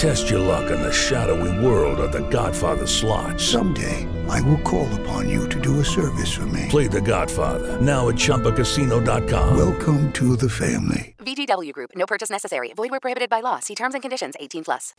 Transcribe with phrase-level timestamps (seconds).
[0.00, 3.38] Test your luck in the shadowy world of The Godfather slot.
[3.38, 6.68] Someday, I will call upon you to do a service for me.
[6.70, 9.58] Play The Godfather now at ChumbaCasino.com.
[9.58, 11.14] Welcome to the family.
[11.18, 11.90] VGW Group.
[11.94, 12.72] No purchase necessary.
[12.72, 13.58] Void where prohibited by law.
[13.60, 14.36] See terms and conditions.
[14.40, 14.94] 18 plus.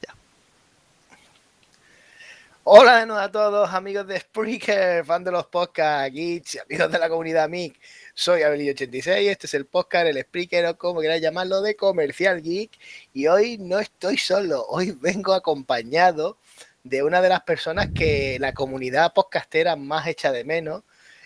[2.64, 7.00] Hola de nuevo a todos, amigos de Spreaker, fan de los podcasts, geeks, amigos de
[7.00, 7.76] la comunidad MIC.
[8.22, 12.70] Soy Abelillo86, este es el podcast, el Spreaker o como queráis llamarlo, de Comercial Geek.
[13.16, 16.38] Y hoy no estoy solo, hoy vengo acompañado
[16.84, 20.84] de una de las personas que la comunidad podcastera más echa de menos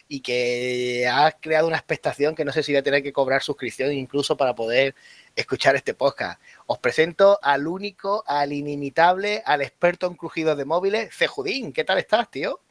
[0.08, 3.44] y que ha creado una expectación que no sé si voy a tener que cobrar
[3.44, 4.96] suscripción incluso para poder
[5.36, 6.40] escuchar este podcast.
[6.66, 11.74] Os presento al único, al inimitable, al experto en crujidos de móviles, Cejudín.
[11.74, 12.62] ¿Qué tal estás, tío?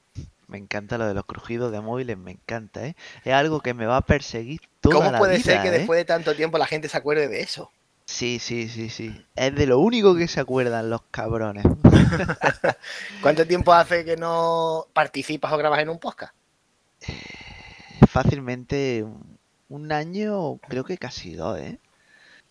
[0.54, 2.94] Me encanta lo de los crujidos de móviles, me encanta, ¿eh?
[3.24, 5.72] Es algo que me va a perseguir toda ¿Cómo la puede vida, ser que ¿eh?
[5.72, 7.72] después de tanto tiempo la gente se acuerde de eso?
[8.06, 9.26] Sí, sí, sí, sí.
[9.34, 11.64] Es de lo único que se acuerdan los cabrones.
[13.20, 16.32] ¿Cuánto tiempo hace que no participas o grabas en un podcast?
[18.08, 19.36] Fácilmente un-
[19.68, 21.80] un año, creo que casi dos, ¿eh?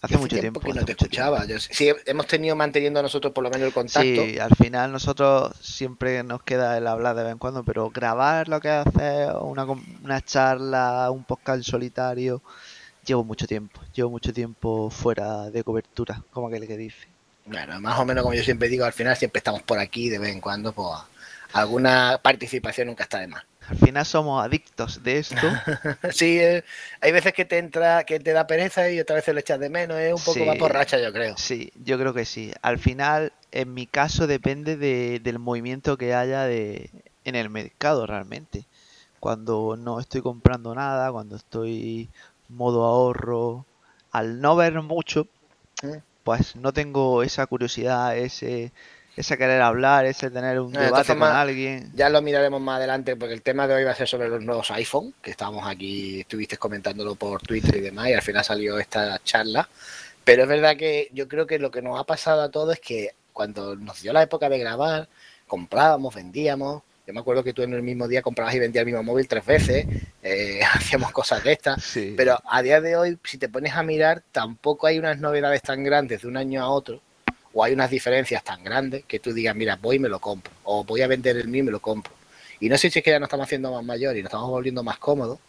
[0.04, 0.60] Hace mucho tiempo.
[0.60, 1.06] que hace no te tiempo.
[1.06, 1.46] escuchaba.
[1.46, 4.02] Yo- sí, hemos tenido manteniendo nosotros por lo menos el contacto.
[4.02, 8.50] Sí, al final nosotros siempre nos queda el hablar de vez en cuando, pero grabar
[8.50, 9.66] lo que hace una,
[10.04, 12.42] una charla, un podcast en solitario,
[13.06, 17.08] llevo mucho tiempo, llevo mucho tiempo fuera de cobertura, como aquel que dice.
[17.46, 20.20] Bueno, más o menos como yo siempre digo, al final siempre estamos por aquí de
[20.20, 20.90] vez en cuando, pues
[21.54, 23.44] alguna participación nunca está de más.
[23.74, 25.36] Al final somos adictos de esto.
[26.12, 26.64] Sí, eh,
[27.02, 29.70] hay veces que te entra, que te da pereza y otras veces lo echas de
[29.70, 30.46] menos, es un poco Sí.
[30.46, 31.36] más borracha, yo creo.
[31.38, 32.54] Sí, yo creo que sí.
[32.62, 36.92] Al final, en mi caso, depende de- del movimiento que haya de,
[37.26, 38.66] en el mercado realmente.
[39.20, 42.10] Cuando no estoy comprando nada, cuando estoy
[42.50, 43.66] modo ahorro,
[44.12, 45.28] al no ver mucho,
[45.82, 45.98] Mm.
[46.24, 48.72] pues no tengo esa curiosidad, ese,
[49.16, 51.92] ese querer hablar, ese tener un debate con alguien.
[51.96, 54.44] Ya lo miraremos más adelante porque el tema de hoy va a ser sobre los
[54.44, 58.80] nuevos iPhone, que estábamos aquí, estuviste comentándolo por Twitter y demás, y al final salió
[58.80, 59.70] esta charla.
[60.24, 62.80] Pero es verdad que yo creo que lo que nos ha pasado a todos es
[62.80, 65.08] que cuando nos dio la época de grabar,
[65.48, 66.82] comprábamos, vendíamos.
[67.06, 69.28] Yo me acuerdo que tú en el mismo día comprabas y vendías el mismo móvil
[69.28, 69.86] tres veces,
[70.22, 71.84] eh, hacíamos cosas de estas.
[71.84, 72.14] Sí.
[72.16, 75.84] Pero a día de hoy, si te pones a mirar, tampoco hay unas novedades tan
[75.84, 77.02] grandes de un año a otro,
[77.54, 80.52] o hay unas diferencias tan grandes que tú digas, mira, voy y me lo compro,
[80.64, 82.14] o voy a vender el mío y me lo compro.
[82.60, 84.50] Y no sé si es que ya nos estamos haciendo más mayores y nos estamos
[84.50, 85.40] volviendo más cómodos,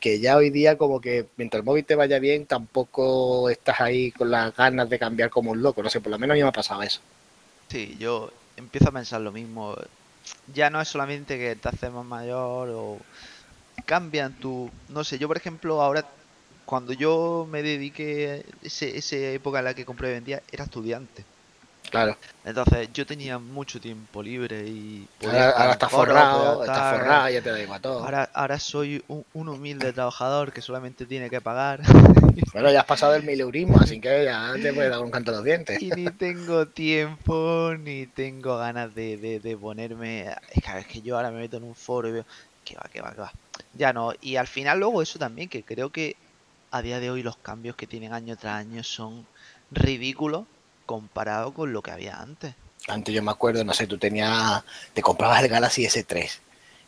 [0.00, 4.12] que ya hoy día como que mientras el móvil te vaya bien, tampoco estás ahí
[4.12, 5.82] con las ganas de cambiar como un loco.
[5.82, 7.00] No sé, por lo menos a mí me ha pasado eso.
[7.68, 9.76] Sí, yo empiezo a pensar lo mismo.
[10.54, 12.98] Ya no es solamente que te haces más mayor o
[13.84, 14.70] cambian tu...
[14.88, 16.06] No sé, yo por ejemplo ahora,
[16.64, 21.24] cuando yo me dediqué, ese, esa época en la que compré y vendía, era estudiante.
[21.90, 22.16] Claro.
[22.44, 27.50] Entonces yo tenía mucho tiempo libre y Ahora, ahora foros, forrado, estar- forrado, ya te
[27.50, 28.00] da igual todo.
[28.04, 31.80] Ahora, ahora soy un, un humilde trabajador que solamente tiene que pagar
[32.52, 35.34] Bueno, ya has pasado el mileurismo, así que ya te puedes dar un canto a
[35.36, 35.80] los dientes.
[35.80, 40.26] y ni tengo tiempo ni tengo ganas de, de, de ponerme.
[40.52, 42.24] Es que, es que yo ahora me meto en un foro y veo
[42.64, 43.32] que va, que va, que va.
[43.74, 44.12] Ya no.
[44.20, 46.16] Y al final, luego, eso también, que creo que
[46.70, 49.24] a día de hoy los cambios que tienen año tras año son
[49.70, 50.44] ridículos
[50.86, 52.54] comparado con lo que había antes.
[52.88, 54.62] Antes yo me acuerdo, no sé, tú tenías,
[54.94, 56.30] te comprabas el Galaxy S3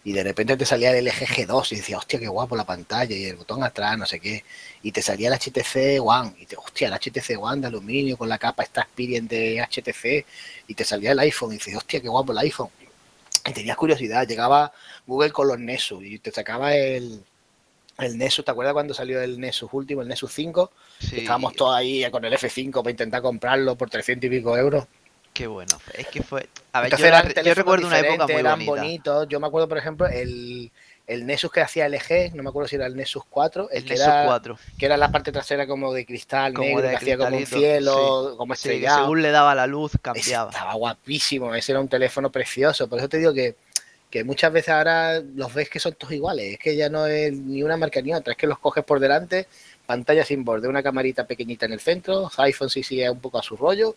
[0.05, 3.15] y de repente te salía el LG G2 y decías, hostia, qué guapo la pantalla
[3.15, 4.45] y el botón atrás, no sé qué.
[4.83, 8.29] Y te salía el HTC One y te, hostia, el HTC One de aluminio con
[8.29, 10.27] la capa esta de HTC
[10.69, 12.71] y te salía el iPhone y dices, hostia, qué guapo el iPhone.
[13.45, 14.73] Y tenías curiosidad, llegaba
[15.07, 17.23] Google con los Nexus y te sacaba el,
[17.99, 20.71] el Nexus, ¿te acuerdas cuando salió el Nexus último, el Nexus 5?
[21.01, 24.87] Sí, Estábamos todos ahí con el F5 para intentar comprarlo por 300 y pico euros.
[25.35, 25.79] qué bueno.
[25.95, 26.49] Es que fue.
[26.73, 28.83] A ver, Entonces yo, eran recuerdo una época muy eran bonita.
[28.83, 29.29] bonitos.
[29.29, 30.71] Yo me acuerdo, por ejemplo, el
[31.09, 33.85] el Nexus que hacía LG, no me acuerdo si era el Nexus 4, el, El
[33.85, 34.59] que, Nexus era, 4.
[34.79, 37.47] que era la parte trasera como de cristal Como negro, de que hacía como un
[37.47, 39.01] cielo, como Sí, estrellado.
[39.05, 40.51] según le daba la luz Ese cambiaba.
[40.51, 42.89] estaba guapísimo, ese era un teléfono precioso.
[42.89, 43.57] Por eso te digo que,
[44.11, 46.55] que muchas veces ahora los ves que son todos iguales.
[46.55, 49.01] Es que ya no es ni una marca ni otra, es que los coges por
[49.01, 49.47] delante,
[49.87, 53.43] pantalla sin borde, una camarita pequeñita en el centro, iPhone sí sigue un poco a
[53.43, 53.97] su rollo,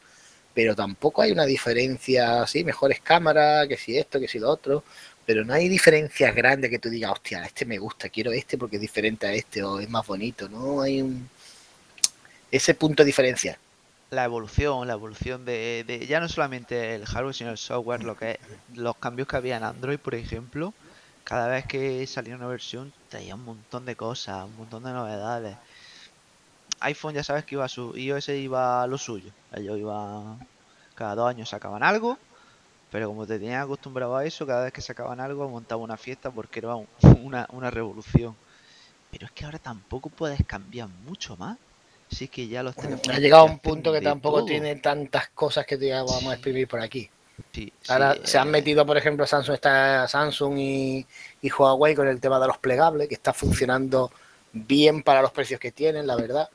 [0.54, 4.84] pero tampoco hay una diferencia así, mejores cámaras, que si esto, que si lo otro.
[5.26, 8.78] Pero no hay diferencias grandes que tú digas, hostia, este me gusta, quiero este porque
[8.78, 10.50] es diferente a este o es más bonito.
[10.50, 11.30] No hay un...
[12.52, 13.58] ese punto de diferencia.
[14.12, 18.16] La evolución, la evolución de, de ya no solamente el hardware, sino el software, lo
[18.16, 18.38] que es,
[18.68, 20.76] los cambios que había en Android, por ejemplo,
[21.24, 25.60] cada vez que salía una versión traía un montón de cosas, un montón de novedades.
[26.82, 30.46] iPhone ya sabes que iba a su, iOS iba a lo suyo, ellos iban
[30.96, 32.22] cada dos años sacaban algo,
[32.90, 36.32] pero como te tenían acostumbrado a eso, cada vez que sacaban algo montaba una fiesta
[36.32, 36.90] porque era un-
[37.28, 38.40] una, una revolución.
[39.10, 41.60] Pero es que ahora tampoco puedes cambiar mucho más.
[42.12, 44.48] Si es que ya los teléfonos Ha llegado a un punto que tampoco todo.
[44.48, 47.10] tiene tantas cosas que te vamos a exprimir por aquí.
[47.54, 51.06] Sí, Ahora sí, se han eh, metido, por ejemplo, Samsung está Samsung y,
[51.42, 54.12] y Huawei con el tema de los plegables, que está funcionando
[54.54, 56.50] bien para los precios que tienen, la verdad,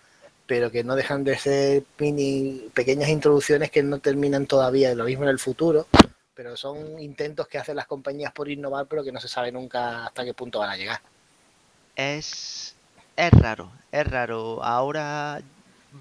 [0.47, 5.25] pero que no dejan de ser mini pequeñas introducciones que no terminan todavía, lo mismo
[5.25, 5.87] en el futuro,
[6.35, 10.07] pero son intentos que hacen las compañías por innovar, pero que no se sabe nunca
[10.07, 11.01] hasta qué punto van a llegar.
[11.97, 12.76] Es,
[13.17, 14.63] es raro, es raro.
[14.63, 15.41] Ahora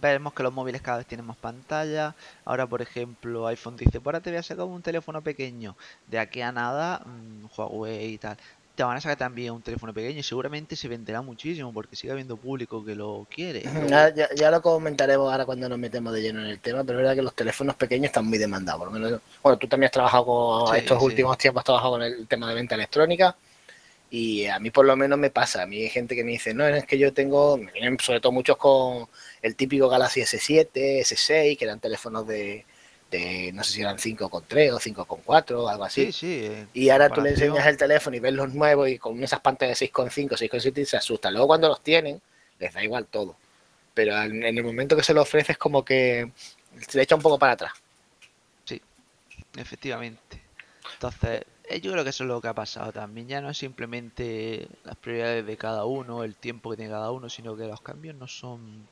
[0.01, 2.13] vemos que los móviles cada vez tienen más pantalla.
[2.43, 5.75] Ahora, por ejemplo, iPhone dice, pues ahora te voy a sacar un teléfono pequeño.
[6.07, 8.37] De aquí a nada, mm, Huawei y tal.
[8.75, 12.11] Te van a sacar también un teléfono pequeño y seguramente se venderá muchísimo porque sigue
[12.11, 13.61] habiendo público que lo quiere.
[13.89, 16.99] Ya, ya- ya lo comentaremos ahora cuando nos metemos de lleno en el tema, pero
[16.99, 18.79] es verdad que los teléfonos pequeños están muy demandados.
[18.79, 21.05] Por lo menos, bueno, tú también has trabajado con Sí, estos sí.
[21.05, 23.33] últimos tiempos, has trabajado con el tema de venta electrónica
[24.09, 25.63] y a mí por lo menos me pasa.
[25.63, 28.19] A mí hay gente que me dice, no, es que yo tengo, me vienen sobre
[28.21, 29.07] todo muchos con
[29.41, 32.65] el típico Galaxy S7, S6, que eran teléfonos de,
[33.11, 36.11] de no sé si eran 5,3 o 5,4 algo así.
[36.11, 36.45] Sí, sí.
[36.45, 39.39] eh, Y ahora tú le enseñas el teléfono y ves los nuevos y con esas
[39.41, 41.33] pantallas de 6,5, 6,7 y se asustan.
[41.33, 42.21] Luego cuando los tienen,
[42.59, 43.35] les da igual todo.
[43.93, 46.31] Pero en el momento que se lo ofreces como que
[46.87, 47.71] se le echa un poco para atrás.
[49.57, 50.41] Efectivamente.
[50.93, 51.41] Entonces,
[51.81, 53.27] yo creo que eso es lo que ha pasado también.
[53.27, 57.29] Ya no es simplemente las prioridades de cada uno, el tiempo que tiene cada uno,
[57.29, 58.87] sino que los cambios no son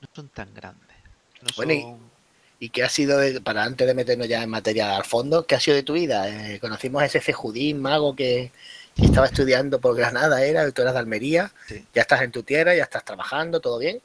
[0.00, 0.96] no son tan grandes.
[1.42, 2.20] No Bueno, y- son-
[2.62, 5.54] ¿Y qué ha sido, de- para antes de meternos ya en materia al fondo, qué
[5.54, 6.28] ha sido de tu vida?
[6.28, 8.52] Eh, conocimos a ese Fejudín mago que,
[8.94, 11.86] que estaba estudiando por Granada, era, tú eras de Almería, Sí.
[11.94, 14.02] ya estás en tu tierra, ya estás trabajando, ¿todo bien?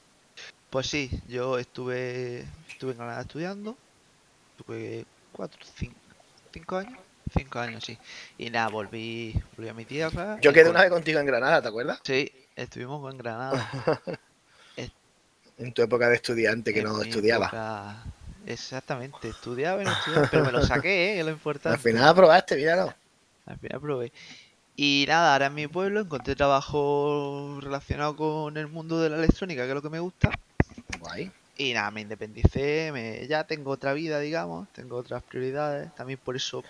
[0.69, 3.75] Pues sí, yo estuve estuve en Granada estudiando.
[4.57, 5.95] Estuve cuatro, cinco,
[6.53, 6.97] cinco años.
[7.33, 7.97] Cinco años, sí.
[8.37, 10.37] Y nada, volví, volví a mi tierra.
[10.41, 11.99] Yo quedé una vez contigo en Granada, ¿te acuerdas?
[12.03, 13.69] Sí, estuvimos en Granada.
[15.57, 17.45] En tu época de estudiante que en no estudiaba.
[17.45, 18.03] época-
[18.45, 21.19] Exactamente, estudiaba y no estudiaba, pero me lo saqué, ¿eh?
[21.19, 21.77] es lo importante.
[21.77, 22.93] Al final aprobaste, míralo.
[23.45, 24.11] Al final probé.
[24.75, 29.63] Y nada, ahora en mi pueblo encontré trabajo relacionado con el mundo de la electrónica,
[29.63, 30.29] que es lo que me gusta.
[30.99, 31.31] Guay.
[31.57, 33.25] Y nada, me independicé, me...
[33.27, 35.95] ya tengo otra vida, digamos, tengo otras prioridades.
[35.95, 36.63] También por eso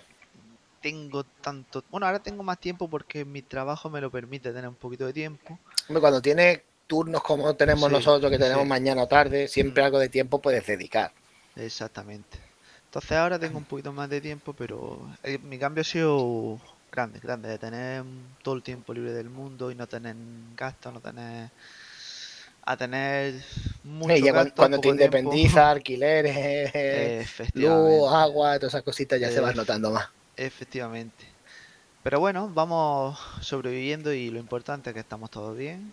[0.86, 1.84] tengo tanto...
[1.90, 5.12] Bueno, ahora tengo más tiempo porque mi trabajo me lo permite tener un poquito de
[5.12, 5.58] tiempo.
[5.88, 8.68] Hombre, Cuando tienes turnos como tenemos Sí, nosotros, que tenemos sí.
[8.68, 9.86] mañana o tarde, siempre Mm.
[9.86, 11.12] algo de tiempo puedes dedicar.
[11.56, 12.38] Exactamente.
[12.86, 16.60] Entonces ahora tengo un poquito más de tiempo, pero eh, mi cambio ha sido
[16.92, 18.04] grande, grande, de tener
[18.42, 20.14] todo el tiempo libre del mundo y no tener
[20.56, 21.50] gastos, no tener...
[22.62, 23.34] a tener
[23.84, 29.40] mucho ya gasto en cuando te independizas, alquileres, luz, agua, todas esas cositas ya se
[29.40, 30.08] vas Eh, notando más.
[30.36, 31.24] Efectivamente.
[32.02, 35.92] Pero bueno, vamos sobreviviendo y lo importante es que estamos todos bien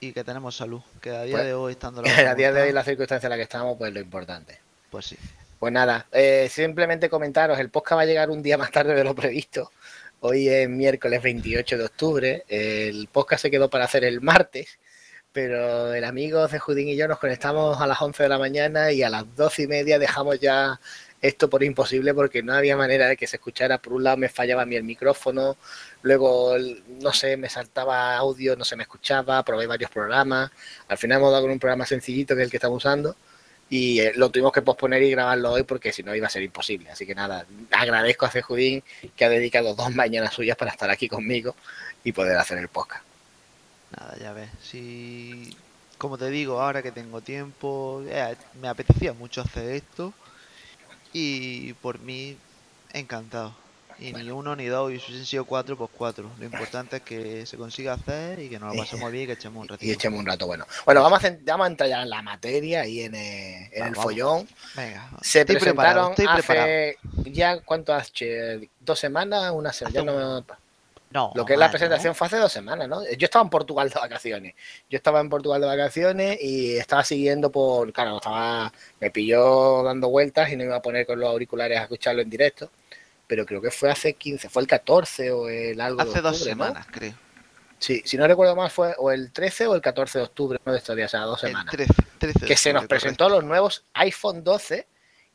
[0.00, 2.62] y que tenemos salud, que a día Pues, de hoy estando la a día de
[2.62, 4.60] hoy, la circunstancia en la que estamos, pues lo importante.
[4.90, 5.16] pues sí.
[5.58, 9.04] Pues nada, eh, simplemente comentaros, el podcast va a llegar un día más tarde de
[9.04, 9.72] lo previsto.
[10.20, 14.78] Hoy es miércoles 28 de octubre, el podcast se quedó para hacer el martes,
[15.32, 18.92] pero el amigo de Judín y yo nos conectamos a las 11 de la mañana
[18.92, 20.78] y a las 12 y media dejamos ya
[21.22, 23.78] esto por imposible porque no había manera de que se escuchara.
[23.78, 25.56] Por un lado me fallaba a mí el micrófono,
[26.02, 26.56] luego,
[27.00, 30.50] no sé, me saltaba audio, no se me escuchaba, probé varios programas.
[30.88, 33.16] Al final hemos dado con un programa sencillito que es el que estamos usando
[33.68, 36.42] y eh, lo tuvimos que posponer y grabarlo hoy porque si no iba a ser
[36.42, 36.90] imposible.
[36.90, 38.82] Así que nada, agradezco a Cejudín
[39.16, 41.56] que ha dedicado dos mañanas suyas para estar aquí conmigo
[42.04, 43.04] y poder hacer el podcast.
[43.98, 44.50] Nada, ya ves.
[44.62, 45.56] Si,
[45.98, 50.12] como te digo, ahora que tengo tiempo, eh, me apetecía mucho hacer esto
[51.18, 52.36] y por mí,
[52.92, 53.54] encantado.
[53.98, 56.30] Y ni uno ni dos, y si hubiesen sido cuatro, pues cuatro.
[56.38, 59.32] Lo importante es que se consiga hacer y que nos lo pasemos bien y que
[59.32, 59.92] echemos un Y ratito.
[59.94, 60.66] echemos un rato bueno.
[60.84, 64.46] Bueno, vamos a, vamos a entrar ya en la materia y en, en el follón.
[64.76, 67.32] Venga, Se estoy preparado, presentaron estoy preparado.
[67.34, 68.68] ya, ¿cuánto hace?
[68.80, 69.50] ¿Dos semanas?
[69.54, 69.94] Una semana.
[69.94, 70.44] Ya no me-
[71.16, 71.70] No, Lo que es la ¿no?
[71.70, 73.02] presentación fue hace dos semanas, ¿no?
[73.04, 74.54] Yo estaba en Portugal de vacaciones.
[74.90, 77.90] Yo estaba en Portugal de vacaciones y estaba siguiendo por.
[77.94, 78.70] Claro, estaba.
[79.00, 82.28] Me pilló dando vueltas y no iba a poner con los auriculares a escucharlo en
[82.28, 82.70] directo.
[83.26, 86.04] Pero creo que fue hace 15, fue el 14 o el algo.
[86.04, 86.64] de Hace dos octubre, ¿no?
[86.66, 87.14] semanas, creo.
[87.78, 90.72] Sí, si no recuerdo mal, fue o el 13 o el 14 de octubre, uno
[90.74, 91.72] de estos días, o sea, dos El semanas.
[91.74, 94.86] 13, 13 de que se nos presentó los nuevos iPhone 12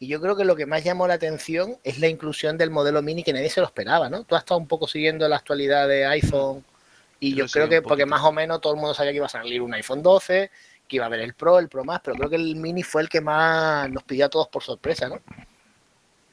[0.01, 3.03] y yo creo que lo que más llamó la atención es la inclusión del modelo
[3.03, 4.23] mini que nadie se lo esperaba, ¿no?
[4.23, 6.65] Tú has estado un poco siguiendo la actualidad de iPhone
[7.19, 9.29] y Yo creo que porque más o menos todo el mundo sabía que iba a
[9.29, 10.49] salir un iPhone 12,
[10.87, 13.03] que iba a haber el Pro, el Pro Max, pero creo que el mini fue
[13.03, 15.19] el que más nos pidió a todos por sorpresa, ¿no?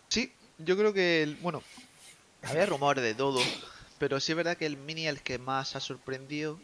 [0.08, 1.62] Sí, yo creo que, el, bueno,
[2.44, 3.38] había rumores de todo,
[3.98, 6.58] pero sí es verdad que el Mini es el que más ha sorprendido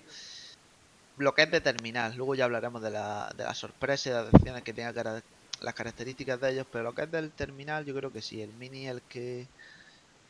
[1.18, 2.14] lo que es de terminal.
[2.16, 5.22] Luego ya hablaremos de la, de la sorpresa y de las opciones que tenga cara-
[5.64, 8.52] las características de ellos, pero lo que es del terminal yo creo que sí, el
[8.54, 9.46] Mini es el que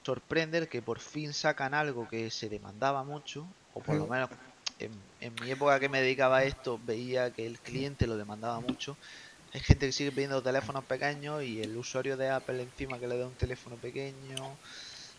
[0.04, 4.30] sorprende, el que por fin sacan algo que se demandaba mucho, o por lo menos
[4.78, 8.60] en, en mi época que me dedicaba a esto veía que el cliente lo demandaba
[8.60, 8.96] mucho.
[9.52, 13.16] Hay gente que sigue pidiendo teléfonos pequeños y el usuario de Apple encima que le
[13.16, 14.56] da un teléfono pequeño.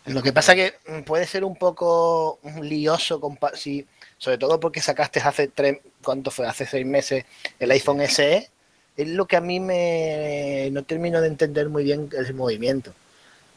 [0.06, 3.20] Lo que pasa que mm, puede ser un poco mm, lioso,
[3.54, 3.86] si,
[4.18, 6.46] sobre todo porque sacaste hace tres, ¿cuánto fue?
[6.46, 7.24] Hace seis meses
[7.58, 8.48] el iPhone SE,
[8.96, 12.92] es lo que a mí me no termino de entender muy bien el movimiento.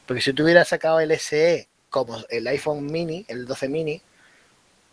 [0.06, 4.02] Porque si tú hubieras sacado el SE como el iPhone mini, el 12 mini,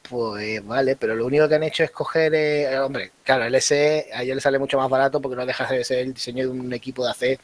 [0.09, 4.09] pues vale, pero lo único que han hecho es coger, eh, hombre, claro, el SE
[4.15, 6.51] a ellos les sale mucho más barato porque no deja de ser el diseño de
[6.51, 7.39] un equipo de hace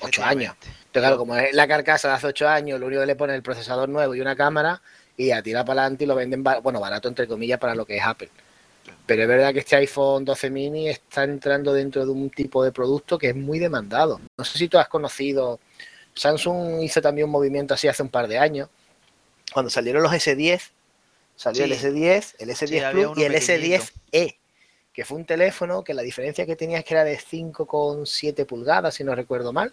[0.00, 0.54] ocho años.
[0.54, 0.66] Efectivamente.
[0.66, 3.34] entonces, claro, como es la carcasa de hace 8 años, lo único que le ponen
[3.34, 4.80] es el procesador nuevo y una cámara
[5.16, 7.96] y a tirar para adelante y lo venden, bueno, barato entre comillas para lo que
[7.96, 8.30] es Apple.
[9.06, 12.72] Pero es verdad que este iPhone 12 mini está entrando dentro de un tipo de
[12.72, 14.20] producto que es muy demandado.
[14.36, 15.60] No sé si tú has conocido,
[16.14, 18.68] Samsung hizo también un movimiento así hace un par de años,
[19.52, 20.60] cuando salieron los S10,
[21.36, 21.86] salió el Sí.
[21.86, 23.84] S10, el S10 Sí, había Plus y el pequeñito.
[24.12, 24.36] S10e,
[24.92, 28.94] que fue un teléfono que la diferencia que tenía es que era de 5,7 pulgadas,
[28.94, 29.72] si no recuerdo mal,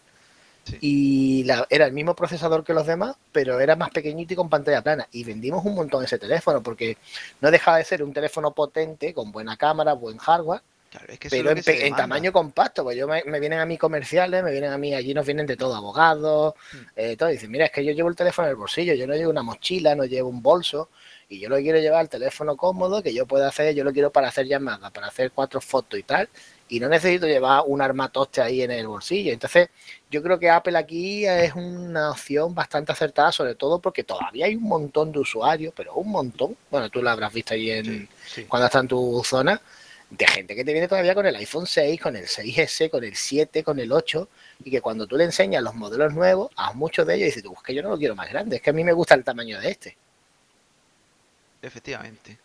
[0.65, 0.77] Sí.
[0.79, 4.49] y la- era el mismo procesador que los demás, pero era más pequeñito y con
[4.49, 5.07] pantalla plana.
[5.11, 6.97] Y vendimos un montón ese teléfono, porque
[7.41, 11.27] no dejaba de ser un teléfono potente, con buena cámara, buen hardware, Claro, es que
[11.27, 12.83] eso es pero lo en, en tamaño compacto.
[12.83, 15.47] Pues yo me, me vienen a mí comerciales, me vienen a mí, allí nos vienen
[15.47, 16.77] de todo, abogados, Hmm.
[16.95, 17.29] eh, todo.
[17.29, 19.31] Y dicen, mira, es que yo llevo el teléfono en el bolsillo, yo no llevo
[19.31, 20.89] una mochila, no llevo un bolso,
[21.29, 24.11] y yo lo quiero llevar el teléfono cómodo, que yo pueda hacer, yo lo quiero
[24.11, 26.29] para hacer llamadas, para hacer cuatro fotos y tal,
[26.69, 29.31] y no necesito llevar un armatoste ahí en el bolsillo.
[29.31, 29.69] Entonces,
[30.09, 34.55] yo creo que Apple aquí es una opción bastante acertada, sobre todo porque todavía hay
[34.55, 38.07] un montón de usuarios, pero un montón, bueno, tú lo habrás visto ahí en, Sí,
[38.25, 38.43] sí.
[38.45, 39.61] cuando está en tu zona,
[40.09, 43.15] de gente que te viene todavía con el iPhone 6, con el 6S, con el
[43.15, 44.29] 7, con el 8,
[44.63, 47.53] y que cuando tú le enseñas los modelos nuevos, a muchos de ellos dices, tú,
[47.53, 49.23] es que yo no lo quiero más grande, es que a mí me gusta el
[49.23, 49.97] tamaño de este.
[51.61, 52.37] Efectivamente.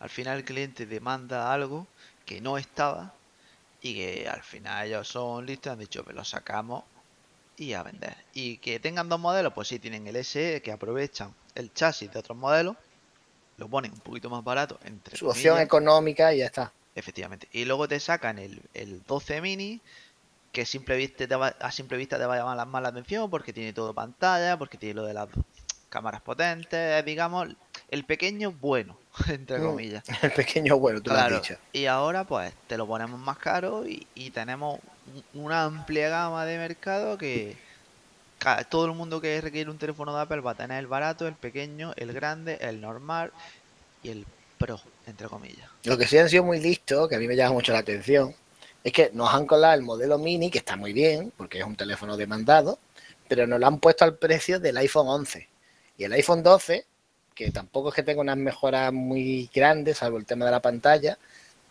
[0.00, 1.86] Al final el cliente demanda algo
[2.24, 3.14] que no estaba
[3.80, 6.84] y que al final ellos son listos han dicho, pues lo sacamos
[7.56, 8.16] y a vender.
[8.32, 12.18] Y que tengan dos modelos, pues sí, tienen el SE que aprovechan el chasis de
[12.20, 12.76] otros modelos,
[13.56, 16.72] lo ponen un poquito más barato, entre Su opción económica y ya está.
[16.94, 17.48] efectivamente.
[17.52, 19.82] Y luego te sacan el, el 12 mini,
[20.52, 22.88] que simple vista te va- a simple vista te va a llamar la- más la
[22.90, 25.28] atención porque tiene todo pantalla, porque tiene lo de las
[25.90, 27.48] cámaras potentes, digamos,
[27.88, 29.62] el pequeño bueno, entre Mm.
[29.62, 30.04] comillas.
[30.22, 31.56] El pequeño bueno, tú lo Claro, has dicho.
[31.72, 34.80] y ahora pues te lo ponemos más caro y, y tenemos
[35.34, 37.56] un- una amplia gama de mercado que
[38.70, 41.34] todo el mundo que requiere un teléfono de Apple va a tener el barato, el
[41.34, 43.32] pequeño, el grande, el normal
[44.02, 44.26] y el
[44.58, 45.68] pro, entre comillas.
[45.84, 48.34] Lo que sí han sido muy listos, que a mí me llama mucho la atención,
[48.84, 51.76] es que nos han colado el modelo mini, que está muy bien, porque es un
[51.76, 52.78] teléfono demandado,
[53.28, 55.48] pero nos lo han puesto al precio del iPhone 11.
[55.96, 56.86] Y el iPhone 12,
[57.38, 61.16] que tampoco es que tenga unas mejoras muy grandes, salvo el tema de la pantalla,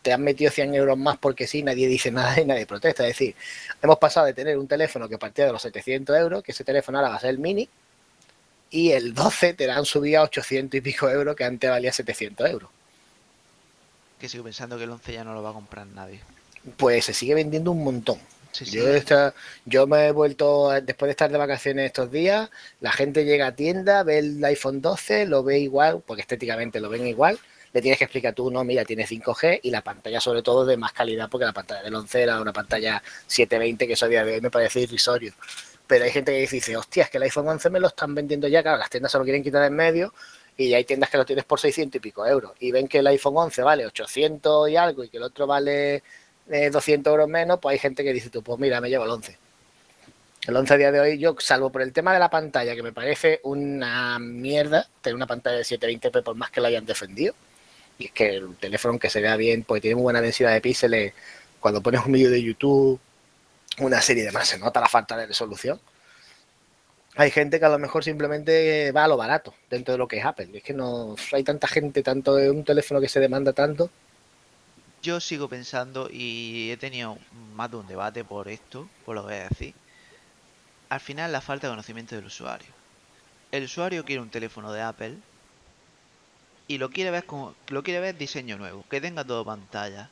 [0.01, 3.03] te han metido 100 euros más porque sí, nadie dice nada y nadie protesta.
[3.03, 3.35] Es decir,
[3.81, 6.99] hemos pasado de tener un teléfono que partía de los 700 euros, que ese teléfono
[6.99, 7.67] ahora va a ser el mini,
[8.69, 11.91] y el 12 te lo han subido a 800 y pico euros, que antes valía
[11.91, 12.69] 700 euros.
[14.21, 16.21] Que sigo pensando que el 11 ya no lo va a comprar nadie.
[16.77, 18.19] Pues se sigue vendiendo un montón.
[18.57, 18.79] Sí, sí.
[19.65, 22.49] Yo me he vuelto, después de estar de vacaciones estos días,
[22.79, 26.89] la gente llega a tienda, ve el iPhone 12, lo ve igual, porque estéticamente lo
[26.89, 27.39] ven igual,
[27.73, 30.77] le tienes que explicar tú, no, mira, tiene 5G y la pantalla sobre todo de
[30.77, 34.25] más calidad, porque la pantalla del 11 era una pantalla 720, que eso a día
[34.25, 35.33] de hoy me parece irrisorio.
[35.85, 38.47] Pero hay gente que dice, hostia, es que el iPhone 11 me lo están vendiendo
[38.47, 40.13] ya, claro, las tiendas se lo quieren quitar en medio
[40.57, 43.07] y hay tiendas que lo tienes por 600 y pico euros y ven que el
[43.07, 46.03] iPhone 11 vale 800 y algo y que el otro vale
[46.49, 49.11] eh, 200 euros menos, pues hay gente que dice, tú, pues mira, me llevo el
[49.11, 49.37] 11.
[50.47, 52.83] El 11 a día de hoy, yo, salvo por el tema de la pantalla, que
[52.83, 57.33] me parece una mierda tener una pantalla de 720p por más que la hayan defendido.
[57.99, 60.61] Y es que el teléfono, aunque se vea bien, pues tiene muy buena densidad de
[60.61, 61.13] píxeles.
[61.59, 62.99] Cuando pones un vídeo de YouTube,
[63.79, 65.79] una serie de más, se nota la falta de resolución.
[67.15, 70.17] Hay gente que a lo mejor simplemente va a lo barato dentro de lo que
[70.19, 70.49] es Apple.
[70.53, 73.89] Es que no hay tanta gente, tanto de un teléfono que se demanda tanto.
[75.01, 79.33] Yo sigo pensando y he tenido más de un debate por esto, por lo que
[79.33, 79.75] voy a decir.
[80.89, 82.75] Al final la falta de conocimiento del usuario.
[83.51, 85.23] El usuario quiere un teléfono de Apple
[86.67, 90.11] y lo quiere ver como lo quiere ver diseño nuevo, que tenga todo pantalla.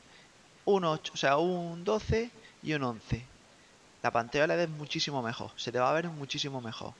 [0.65, 3.31] Un 8, o sea, un 12 y un 11.
[4.03, 6.95] La pantalla LED es muchísimo mejor, se te va a ver muchísimo mejor.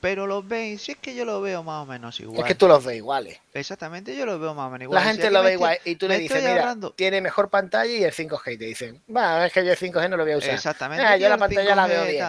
[0.00, 2.38] Pero los veis, si es que yo lo veo más o menos igual.
[2.40, 3.40] Es que tú los ves iguales.
[3.52, 4.96] Exactamente, yo lo veo más o menos igual.
[4.96, 7.92] La Si gente aquí lo ve igual y tú le dices, mira, tiene mejor pantalla
[7.92, 8.54] y el 5G.
[8.54, 10.54] Y te dicen, va, es que yo el 5G no lo voy a usar.
[10.54, 11.04] Exactamente.
[11.04, 12.26] Ah, yo la pantalla la 5G veo bien.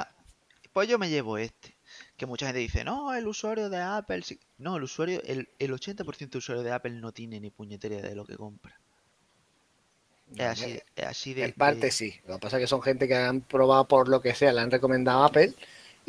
[0.73, 1.75] Pues yo me llevo este.
[2.17, 4.23] Que mucha gente dice, no, el usuario de Apple.
[4.23, 4.39] sí".
[4.57, 8.09] No, el usuario, el, el 80% de usuario de Apple no tiene ni puñetera idea
[8.09, 8.77] de lo que compra.
[10.35, 11.45] Es así, es así de.
[11.45, 12.19] En parte de- sí.
[12.27, 14.61] Lo que pasa es que son gente que han probado por lo que sea, le
[14.61, 15.53] han recomendado Apple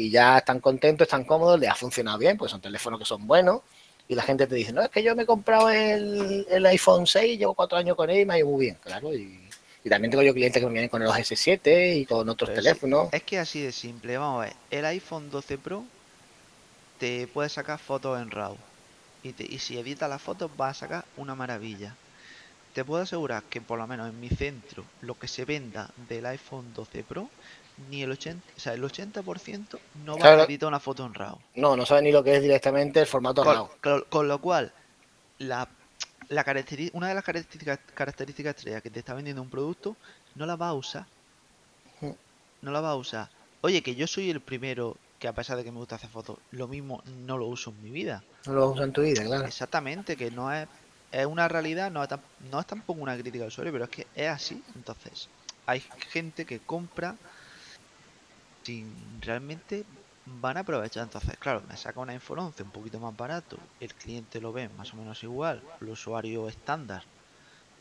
[0.00, 3.26] y ya están contentos, están cómodos, les ha funcionado bien, pues son teléfonos que son
[3.26, 3.60] buenos.
[4.08, 7.06] Y la gente te dice, no, es que yo me he comprado el, el iPhone
[7.06, 9.14] 6, llevo cuatro años con él y me ha ido muy bien, claro.
[9.14, 9.38] Y,
[9.84, 12.60] y también tengo yo clientes que me vienen con los S7 y con otros Pero
[12.62, 13.08] teléfonos.
[13.12, 14.18] Es que así de simple.
[14.18, 14.56] Vamos a ver.
[14.70, 15.84] El iPhone 12 Pro
[16.98, 18.56] te puede sacar fotos en RAW.
[19.22, 21.94] Y, te- y si editas las fotos vas a sacar una maravilla.
[22.74, 26.26] Te puedo asegurar que por lo menos en mi centro lo que se venda del
[26.26, 27.28] iPhone 12 Pro
[27.88, 31.38] ni el 80, o sea, el 80% no va a editar una foto en RAW.
[31.54, 33.68] No, no saben ni lo que es directamente el formato Con, RAW.
[33.82, 34.72] con- con lo cual,
[35.38, 35.68] la,
[36.28, 36.44] la
[36.92, 39.96] una de las características, características estrellas que te está vendiendo un producto,
[40.34, 41.06] no la va a usar.
[42.62, 43.28] No la va a usar.
[43.62, 46.38] Oye, que yo soy el primero que a pesar de que me gusta hacer fotos,
[46.52, 48.22] lo mismo no lo uso en mi vida.
[48.46, 49.44] No lo usan en tu vida, claro.
[49.46, 50.66] Exactamente, que no es,
[51.12, 52.08] es una realidad, no es,
[52.50, 54.62] no es tampoco una crítica al usuario, pero es que es así.
[54.74, 55.28] Entonces,
[55.66, 57.16] hay gente que compra
[59.20, 59.84] realmente
[60.26, 61.04] van a aprovechar.
[61.04, 64.68] Entonces, claro, me saca un iPhone 11 un poquito más barato, el cliente lo ve
[64.76, 67.02] más o menos igual, el usuario estándar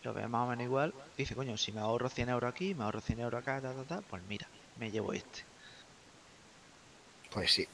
[0.03, 2.83] lo ve más o menos igual, dice, coño, si me ahorro 100 euros aquí, me
[2.83, 4.47] ahorro 100 euros acá, ta, ta, ta, pues mira,
[4.77, 5.43] me llevo este.
[7.31, 7.67] Pues sí.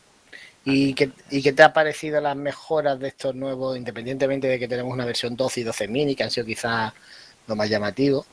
[0.66, 4.68] ¿Y qué, ¿Y qué te ha parecido las mejoras de estos nuevos, independientemente de que
[4.68, 6.94] tenemos una versión 12 y 12 mini, que han sido quizás
[7.48, 8.26] lo más llamativo?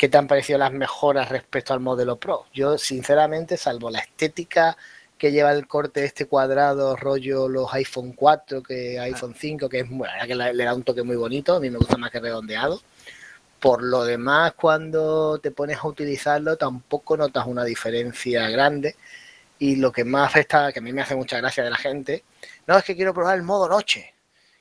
[0.00, 2.46] ¿Qué te han parecido las mejoras respecto al modelo Pro?
[2.54, 4.74] Yo, sinceramente, salvo la estética
[5.18, 9.90] que lleva el corte este cuadrado, rollo los iPhone 4, que iPhone 5, que es
[9.90, 11.98] muy- la verdad que le le da un toque muy bonito, a mí me gusta
[11.98, 12.80] más que redondeado.
[13.60, 18.96] Por lo demás, cuando te pones a utilizarlo, tampoco notas una diferencia grande.
[19.58, 22.24] Y lo que más afecta, que a mí me hace mucha gracia de la gente,
[22.66, 24.14] no, es que quiero probar el modo noche.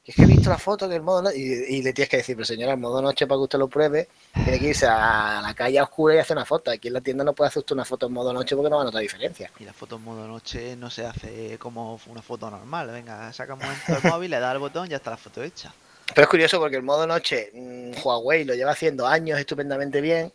[0.09, 1.37] Es que he visto la foto del modo noche.
[1.37, 3.67] Y, y le tienes que decir, pero señora, el modo noche para que usted lo
[3.67, 6.71] pruebe, tiene que irse a la calle oscura y hacer una foto.
[6.71, 8.77] Aquí en la tienda no puede hacer usted una foto en modo noche porque no
[8.77, 9.51] va a notar diferencia.
[9.59, 12.87] Y la foto en modo noche no se hace como una foto normal.
[12.87, 15.43] Venga, saca un momento el móvil, le da al botón y ya está la foto
[15.43, 15.71] hecha.
[16.15, 20.33] Pero es curioso porque el modo noche, mm, Huawei lo lleva haciendo años estupendamente bien.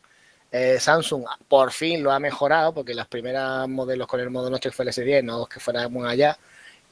[0.52, 4.70] Eh, Samsung por fin lo ha mejorado porque las primeras modelos con el modo noche
[4.70, 6.38] fue el S10, no que fuera muy allá.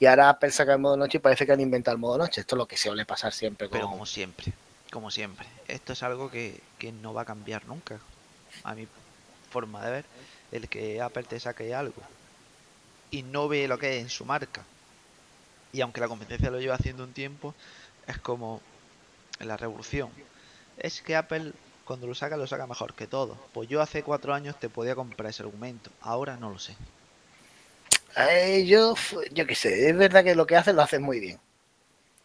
[0.03, 2.41] Y ahora Apple saca el modo noche y parece que han inventado el modo noche.
[2.41, 4.53] Esto es lo que suele pasar siempre con, Pero como siempre,
[4.91, 5.47] como siempre.
[5.69, 8.01] Esto es algo que, que no va a cambiar nunca.
[8.65, 8.89] A mi
[9.53, 10.05] forma de ver,
[10.51, 12.03] el que Apple te saque algo
[13.13, 14.65] y no ve lo que es en su marca.
[15.73, 17.55] Y aunque la competencia lo lleva haciendo un tiempo,
[18.09, 18.61] es como
[19.39, 20.11] la revolución.
[20.79, 21.53] Es que Apple
[21.85, 23.37] cuando lo saca lo saca mejor que todo.
[23.55, 25.93] Pues yo hace cuatro años te podía comprar ese argumento.
[26.01, 26.75] Ahora no lo sé.
[28.17, 28.95] Eh, yo,
[29.33, 31.39] yo qué sé, es verdad que lo que hacen lo hacen muy bien.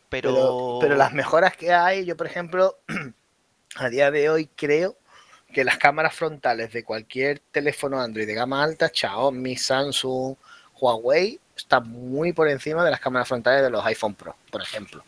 [0.09, 2.77] Pero, Pero, pero las mejoras que hay, yo por ejemplo,
[3.75, 4.97] a día de hoy creo
[5.53, 10.35] que las cámaras frontales de cualquier teléfono Android de gama alta, Xiaomi, Samsung,
[10.79, 15.03] Huawei, están muy por encima de las cámaras frontales de los iPhone Pro, por ejemplo.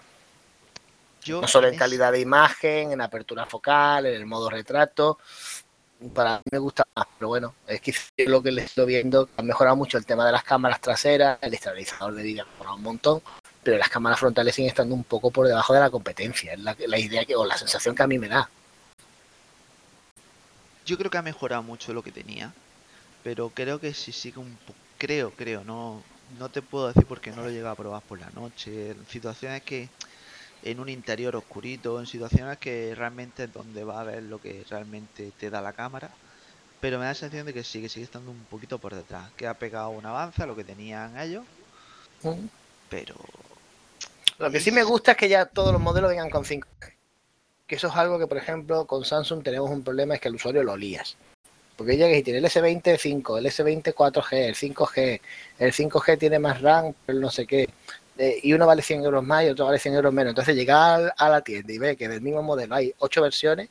[1.24, 5.20] yo No solo en calidad de imagen, en apertura focal, en el modo retrato.
[6.14, 7.94] Para mí me gusta más, pero bueno, es que
[8.26, 11.54] lo que le estoy viendo han mejorado mucho el tema de las cámaras traseras, el
[11.54, 13.22] estabilizador de vídeo ha mejorado un montón,
[13.64, 16.76] pero las cámaras frontales siguen estando un poco por debajo de la competencia, es la,
[16.88, 18.50] la idea que, o la sensación que a mí me da.
[20.86, 22.54] Yo creo que ha mejorado mucho lo que tenía,
[23.24, 24.58] pero creo que si sigue un
[25.00, 26.04] creo, creo, no,
[26.38, 28.96] no te puedo decir porque no lo llega a probar por la noche.
[29.10, 29.90] Situaciones que
[30.64, 34.66] en un interior oscurito, en situaciones que realmente es donde va a ver lo que
[34.70, 36.10] realmente te da la cámara.
[36.82, 39.30] Pero me da la sensación de que sí, que sigue estando un poquito por detrás.
[39.36, 41.44] Que ha pegado un avance a lo que tenían ellos.
[42.24, 42.48] Mm.
[42.90, 43.16] Pero
[44.38, 46.94] Lo que sí me gusta es que ya todos los modelos vengan con 5G.
[47.68, 50.36] Que eso es algo que, por ejemplo, con Samsung tenemos un problema, es que el
[50.36, 51.18] usuario lo lías.
[51.76, 55.22] Porque llega y tiene el S20 5, el S20 4G, el 5G,
[55.60, 57.70] el 5G tiene más RAM, pero no sé qué.
[58.44, 60.32] Y uno vale 100 euros más y otro vale 100 euros menos.
[60.32, 63.70] Entonces llega al- a la tienda y ve que del mismo modelo hay 8 versiones,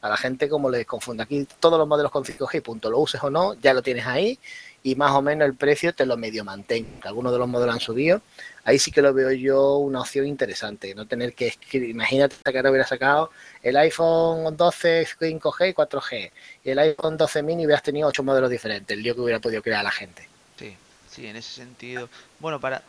[0.00, 1.22] a la gente como les confunde.
[1.22, 4.38] Aquí todos los modelos con 5G, punto, lo uses o no, ya lo tienes ahí
[4.82, 6.86] y más o menos el precio te lo medio mantén.
[7.04, 8.20] Algunos de los modelos han subido.
[8.64, 11.90] Ahí sí que lo veo yo una opción interesante, no tener que escribir.
[11.90, 13.30] Imagínate que ahora hubiera sacado
[13.62, 16.30] el iPhone 12 5G y 4G
[16.64, 19.62] y el iPhone 12 mini hubieras tenido 8 modelos diferentes, el lío que hubiera podido
[19.62, 20.26] crear la gente.
[20.58, 20.76] Sí,
[21.08, 22.08] sí, en ese sentido.
[22.40, 22.82] Bueno, para,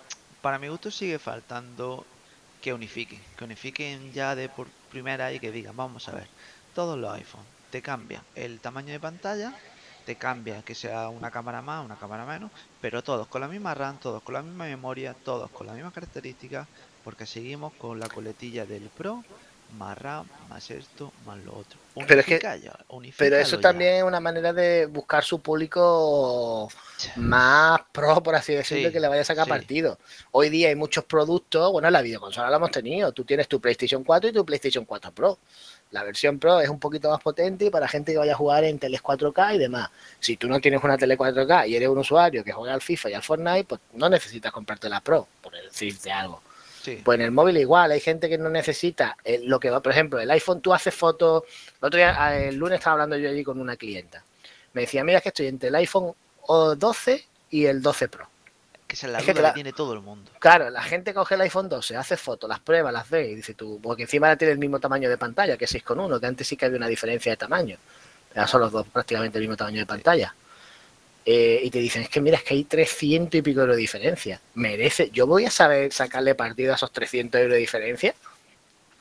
[0.44, 2.06] para mi gusto sigue faltando
[2.62, 3.22] que unifiquen.
[3.38, 6.28] Que unifiquen ya de por primera y que digan, vamos a ver,
[6.76, 9.56] todos los iPhones te cambian el tamaño de pantalla,
[10.06, 12.52] te cambia que sea una cámara más, una cámara menos,
[12.82, 15.94] pero todos con la misma RAM, todos con la misma memoria, todos con las mismas
[15.94, 16.68] características,
[17.06, 19.24] porque seguimos con la coletilla del Pro,
[19.78, 21.80] más RAM, más esto, más lo otro.
[22.08, 22.74] Pero es que- Unifica ya,
[23.18, 23.62] Pero eso ya.
[23.62, 26.70] también es una manera de buscar su público
[27.18, 29.50] más pro, por así decirlo, Sí, que le vaya a sacar sí.
[29.50, 30.00] partido.
[30.32, 33.12] Hoy día hay muchos productos, bueno, en la videoconsola lo hemos tenido.
[33.12, 35.38] Tú tienes tu PlayStation 4 y tu PlayStation 4 Pro.
[35.92, 38.64] La versión Pro es un poquito más potente y para gente que vaya a jugar
[38.64, 39.90] en teles 4K y demás.
[40.20, 43.10] Si tú no tienes una tele 4K y eres un usuario que juega al FIFA
[43.12, 46.42] y al Fortnite, pues no necesitas comprarte la Pro, por decirte algo.
[46.84, 49.82] Sí, Pues en el móvil igual, hay gente que no necesita eh, lo que va,
[49.82, 51.44] por ejemplo, el iPhone tú haces fotos,
[51.82, 54.24] el otro día, ah, el lunes estaba hablando yo allí con una clienta.
[54.74, 56.14] Me decía, mira es que estoy entre el iPhone
[56.48, 58.28] o 12 y el 12 Pro.
[58.86, 60.30] que esa es la es que duda la- que tiene todo el mundo.
[60.40, 63.54] Claro, la gente coge el iPhone 12, hace fotos, las prueba, las ve y dice
[63.54, 66.58] tú, porque encima ahora tiene el mismo tamaño de pantalla que 6,1, que antes sí
[66.58, 67.78] que había una diferencia de tamaño.
[68.36, 70.36] Ahora son los dos prácticamente el mismo tamaño de pantalla.
[71.26, 73.82] Eh, y te dicen, es que mira, es que hay 300 y pico euros de
[73.82, 74.42] diferencia.
[74.56, 78.14] Merece, yo voy a saber sacarle partido a esos 300 euros de diferencia.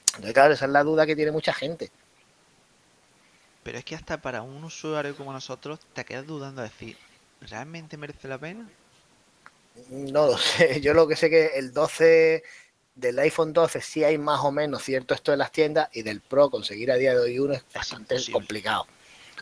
[0.07, 1.91] Entonces, claro, esa es la duda que tiene mucha gente.
[3.65, 6.97] Pero es que hasta para un usuario como nosotros te quedas dudando de decir,
[7.41, 8.69] ¿realmente merece la pena?
[9.89, 12.43] No lo sé, yo lo que sé que el 12
[12.95, 16.21] del iPhone 12 sí hay más o menos cierto esto en las tiendas y del
[16.21, 18.33] Pro conseguir a día de hoy uno es bastante imposible.
[18.33, 18.87] complicado.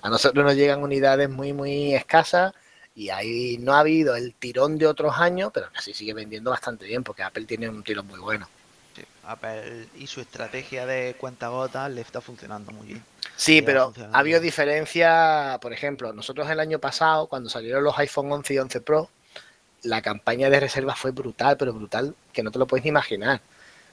[0.03, 2.55] A nosotros nos llegan unidades muy muy escasas
[3.01, 6.85] y ahí no ha habido el tirón de otros años, pero así sigue vendiendo bastante
[6.85, 8.47] bien porque Apple tiene un tirón muy bueno.
[8.95, 13.05] Sí, Apple y su estrategia de cuentagotas le está funcionando muy bien.
[13.37, 18.31] Sí, pero ha habido diferencia, por ejemplo, nosotros el año pasado, cuando salieron los iPhone
[18.33, 19.09] 11 y 11 Pro,
[19.83, 23.41] la campaña de reserva fue brutal, pero brutal que no te lo puedes ni imaginar.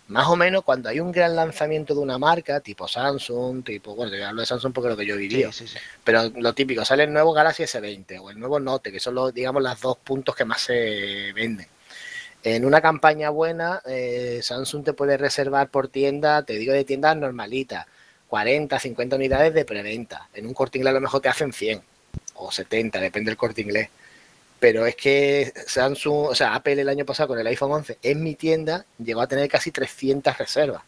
[0.08, 4.16] Más o menos cuando hay un gran lanzamiento de una marca, tipo Samsung, tipo, bueno,
[4.16, 5.78] yo hablo de Samsung porque es lo que yo Sí, sí, sí.
[6.04, 9.34] pero lo típico, sale el nuevo Galaxy S20 o el nuevo Note, que son los,
[9.34, 11.68] digamos, los dos puntos que más se venden.
[12.44, 17.18] En una campaña buena, eh, Samsung te puede reservar por tienda, te digo de tiendas
[17.18, 17.86] normalitas,
[18.30, 20.30] 40, 50 unidades de preventa.
[20.34, 21.82] En un corte inglés a lo mejor te hacen 100
[22.36, 23.90] o 70, depende del corte inglés.
[24.60, 28.24] Pero es que Samsung, o sea, Apple el año pasado con el iPhone 11 en
[28.24, 30.82] mi tienda llegó a tener casi 300 reservas.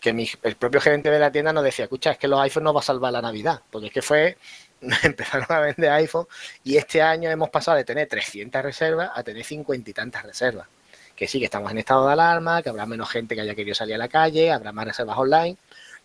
[0.00, 2.64] Que mi- el propio gerente de la tienda nos decía, escucha, es que los iPhones
[2.64, 4.36] no va a salvar la Navidad, porque es que fue,
[5.04, 6.26] empezaron a vender iPhone
[6.64, 10.66] y este año hemos pasado de tener 300 reservas a tener 50 y tantas reservas.
[11.14, 13.74] Que sí, que estamos en estado de alarma, que habrá menos gente que haya querido
[13.74, 15.56] salir a la calle, habrá más reservas online,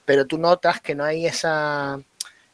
[0.06, 1.99] pero tú notas que no hay esa,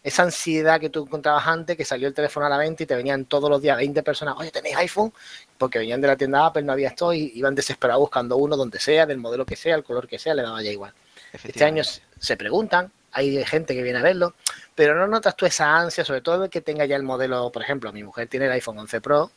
[0.04, 2.96] esa ansiedad que tú encontrabas antes, que salió el teléfono a la venta y te
[2.96, 5.14] venían todos los días 20 personas, oye, ¿tenéis iPhone?
[5.58, 8.80] Porque venían de la tienda Apple, no había esto y iban desesperados buscando uno donde
[8.80, 10.94] sea, del modelo que sea, el color que sea, le daba ya igual.
[11.32, 14.34] Este año se preguntan, hay gente que viene a verlo,
[14.76, 17.62] pero no notas tú esa ansia, sobre todo de que tenga ya el modelo, por
[17.62, 19.32] ejemplo, mi mujer tiene el iPhone 11 Pro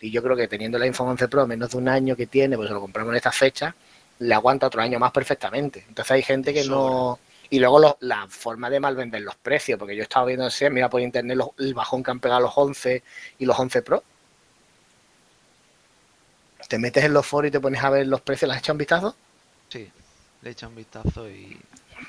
[0.00, 2.56] y yo creo que teniendo el iPhone 11 Pro menos de un año que tiene,
[2.56, 3.74] pues se lo compramos en esta fecha,
[4.18, 5.84] le aguanta otro año más perfectamente.
[5.88, 7.18] Entonces hay gente que no...
[7.54, 10.70] Y luego la forma de mal vender los precios, porque yo he estado viendo, sé,
[10.70, 13.04] mira por internet los- el bajón que han pegado los 11
[13.38, 14.02] y los 11 Pro.
[16.66, 18.74] Te metes en los foros y te pones a ver los precios, ¿las has echado
[18.74, 19.16] un vistazo?
[19.68, 19.88] Sí,
[20.42, 21.56] le echa un vistazo y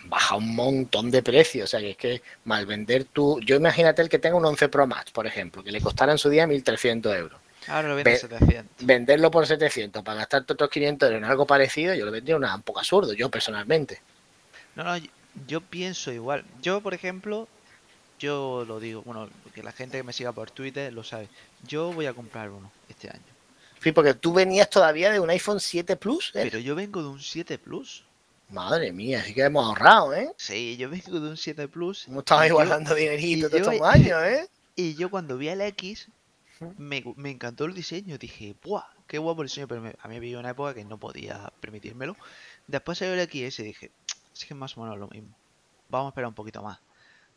[0.06, 1.66] baja un montón de precios.
[1.66, 3.40] O sea, que es que mal vender tú.
[3.42, 6.18] Yo imagínate el que tenga un 11 Pro Max, por ejemplo, que le costara en
[6.18, 7.40] su día 1.300 euros.
[7.68, 8.86] ahora lo vende a Ve- 700.
[8.88, 12.56] Venderlo por 700 para gastarte otros 500 euros en algo parecido, yo lo vendría una,
[12.56, 14.02] un poco absurdo, yo personalmente.
[14.76, 14.98] No, no,
[15.48, 16.46] yo, pienso igual.
[16.62, 17.48] Yo, por ejemplo,
[18.20, 21.30] yo lo digo, bueno, que la gente que me siga por Twitter lo sabe.
[21.68, 23.22] Yo voy a comprar uno este año.
[23.82, 26.42] Sí, porque tú venías todavía de un iPhone 7 Plus, ¿eh?
[26.44, 28.04] Pero yo vengo de un 7 Plus.
[28.50, 30.32] Madre mía, así que hemos ahorrado, ¿eh?
[30.38, 32.08] Sí, yo vengo de un 7 Plus.
[32.08, 34.48] Hemos estado ahí yo- dinerito todos estos años, ¿eh?
[34.76, 36.08] Y yo cuando vi el X,
[36.78, 38.18] me, me encantó el diseño.
[38.18, 38.84] Dije, ¡buah!
[39.08, 39.68] ¡Qué guapo el diseño!
[39.68, 42.16] Pero me- a mí había una época que no podía permitírmelo.
[42.68, 43.92] Después salió el XS y dije,
[44.42, 45.36] es que es más o menos lo mismo.
[45.90, 46.80] Vamos a esperar un poquito más.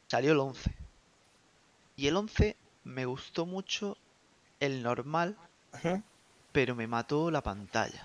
[0.08, 0.74] Salió el 11.
[1.96, 3.96] Y el 11 me gustó mucho
[4.60, 5.36] el normal,
[6.52, 8.04] pero me mató la pantalla.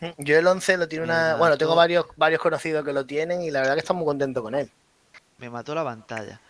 [0.18, 1.36] Yo el 11 lo tiene una...
[1.36, 4.42] Bueno, tengo varios, varios conocidos que lo tienen y la verdad que están muy contentos
[4.42, 4.70] con él.
[5.38, 6.40] Me mató la pantalla.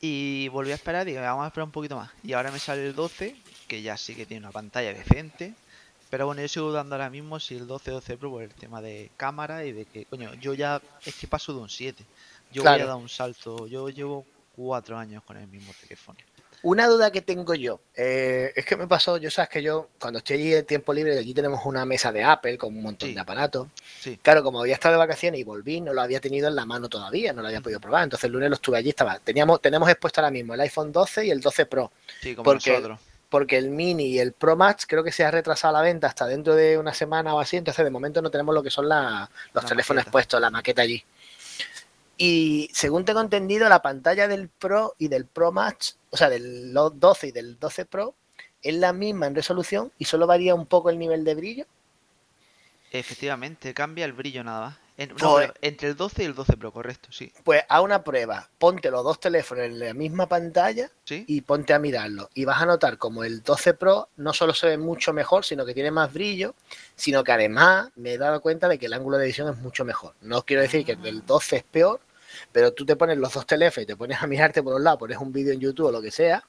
[0.00, 2.10] Y volví a esperar y dije, vamos a esperar un poquito más.
[2.22, 3.34] Y ahora me sale el 12,
[3.66, 5.54] que ya sí que tiene una pantalla decente.
[6.10, 8.80] Pero bueno, yo sigo dudando ahora mismo si el 12 12 Pro por el tema
[8.80, 12.04] de cámara y de que, coño, yo ya es que paso de un 7.
[12.52, 12.84] Yo voy Claro.
[12.84, 13.66] a dar un salto.
[13.66, 16.18] Yo llevo cuatro años con el mismo teléfono.
[16.62, 20.18] Una duda que tengo yo, eh, es que me pasó, yo sabes que yo cuando
[20.18, 23.14] estoy allí en tiempo libre, allí tenemos una mesa de Apple con un montón Sí.
[23.14, 23.68] de aparatos.
[24.00, 24.18] Sí.
[24.22, 26.88] Claro, como había estado de vacaciones y volví, no lo había tenido en la mano
[26.88, 28.04] todavía, no lo había podido probar.
[28.04, 29.18] Entonces el lunes lo estuve allí, estaba.
[29.18, 31.92] Teníamos, tenemos expuesto ahora mismo el iPhone 12 y el 12 Pro,
[32.22, 33.00] Sí, como Porque- nosotros.
[33.28, 36.26] Porque el Mini y el Pro Max creo que se ha retrasado la venta hasta
[36.26, 39.28] dentro de una semana o así, entonces de momento no tenemos lo que son la-
[39.52, 40.08] los La teléfonos maqueta.
[40.08, 41.04] expuestos, la maqueta allí.
[42.18, 46.72] Y según tengo entendido, la pantalla del Pro y del Pro Max, o sea, del
[46.72, 48.14] lo- 12 y del 12 Pro,
[48.62, 51.66] es la misma en resolución y solo varía un poco el nivel de brillo.
[52.90, 54.78] Efectivamente, cambia el brillo nada más.
[54.98, 57.30] En- no, Pues- entre el 12 y el 12 Pro, correcto, sí.
[57.44, 61.24] Pues a una prueba, ponte los dos teléfonos en la misma pantalla ¿Sí?
[61.28, 62.30] y ponte a mirarlo.
[62.32, 65.66] Y vas a notar como el 12 Pro no solo se ve mucho mejor, sino
[65.66, 66.54] que tiene más brillo,
[66.94, 69.84] sino que además me he dado cuenta de que el ángulo de visión es mucho
[69.84, 70.14] mejor.
[70.22, 72.00] No quiero decir que el del 12 es peor,
[72.50, 74.98] pero tú te pones los dos teléfonos y te pones a mirarte por un lado,
[74.98, 76.42] pones un vídeo en YouTube o lo que sea,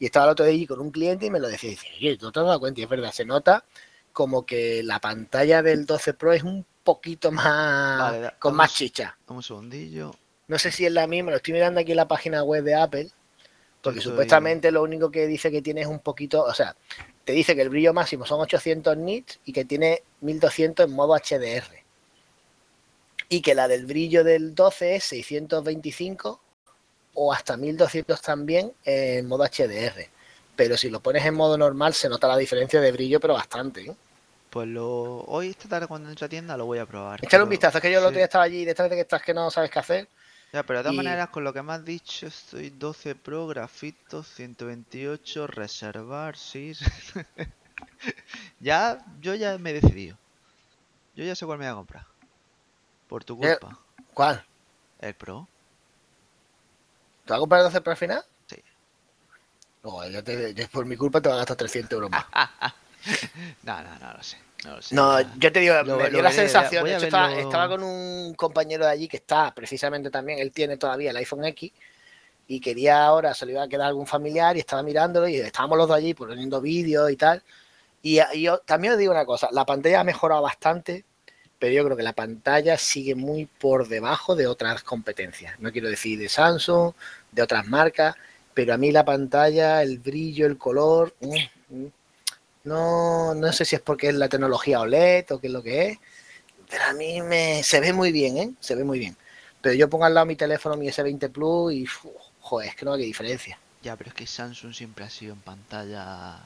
[0.00, 1.86] y estaba el otro día allí con un cliente y me lo decía, y dice,
[1.98, 2.80] oye, ¿tú te has dado cuenta?
[2.80, 3.64] Y es verdad, se nota
[4.12, 8.68] como que la pantalla del 12 Pro es un poquito más, Vale, da- con más
[8.70, 9.16] vamos- chicha.
[9.26, 10.14] Dame un segundillo.
[10.48, 12.74] No sé si es la misma, lo estoy mirando aquí en la página web de
[12.74, 13.08] Apple,
[13.80, 16.76] porque Estoy- supuestamente lo único que dice que tiene es un poquito, o sea,
[17.24, 21.14] te dice que el brillo máximo son 800 nits y que tiene 1200 en modo
[21.14, 21.82] HDR.
[23.28, 26.40] Y que la del brillo del 12 es 625
[27.14, 30.10] o hasta 1200 también en modo HDR.
[30.56, 33.82] Pero si lo pones en modo normal se nota la diferencia de brillo, pero bastante.
[33.82, 33.96] ¿eh?
[34.52, 37.20] Pues lo hoy esta tarde cuando entre a tienda lo voy a probar.
[37.22, 39.22] Un pero- vistazo, es que yo el otro día estaba allí detrás de que estás
[39.22, 40.08] que no sabes qué hacer.
[40.52, 43.46] Ya, pero de todas Y- maneras, con lo que me has dicho, estoy 12 Pro,
[43.46, 46.74] grafito, 128, reservar, sí.
[48.60, 50.18] ya, yo ya me he decidido.
[51.16, 52.04] Yo ya sé cuál me voy a comprar.
[53.08, 53.78] Por tu Eh, culpa.
[54.12, 54.44] ¿Cuál?
[55.00, 55.48] El Pro.
[57.24, 58.22] ¿Te vas a comprar el 12 Pro al final?
[58.48, 58.62] Sí.
[59.82, 62.26] No, ya te- ya por mi culpa te va a gastar 300 euros más.
[63.62, 64.36] No, no, no lo sé.
[64.64, 64.94] No, lo sé.
[64.94, 66.84] No, yo te digo, Lo- me dio la sensación.
[66.84, 70.76] De hecho, estaba, estaba con un compañero de allí que está precisamente también, él tiene
[70.76, 71.72] todavía el iPhone X
[72.48, 75.78] y quería ahora, se le iba a quedar algún familiar y estaba mirándolo y estábamos
[75.78, 77.42] los dos allí poniendo vídeos y tal.
[78.02, 81.04] Y, y yo también os digo una cosa, la pantalla ha mejorado bastante,
[81.58, 85.58] pero yo creo que la pantalla sigue muy por debajo de otras competencias.
[85.60, 86.92] No quiero decir de Samsung,
[87.30, 88.16] de otras marcas,
[88.54, 91.36] pero a mí la pantalla, el brillo, el color, mm,
[91.76, 91.86] mm,
[92.64, 95.88] no, no sé si es porque es la tecnología OLED o qué es lo que
[95.88, 95.98] es,
[96.70, 98.50] pero a mí me, se ve muy bien, ¿eh?
[98.60, 99.16] Se ve muy bien.
[99.60, 102.06] Pero yo pongo al lado mi teléfono, mi S20 Plus y, uf,
[102.40, 103.58] joder, es que no hay diferencia.
[103.82, 106.38] Ya, pero es que Samsung siempre ha sido en pantalla.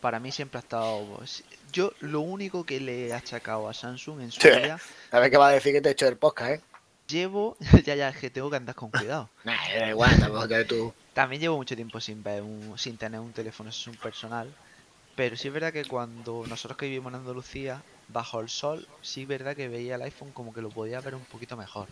[0.00, 1.04] Para mí siempre ha estado.
[1.16, 4.48] pues, Yo lo único que le he achacado a Samsung en su Sí.
[4.48, 4.78] día
[5.10, 6.60] A ver qué va a decir que te he hecho el podcast, ¿eh?
[7.08, 7.56] llevo.
[7.84, 9.28] ya, ya, es que tengo que andar con cuidado.
[9.44, 10.94] Nah, da igual, tampoco tú.
[11.12, 14.54] También llevo mucho tiempo sin ver un- sin tener un teléfono Samsung personal.
[15.16, 19.22] Pero sí es verdad que cuando nosotros que vivimos en Andalucía, bajo el sol, sí
[19.22, 21.88] es verdad que veía el iPhone como que lo podía ver un poquito mejor.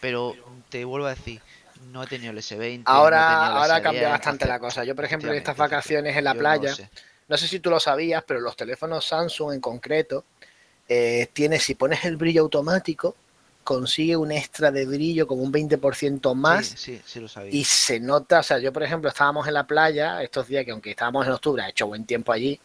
[0.00, 0.36] Pero
[0.70, 1.42] te vuelvo a decir,
[1.76, 3.08] no he tenido el S20.
[3.10, 4.84] no he tenido Ahora, el ahora S10, cambia bastante la cosa.
[4.84, 6.90] Yo, por ejemplo, en estas vacaciones en la no playa, sé.
[7.28, 10.24] no sé si tú lo sabías, pero los teléfonos Samsung en concreto,
[10.88, 13.16] eh, tiene, si pones el brillo automático,
[13.64, 16.66] consigue un extra de brillo como un 20% más.
[16.66, 17.52] Sí, sí, sí lo sabía.
[17.52, 20.72] Y se nota, o sea, yo por ejemplo estábamos en la playa estos días que
[20.72, 22.60] aunque estábamos en octubre, ha hecho buen tiempo allí,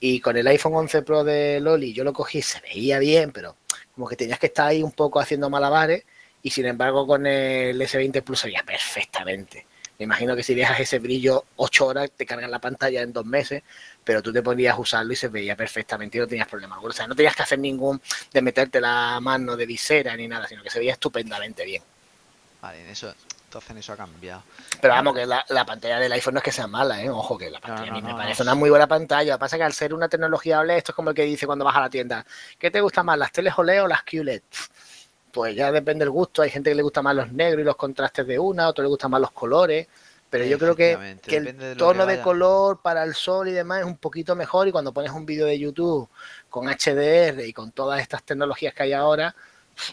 [0.00, 3.56] y con el iPhone 11 Pro de Loli yo lo cogí, se veía bien, pero
[3.94, 6.04] como que tenías que estar ahí un poco haciendo malabares,
[6.42, 9.66] y sin embargo con el S20 Plus se veía perfectamente.
[10.04, 13.24] Me imagino que si dejas ese brillo 8 horas, te cargan la pantalla en dos
[13.24, 13.62] meses,
[14.04, 16.74] pero tú te ponías a usarlo y se veía perfectamente y no tenías problema.
[16.74, 16.90] alguno.
[16.90, 20.46] O sea, no tenías que hacer ningún de meterte la mano de visera ni nada,
[20.46, 21.82] sino que se veía estupendamente bien.
[22.60, 23.14] Vale, en eso
[23.44, 24.42] Entonces eso ha cambiado.
[24.78, 27.08] Pero vamos, que la, la pantalla del iPhone no es que sea mala, ¿eh?
[27.08, 29.32] Ojo, que la pantalla no, a mí me no, parece una muy buena pantalla.
[29.32, 31.24] Lo que pasa es que al ser una tecnología OLED, esto es como el que
[31.24, 32.26] dice cuando vas a la tienda,
[32.58, 34.42] ¿qué te gusta más, las teles OLED o las QLED?
[35.34, 36.42] Pues ya depende del gusto.
[36.42, 38.88] Hay gente que le gusta más los negros y los contrastes de una, otro le
[38.88, 39.88] gustan más los colores.
[40.30, 43.52] Pero yo creo que, que el de tono que de color para el sol y
[43.52, 44.68] demás es un poquito mejor.
[44.68, 46.08] Y cuando pones un vídeo de YouTube
[46.48, 49.34] con HDR y con todas estas tecnologías que hay ahora,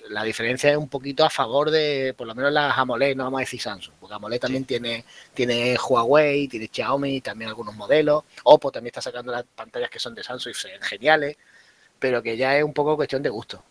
[0.10, 3.40] la diferencia es un poquito a favor de, por lo menos las AMOLED, no vamos
[3.40, 8.24] a decir Samsung, porque AMOLED también tiene, tiene Huawei, tiene Xiaomi, también algunos modelos.
[8.44, 11.38] Oppo también está sacando las pantallas que son de Samsung y ven geniales,
[11.98, 13.64] pero que ya es un poco cuestión de gusto.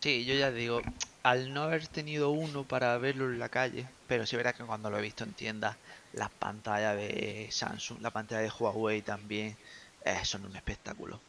[0.00, 0.80] Sí, yo ya digo,
[1.22, 4.90] al no haber tenido uno para verlo en la calle, pero sí verás que cuando
[4.90, 5.76] lo he visto en tiendas,
[6.12, 9.56] las pantallas de Samsung, la pantalla de Huawei también,
[10.04, 11.20] eh, son un espectáculo.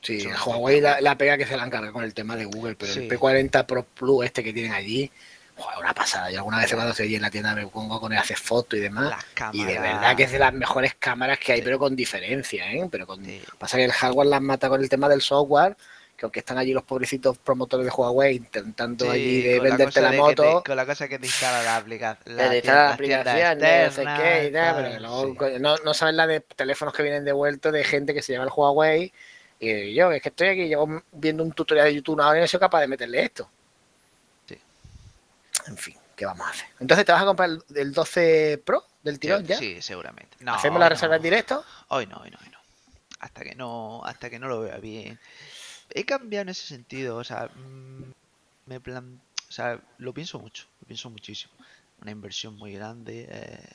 [0.00, 2.74] Sí, Son Huawei la, la pega que se la encarga con el tema de Google,
[2.76, 3.00] pero Sí.
[3.00, 5.08] el P40 Pro Plus este que tienen allí,
[5.56, 6.28] joder, una pasada.
[6.30, 8.36] Yo alguna vez cuando estoy allí en la tienda me pongo con él a hacer
[8.36, 9.10] fotos y demás.
[9.38, 11.64] Las Y de verdad que es de las mejores cámaras que hay, Sí.
[11.64, 12.88] pero con diferencia, ¿eh?
[12.90, 13.24] Pero con...
[13.24, 13.40] Sí.
[13.58, 15.76] Pasa que el hardware las mata con el tema del software,
[16.22, 20.00] que aunque están allí los pobrecitos promotores de Huawei intentando Sí, allí de la venderte
[20.00, 22.36] la moto, te- con la cosa que te instala la aplicación.
[22.38, 26.28] te instala la aplicación, no sé qué y tal, pero luego no, no saben la
[26.28, 29.12] de teléfonos que vienen devueltos de gente que se llama el Huawei.
[29.58, 32.42] Y yo, es que estoy aquí, llevo viendo un tutorial de YouTube una hora y
[32.42, 33.50] no soy capaz de meterle esto.
[34.46, 34.56] Sí.
[35.66, 36.66] En fin, ¿qué vamos a hacer?
[36.78, 39.56] Entonces, ¿te vas a comprar el, el 12 Pro del tirón ya?
[39.56, 40.36] Sí, seguramente.
[40.38, 41.16] No, ¿Hacemos la reserva no.
[41.16, 41.64] en directo?
[41.88, 42.58] Hoy no, hoy no, hoy no.
[43.18, 45.18] Hasta que no, hasta que no lo vea bien.
[45.94, 48.12] He cambiado en ese sentido, o sea, mm,
[48.66, 51.52] me plan, o sea, lo pienso mucho, lo pienso muchísimo.
[52.00, 53.68] Una inversión muy grande, eh,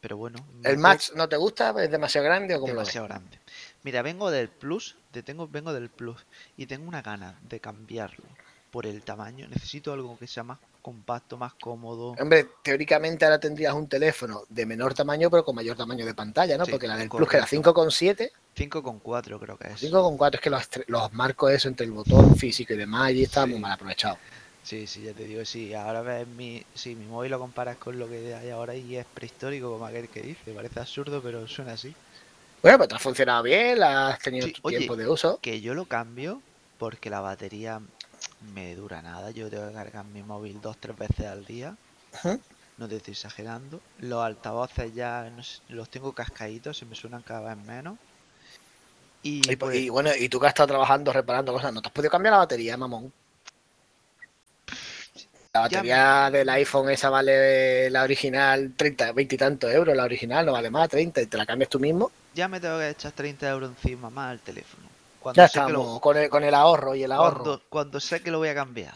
[0.00, 0.44] pero bueno.
[0.64, 1.74] ¿El Max no te gusta?
[1.82, 2.68] ¿Es demasiado grande o ves?
[2.68, 3.38] demasiado grande.
[3.82, 6.24] Mira, vengo del Plus, te tengo, vengo del Plus
[6.56, 8.24] y tengo una gana de cambiarlo
[8.70, 9.48] por el tamaño.
[9.48, 12.12] Necesito algo que sea más compacto, más cómodo.
[12.20, 16.56] Hombre, teóricamente ahora tendrías un teléfono de menor tamaño, pero con mayor tamaño de pantalla,
[16.56, 16.64] ¿no?
[16.64, 17.72] Sí, Porque la del Plus, que era correcto.
[17.72, 19.80] 5,7, 5,4 creo que es.
[19.80, 23.44] 5,4 es que los, los marcos eso entre el botón físico y demás, allí está
[23.44, 23.50] Sí.
[23.50, 24.20] muy mal aprovechado.
[24.62, 27.98] Sí, sí, ya te digo, sí, ahora ves mi, sí, mi móvil lo comparas con
[27.98, 31.72] lo que hay ahora y es prehistórico como aquel que dice, parece absurdo, pero suena
[31.74, 31.94] así.
[32.62, 35.38] Bueno, pues te ha funcionado bien, la has tenido Sí, tu oye, tiempo de uso.
[35.40, 36.42] Que yo lo cambio
[36.78, 37.80] porque la batería
[38.54, 41.76] me dura nada, yo tengo que cargar mi móvil dos, tres veces al día,
[42.78, 43.80] no te estoy exagerando.
[43.98, 45.30] Los altavoces ya
[45.68, 47.98] los tengo cascaditos, se me suenan cada vez menos.
[49.22, 51.92] Y, pues, y bueno, y tú que has estado trabajando, reparando cosas, ¿no te has
[51.92, 53.12] podido cambiar la batería, mamón?
[55.52, 60.44] La batería del iPhone esa vale la original 30, 20 y tantos euros, la original
[60.44, 62.12] no vale más, 30, y te la cambias tú mismo.
[62.34, 64.85] ya me tengo que echar 30 euros encima más al teléfono.
[65.26, 67.42] Cuando Ya sé que lo- estamos, con, el, con el ahorro y el ahorro.
[67.42, 68.94] cuando, cuando sé que lo voy a cambiar.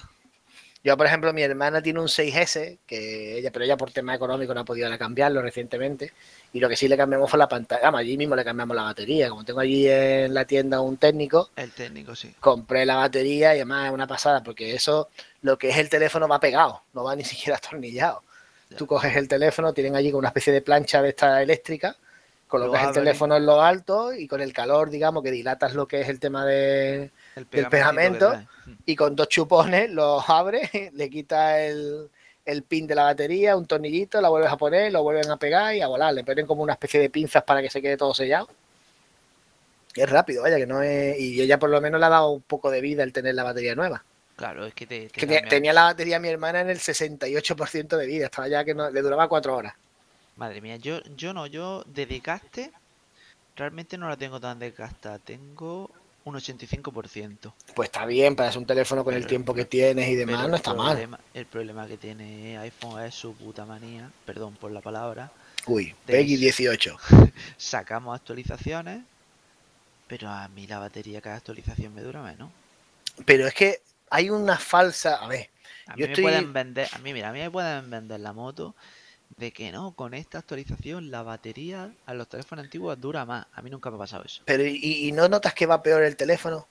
[0.85, 4.55] Yo, por ejemplo, mi hermana tiene un 6S, que ella, pero ella por tema económico
[4.55, 6.12] no ha podido cambiarlo recientemente.
[6.53, 7.83] Y lo que sí le cambiamos fue la pantalla.
[7.83, 9.29] Vamos, allí mismo le cambiamos la batería.
[9.29, 12.33] Como tengo allí en la tienda un técnico, El técnico, sí.
[12.38, 15.09] compré la batería y además es una pasada, porque eso,
[15.43, 18.23] lo que es el teléfono va pegado, no va ni siquiera atornillado.
[18.71, 18.77] Ya.
[18.77, 21.97] Tú coges el teléfono, tienen allí con una especie de plancha de esta eléctrica,
[22.51, 26.03] colocas el teléfono en lo alto y con el calor, digamos, que dilatas lo que
[26.03, 28.35] es el tema de, El del pegamento.
[28.67, 28.73] Mm.
[28.87, 32.11] y con dos chupones los abres, le quitas el,
[32.45, 35.75] el pin de la batería, un tornillito, la vuelves a poner, lo vuelven a pegar
[35.75, 36.13] y a volar.
[36.13, 38.49] Le ponen como una especie de pinzas para que se quede todo sellado.
[39.95, 41.19] Es rápido, vaya, que no es.
[41.19, 43.43] Y ella por lo menos le ha dado un poco de vida el tener la
[43.45, 44.05] batería nueva.
[44.37, 46.79] Claro, es que te, te Que te- cambia- tenía la batería mi hermana en el
[46.79, 49.75] 68% de vida, estaba ya que no, le duraba cuatro horas.
[50.40, 52.72] Madre mía, yo, yo no, yo de desgaste
[53.57, 55.18] realmente no la tengo tan desgastada.
[55.18, 55.90] Tengo
[56.24, 57.53] un 85%.
[57.74, 60.72] Pues está bien, para un teléfono con el tiempo que tienes y demás, no está
[60.72, 61.18] mal.
[61.35, 65.31] El problema que tiene iPhone es su puta manía, perdón por la palabra.
[65.66, 66.96] Uy, Peggy 18.
[67.59, 69.03] Sacamos actualizaciones,
[70.09, 72.50] pero a mí la batería cada actualización me dura menos.
[73.26, 75.16] Pero es que hay una falsa.
[75.16, 75.50] A ver,
[75.87, 78.20] A Yo mí estoy- me pueden vender, a mí mira, a mí me pueden vender
[78.20, 78.74] la moto
[79.37, 83.47] de que no, con esta actualización la batería a los teléfonos antiguos dura más.
[83.53, 84.43] A mí nunca me ha pasado eso.
[84.45, 86.66] pero ¿y, y no notas que va peor el teléfono?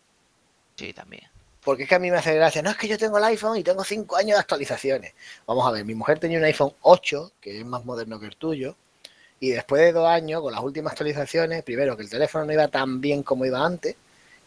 [0.75, 1.23] Sí, también.
[1.63, 2.61] Porque es que a mí me hace gracia.
[2.61, 5.13] No es que yo tengo el iPhone y tengo 5 años de actualizaciones.
[5.45, 8.35] Vamos a ver, mi mujer tenía un iPhone 8, que es más moderno que el
[8.37, 8.75] tuyo.
[9.41, 12.67] Y después de dos años, con las últimas actualizaciones, primero que el teléfono no iba
[12.67, 13.95] tan bien como iba antes.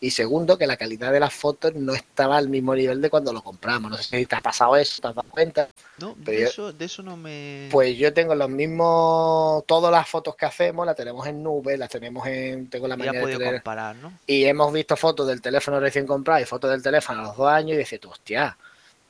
[0.02, 3.32] Y segundo, que la calidad de las fotos no estaba al mismo nivel de cuando
[3.32, 3.88] lo compramos.
[3.88, 5.68] No sé si te has pasado eso, te has dado cuenta.
[5.98, 7.68] No, Pero de yo- eso, de eso no me.
[7.70, 11.88] Pues yo tengo los mismos, todas las fotos que hacemos las tenemos en nube, las
[11.88, 14.12] tenemos en, tengo la he de tener comparar, ¿no?
[14.26, 17.48] y hemos visto fotos del teléfono recién comprado y fotos del teléfono a los dos
[17.48, 18.56] años y dices tú, hostia,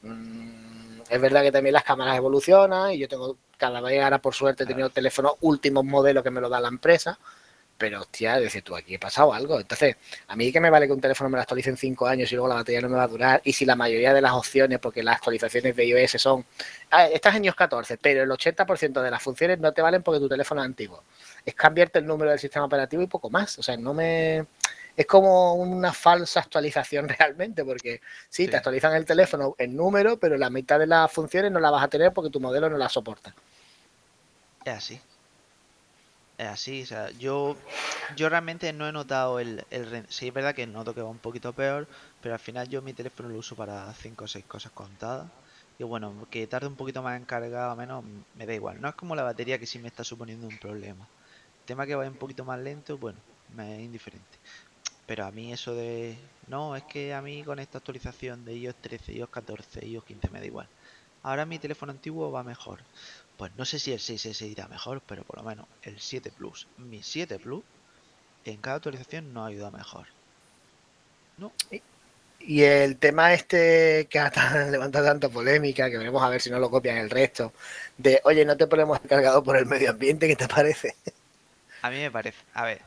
[0.02, 4.34] mm, Es verdad que también las cámaras evolucionan y yo tengo cada vez ahora por
[4.34, 7.18] suerte he tenido teléfonos últimos modelos que me lo da la empresa.
[7.82, 9.58] Pero hostia, dices tú, aquí he pasado algo.
[9.58, 9.96] Entonces,
[10.28, 12.36] a mí que me vale que un teléfono me lo actualice en 5 años y
[12.36, 13.40] luego la batería no me va a durar.
[13.42, 16.44] Y si la mayoría de las opciones, porque las actualizaciones de iOS son.
[16.92, 20.20] Ah, estás en iOS 14, pero el 80% de las funciones no te valen porque
[20.20, 21.02] tu teléfono es antiguo.
[21.44, 23.58] Es cambiarte el número del sistema operativo y poco más.
[23.58, 24.46] O sea, no me.
[24.96, 28.48] Es como una falsa actualización realmente, porque sí, Sí.
[28.48, 31.82] te actualizan el teléfono en número, pero la mitad de las funciones no las vas
[31.82, 33.34] a tener porque tu modelo no las soporta.
[34.64, 35.00] Es así.
[36.48, 37.56] Así, o sea, yo,
[38.16, 41.18] yo realmente no he notado el, el Sí, es verdad que noto que va un
[41.18, 41.88] poquito peor,
[42.20, 45.30] pero al final yo mi teléfono lo uso para 5 o 6 cosas contadas.
[45.78, 48.04] Y bueno, que tarde un poquito más en cargar o menos,
[48.36, 48.80] me da igual.
[48.80, 51.08] No es como la batería que sí me está suponiendo un problema.
[51.60, 53.18] El tema que vaya un poquito más lento, bueno,
[53.54, 54.38] me es indiferente.
[55.06, 56.16] Pero a mí eso de...
[56.48, 60.28] No, es que a mí con esta actualización de iOS 13, iOS 14, iOS 15
[60.30, 60.68] me da igual.
[61.22, 62.80] Ahora mi teléfono antiguo va mejor.
[63.36, 66.68] Pues no sé si el 6S irá mejor, pero por lo menos el 7 Plus,
[66.76, 67.64] mi 7 Plus,
[68.44, 70.08] en cada actualización no ayuda mejor.
[71.38, 71.52] No,
[72.38, 76.50] Y el tema este que ha tan- levantado tanta polémica, que veremos a ver si
[76.50, 77.54] no lo copian el resto,
[77.96, 80.96] de, oye, no te ponemos el cargador por el medio ambiente, ¿qué te parece?
[81.82, 82.44] a mí me parece.
[82.54, 82.86] A ver,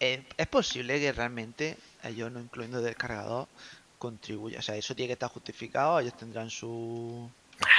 [0.00, 3.48] eh, es posible que realmente ellos no incluyendo del cargador
[3.98, 4.58] contribuya.
[4.60, 7.34] O sea, eso tiene que estar justificado, ellos tendrán su,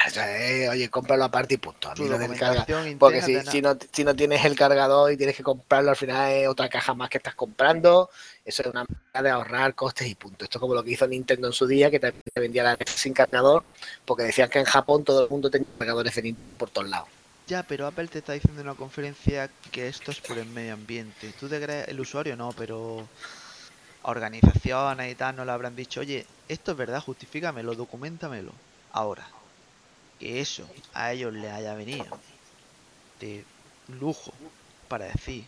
[0.07, 1.89] O sea, eh, oye, cómpralo aparte y punto.
[1.89, 5.11] A su mí lo del carga- documentación Porque si, no, si no tienes el cargador
[5.11, 8.09] y tienes que comprarlo, al final es otra caja más que estás comprando.
[8.45, 10.45] Eso es una manera de ahorrar costes y punto.
[10.45, 12.73] Esto es como lo que hizo Nintendo en su día, que también te vendía la
[12.73, 13.63] NES sin cargador,
[14.05, 17.07] porque decían que en Japón todo el mundo tenía cargadores de Nintendo por todos lados.
[17.47, 20.73] Ya, pero Apple te está diciendo en una conferencia que esto es por el medio
[20.73, 21.33] ambiente.
[21.39, 22.35] ¿Tú te crees el usuario?
[22.37, 23.05] No, pero
[24.03, 28.51] organizaciones y tal no le habrán dicho, oye, esto es verdad, justifícamelo, documentamelo.
[28.91, 29.27] Ahora,
[30.23, 32.05] que eso a ellos les haya venido
[33.19, 33.43] de
[33.99, 34.31] lujo
[34.87, 35.43] para decir,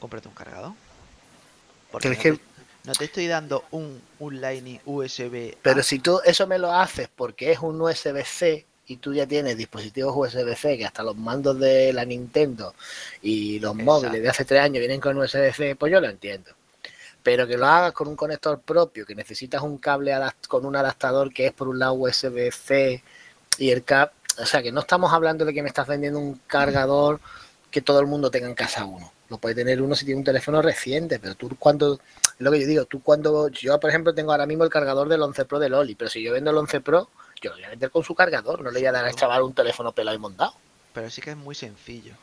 [0.00, 0.72] cómprate un cargador.
[1.92, 2.40] Porque no, que- te,
[2.84, 5.56] no te estoy dando un, un Lightning USB.
[5.62, 5.82] Pero A.
[5.84, 10.14] si tú eso me lo haces porque es un USB-C y tú ya tienes dispositivos
[10.16, 12.74] USB-C que hasta los mandos de la Nintendo
[13.22, 16.50] y los móviles de hace tres años vienen con USB-C, pues yo lo entiendo.
[17.22, 20.12] Pero que lo hagas con un conector propio, que necesitas un cable
[20.48, 23.02] con un adaptador que es por un lado USB-C
[23.60, 26.40] y el cap, o sea que no estamos hablando de que me estás vendiendo un
[26.46, 27.20] cargador
[27.70, 29.12] que todo el mundo tenga en casa uno.
[29.28, 32.00] Lo puede tener uno si tiene un teléfono reciente, pero tú cuando, es
[32.38, 35.22] lo que yo digo, tú cuando, yo por ejemplo tengo ahora mismo el cargador del
[35.22, 37.10] 11 Pro de Loli, pero si yo vendo el 11 Pro,
[37.42, 39.42] yo lo voy a vender con su cargador, no le voy a dar al chaval
[39.42, 40.54] un teléfono pelado y montado.
[40.94, 42.14] Pero sí que es muy sencillo.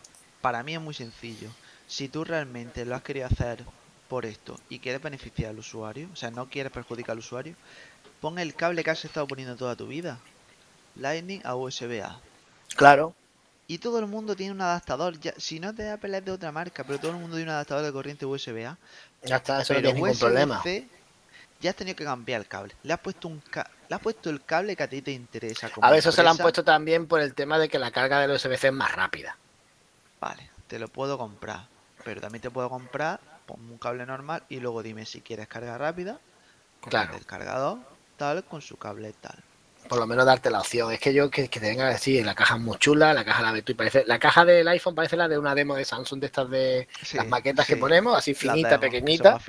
[0.41, 1.49] Para mí es muy sencillo.
[1.88, 3.63] Si tú realmente lo has querido hacer
[4.09, 7.55] por esto y quieres beneficiar al usuario, o sea, no quieres perjudicar al usuario,
[8.21, 10.19] pon el cable que has estado poniendo toda tu vida.
[10.99, 12.19] Lightning a USB-A.
[12.75, 13.13] Claro.
[13.67, 15.19] Y todo el mundo tiene un adaptador.
[15.19, 17.55] Ya, si no te Apple es de otra marca, pero todo el mundo tiene un
[17.55, 18.77] adaptador de corriente USB-A.
[19.23, 20.63] Ya está, eso no Pero tiene ningún problema.
[21.59, 22.75] Ya has tenido que cambiar el cable.
[22.83, 25.69] Le has puesto un ca- le has puesto el cable que a ti te interesa.
[25.69, 27.91] Como A ver, eso se lo han puesto también por el tema de que la
[27.91, 29.37] carga del USB-C es más rápida.
[30.21, 31.67] Vale, te lo puedo comprar.
[32.03, 35.77] Pero también te puedo comprar, ponme un cable normal y luego dime si quieres carga
[35.77, 36.19] rápida.
[36.81, 37.15] Claro.
[37.17, 37.79] el cargador,
[38.17, 39.43] tal, con su cable tal.
[39.88, 40.91] Por lo menos darte la opción.
[40.91, 43.25] Es que yo que, que te venga a decir, la caja es muy chula, la
[43.25, 45.75] caja la ves tú y parece, la caja del iPhone parece la de una demo
[45.75, 49.39] de Samsung de estas de Sí, las maquetas que ponemos, así finita, son pequeñita,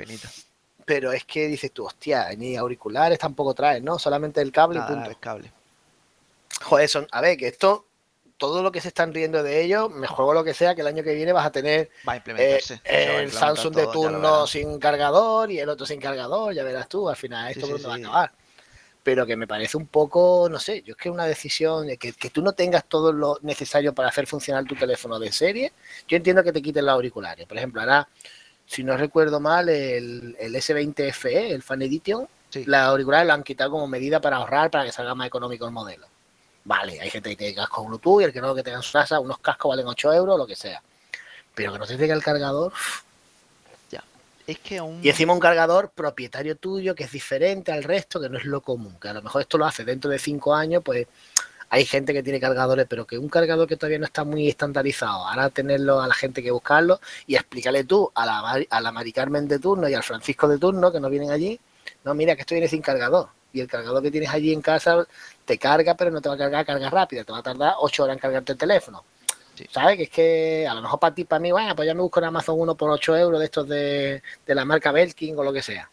[0.85, 3.99] pero es que dices tú, hostia, ni auriculares tampoco traes, ¿no?
[3.99, 5.11] Solamente el cable y punto.
[5.11, 5.53] el cable.
[6.63, 7.87] Joder, son, a ver, que esto,
[8.39, 10.87] todo lo que se están riendo de ello, me juego lo que sea, que el
[10.87, 12.81] año que viene vas a tener Va a eh, implementarse.
[12.85, 17.09] el Samsung de todo, turno sin cargador y el otro sin cargador, ya verás tú,
[17.09, 18.33] al final esto sí, va a acabar.
[19.09, 22.13] Pero que me parece un poco, no sé, yo es que una decisión, de que,
[22.13, 25.73] que tú no tengas todo lo necesario para hacer funcionar tu teléfono de serie,
[26.07, 27.47] yo entiendo que te quiten los auriculares.
[27.47, 28.07] Por ejemplo, ahora,
[28.67, 32.65] si no recuerdo mal, el, el S20 FE, el Fan Edition, Sí.
[32.67, 35.73] los auriculares lo han quitado como medida para ahorrar, para que salga más económico el
[35.73, 36.07] modelo.
[36.65, 38.93] Vale, hay gente que tiene casco Bluetooth y el que no, que tenga en su
[38.93, 40.83] casa, unos cascos valen 8 euros, lo que sea.
[41.55, 42.75] Pero que no te tenga el cargador.
[45.03, 48.63] Y encima un cargador propietario tuyo, que es diferente al resto, que no es lo
[48.63, 48.97] común.
[49.01, 51.07] Que a lo mejor esto lo hace dentro de 5 años, pues
[51.71, 55.27] hay gente que tiene cargadores, pero que un cargador que todavía no está muy estandarizado,
[55.27, 59.13] ahora tenerlo a la gente que buscarlo y explícale tú a la, a la Mari
[59.13, 61.61] Carmen de turno y al Francisco de turno, que no vienen allí,
[62.05, 63.29] no, mira que esto viene sin cargador.
[63.53, 65.07] Y el cargador que tienes allí en casa
[65.45, 68.05] te carga, pero no te va a cargar carga rápida, te va a tardar 8
[68.05, 69.05] horas en cargarte el teléfono.
[69.59, 69.67] Sí.
[69.73, 69.97] ¿Sabes?
[69.97, 72.21] Que es que a lo mejor para ti, para mí, bueno, pues ya me busco
[72.21, 75.53] en Amazon uno por 8 euros de estos de, de la marca Belkin o lo
[75.53, 75.91] que sea.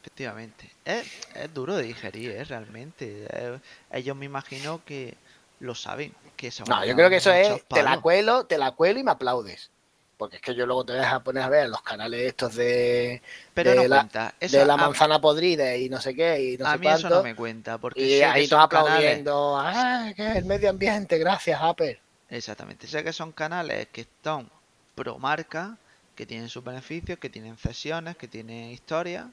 [0.00, 0.70] Efectivamente.
[0.84, 2.44] Es, es duro de digerir, ¿eh?
[2.44, 3.26] realmente.
[3.30, 3.58] Eh,
[3.92, 5.14] ellos me imagino que
[5.60, 6.12] lo saben.
[6.36, 9.04] Que se No, yo creo que eso es, te la cuelo, te la cuelo y
[9.04, 9.70] me aplaudes.
[10.16, 13.22] Porque es que yo luego te voy a poner a ver los canales estos de,
[13.54, 14.34] Pero de no la, cuenta.
[14.38, 16.86] Eso de la a- manzana podrida y no sé qué y no a sé mí
[16.86, 17.16] eso cuánto.
[17.16, 17.78] no me cuenta.
[17.78, 19.56] Porque y ahí todos canales- aplaudiendo.
[19.58, 21.18] ¡Ah, que el medio ambiente!
[21.18, 22.00] Gracias, Apple.
[22.38, 22.86] Exactamente.
[22.92, 24.50] Sé que son canales que están
[24.96, 25.78] pro marca,
[26.16, 29.30] que tienen sus beneficios, que tienen cesiones, que tienen historia.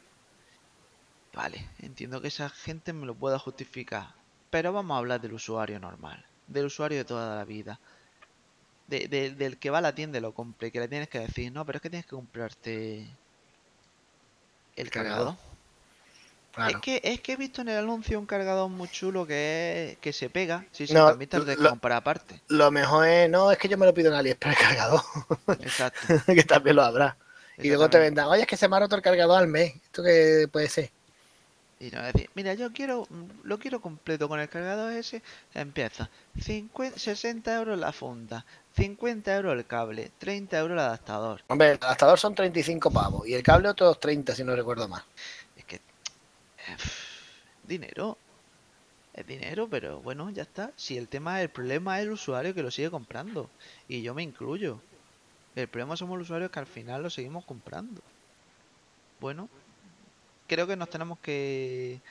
[1.33, 4.07] Vale, entiendo que esa gente me lo pueda justificar.
[4.51, 7.79] Pero vamos a hablar del usuario normal, del usuario de toda la vida.
[8.87, 11.19] De- de- del que va a la tienda y lo compre, que le tienes que
[11.19, 13.07] decir, no, pero es que tienes que comprarte
[14.75, 15.35] el Cargador.
[16.53, 16.77] Claro.
[16.77, 19.97] Es que, es que he visto en el anuncio un cargador muy chulo que, es-
[19.99, 20.65] que se pega.
[20.71, 22.41] Sí, sí, No, te lo comprar aparte.
[22.47, 25.01] Lo mejor es, no, es que yo me lo pido en AliExpress el cargador,
[25.59, 25.99] Exacto.
[26.25, 27.15] que también lo habrá.
[27.57, 29.75] Y luego te vendan, oye, es que se me ha roto el cargador al mes.
[29.75, 30.91] ¿Esto qué puede ser?
[31.81, 33.07] Y no decir, mira, yo quiero,
[33.43, 35.21] lo quiero completo con el cargador ese,
[35.53, 36.09] empieza,
[36.41, 38.45] 50, 60 euros la funda,
[38.75, 41.41] 50 euros el cable, 30 euros el adaptador.
[41.47, 45.03] Hombre, el adaptador son 35 pavos y el cable otros 30, si no recuerdo mal.
[47.63, 48.17] Dinero,
[49.13, 50.71] es dinero, pero bueno, ya está.
[50.75, 53.49] Si el tema, el problema es el usuario que lo sigue comprando,
[53.87, 54.81] y yo me incluyo.
[55.55, 58.01] El problema somos los usuarios que al final lo seguimos comprando.
[59.19, 59.49] Bueno,
[60.47, 62.01] creo que nos tenemos que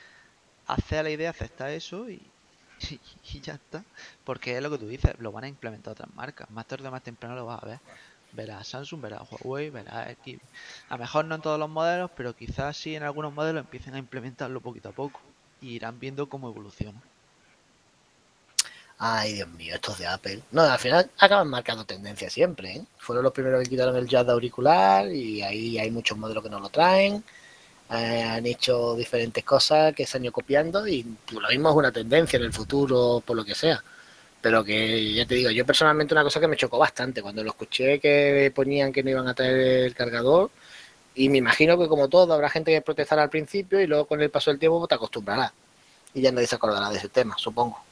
[0.67, 2.21] hacer la idea, aceptar eso y,
[3.33, 3.83] y ya está.
[4.23, 6.49] Porque es lo que tú dices, lo van a implementar otras marcas.
[6.51, 7.79] Más tarde o más temprano lo vas a ver.
[8.31, 10.39] Verás Samsung, verás Huawei, verás X.
[10.89, 13.95] A lo mejor no en todos los modelos, pero quizás sí en algunos modelos empiecen
[13.95, 15.19] a implementarlo poquito a poco.
[15.61, 17.01] Y irán viendo cómo evoluciona.
[19.01, 20.43] Ay, Dios mío, estos de Apple.
[20.51, 22.85] No, al final acaban marcando tendencia siempre, ¿eh?
[22.97, 26.59] Fueron los primeros que quitaron el de auricular y ahí hay muchos modelos que no
[26.59, 27.23] lo traen.
[27.91, 31.91] Eh, han hecho diferentes cosas que se han ido copiando y lo mismo es una
[31.91, 33.81] tendencia en el futuro, por lo que sea.
[34.41, 37.49] Pero que ya te digo, yo personalmente una cosa que me chocó bastante cuando lo
[37.49, 40.49] escuché que ponían que no iban a traer el cargador.
[41.15, 44.21] Y me imagino que como todo, habrá gente que protestará al principio y luego con
[44.21, 45.51] el paso del tiempo te acostumbrarás.
[46.13, 47.83] Y ya nadie se acordará de ese tema, supongo.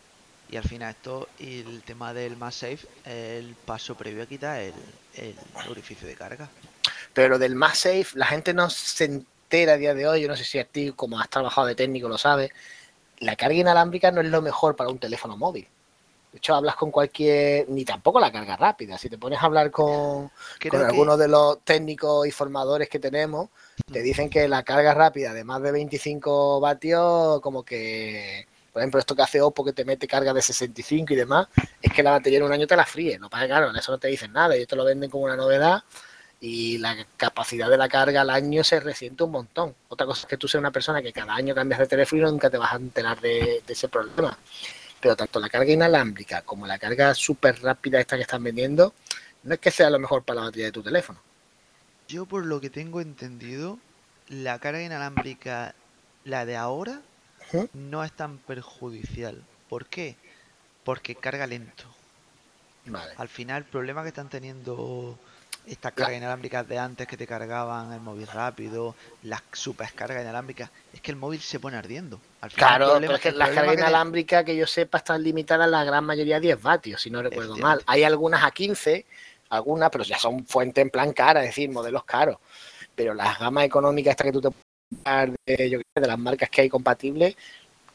[0.49, 4.73] Y al final esto, y el tema del MagSafe, el paso previo a quitar el,
[5.15, 5.35] el
[5.69, 6.49] orificio de carga.
[7.13, 10.21] Pero lo del MagSafe, la gente no se entera a día de hoy.
[10.21, 12.51] Yo no sé si a ti, como has trabajado de técnico, lo sabes.
[13.19, 15.67] La carga inalámbrica no es lo mejor para un teléfono móvil.
[16.31, 17.67] De hecho, hablas con cualquier.
[17.69, 18.97] Ni tampoco la carga rápida.
[18.97, 22.89] Si te pones a hablar con, Creo con que- algunos de los técnicos y formadores
[22.89, 23.49] que tenemos,
[23.91, 28.45] te dicen que la carga rápida de más de 25 vatios, como que.
[28.73, 31.47] Por ejemplo, esto que hace Oppo que te mete carga de 65 y demás,
[31.81, 33.17] es que la batería en un año te la fríe.
[33.17, 34.53] No pasa claro, en eso no te dicen nada.
[34.55, 35.81] Ellos te lo venden como una novedad
[36.39, 39.73] y la capacidad de la carga al año se resiente un montón.
[39.89, 42.31] Otra cosa es que tú seas una persona que cada año cambias de teléfono y
[42.31, 44.37] nunca te vas a enterar de, de ese problema.
[44.99, 48.93] Pero tanto la carga inalámbrica como la carga súper rápida esta que están vendiendo,
[49.43, 51.19] no es que sea lo mejor para la batería de tu teléfono.
[52.07, 53.79] Yo por lo que tengo entendido,
[54.29, 55.75] la carga inalámbrica,
[56.23, 57.01] la de ahora,
[57.73, 59.43] no es tan perjudicial.
[59.69, 60.15] ¿Por qué?
[60.83, 61.83] Porque carga lento.
[62.85, 63.13] Vale.
[63.17, 65.19] Al final el problema que están teniendo
[65.67, 70.69] estas cargas inalámbricas de antes que te cargaban el móvil rápido, las super cargas inalámbricas,
[70.93, 72.19] es que el móvil se pone ardiendo.
[72.41, 73.75] Al final el Claro, problema- pero es que el la problema carga
[74.45, 77.81] que yo sepa están limitadas la gran mayoría a 10 vatios, si no recuerdo mal.
[77.87, 79.05] Hay algunas a 15,
[79.49, 82.37] algunas, pero ya son fuentes en plan cara, es decir, modelos caros.
[82.95, 86.61] Pero las gamas económicas estas que tú te puedes de, yo de las marcas que
[86.61, 87.35] hay compatibles,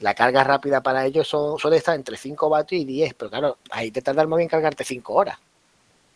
[0.00, 3.58] la carga rápida para ellos son- suele estar entre 5 vatios y 10, pero claro,
[3.70, 5.38] ahí te tarda el móvil en cargarte 5 horas.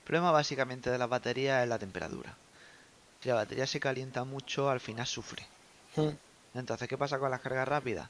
[0.06, 2.32] El problema básicamente de las baterías es la temperatura.
[3.20, 5.44] Si la batería se calienta mucho, al final sufre.
[5.96, 6.10] Mm.
[6.54, 8.08] Entonces, ¿qué pasa con las cargas rápidas?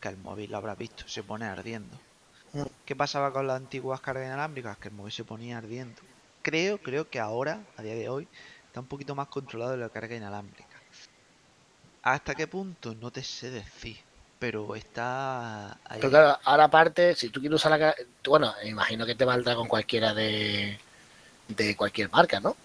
[0.00, 1.96] Que el móvil lo habrás visto, se pone ardiendo.
[2.52, 2.64] Mm.
[2.84, 4.76] ¿Qué pasaba con las antiguas cargas inalámbricas?
[4.78, 6.02] Que el móvil se ponía ardiendo.
[6.42, 8.26] Creo, creo que ahora, a día de hoy,
[8.66, 10.80] está un poquito más controlado la carga inalámbrica.
[12.02, 12.96] ¿Hasta qué punto?
[12.96, 13.98] No te sé decir.
[14.40, 16.00] Pero está ahí.
[16.00, 19.54] Pero claro, ahora aparte, si tú quieres usar la carga, bueno, imagino que te valdrá
[19.54, 20.76] con cualquiera de,
[21.56, 22.56] de cualquier marca, ¿no?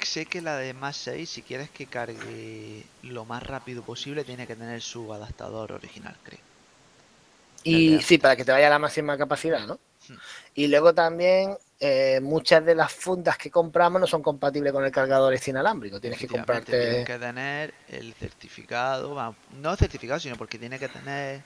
[0.00, 4.46] Sé que la de más 6, si quieres que cargue lo más rápido posible, tiene
[4.46, 6.40] que tener su adaptador original, creo.
[7.62, 9.78] Y sí, para que te vaya a la máxima capacidad, ¿no?
[10.08, 10.14] Hmm.
[10.54, 14.90] Y luego también eh, muchas de las fundas que compramos no son compatibles con el
[14.90, 16.00] cargador este inalámbrico.
[16.00, 16.72] Tienes que comprarte.
[16.72, 21.42] Tienes que tener el certificado, va, no certificado, sino porque tiene que tener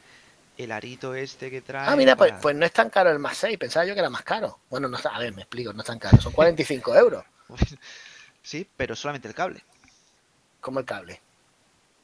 [0.56, 1.88] el arito este que trae.
[1.88, 3.58] Ah, mira, pues, para- pues no es tan caro el más 6.
[3.58, 4.60] Pensaba yo que era más caro.
[4.70, 6.20] Bueno, no está, a ver, me explico, no es tan caro.
[6.20, 7.24] Son 45 euros
[8.42, 9.62] sí, pero solamente el cable.
[10.60, 11.20] como el cable.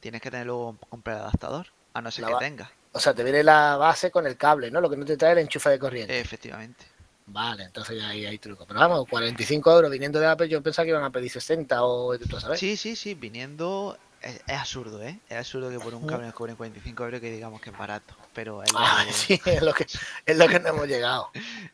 [0.01, 2.71] tienes que tener luego comprar el adaptador, a no ser La que tengas.
[2.93, 4.81] O sea, te viene la base con el cable, ¿no?
[4.81, 6.19] Lo que no te trae el enchufe de corriente.
[6.19, 6.85] Efectivamente.
[7.27, 8.67] Vale, entonces ya ahí hay truco.
[8.67, 12.19] Pero vamos, 45 euros viniendo de Apple, yo pensaba que iban a pedir 60 o
[12.19, 12.59] tú a saber.
[12.59, 13.97] Sí, sí, sí, viniendo.
[14.21, 15.21] Es, es absurdo, ¿eh?
[15.29, 18.17] Es absurdo que por un cable nos cobren 45 euros que digamos que es barato.
[18.33, 19.87] Pero es lo, Ah, que, sí, es lo que,
[20.27, 21.31] es lo que no hemos llegado.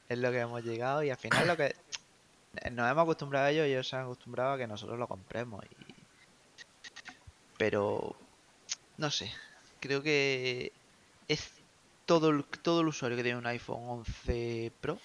[0.09, 1.75] es lo que hemos llegado y al final lo que.
[2.73, 5.63] Nos hemos acostumbrado a ellos y ellos se han acostumbrado a que nosotros lo compremos.
[5.65, 5.95] Y...
[7.59, 8.17] Pero.
[8.97, 9.33] No sé.
[9.81, 10.73] Creo que.
[11.29, 11.51] Es
[12.07, 14.99] todo el, todo el usuario que tiene un iPhone 11 Pro.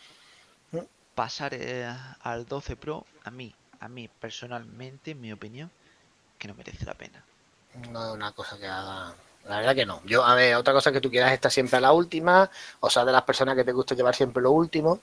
[0.72, 0.80] ¿Mm?
[1.16, 5.70] Pasar eh, al 12 Pro, a mí, a mí personalmente, en mi opinión,
[6.38, 7.24] que no merece la pena.
[7.90, 9.14] No es una cosa que haga.
[9.48, 10.02] La verdad que no.
[10.06, 13.04] Yo, a ver, otra cosa que tú quieras estar siempre a la última, o sea,
[13.06, 15.00] de las personas que te gusta llevar siempre lo último,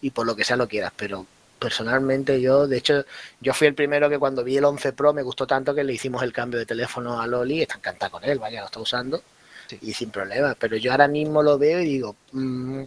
[0.00, 1.26] y por lo que sea lo quieras, pero
[1.58, 3.04] personalmente yo, de hecho,
[3.40, 5.92] yo fui el primero que cuando vi el 11 Pro me gustó tanto que le
[5.92, 9.22] hicimos el cambio de teléfono a Loli, está encantada con él, vaya, lo está usando,
[9.68, 9.78] Sí.
[9.80, 12.82] y sin problema, pero yo ahora mismo lo veo y digo, mm,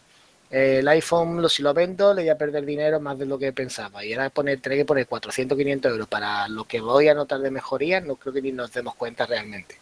[0.50, 3.54] el iPhone, lo, si lo vendo, le voy a perder dinero más de lo que
[3.54, 7.14] pensaba, y ahora poner, tener que poner 400, 500 euros para lo que voy a
[7.14, 9.78] notar de mejoría, no creo que ni nos demos cuenta realmente.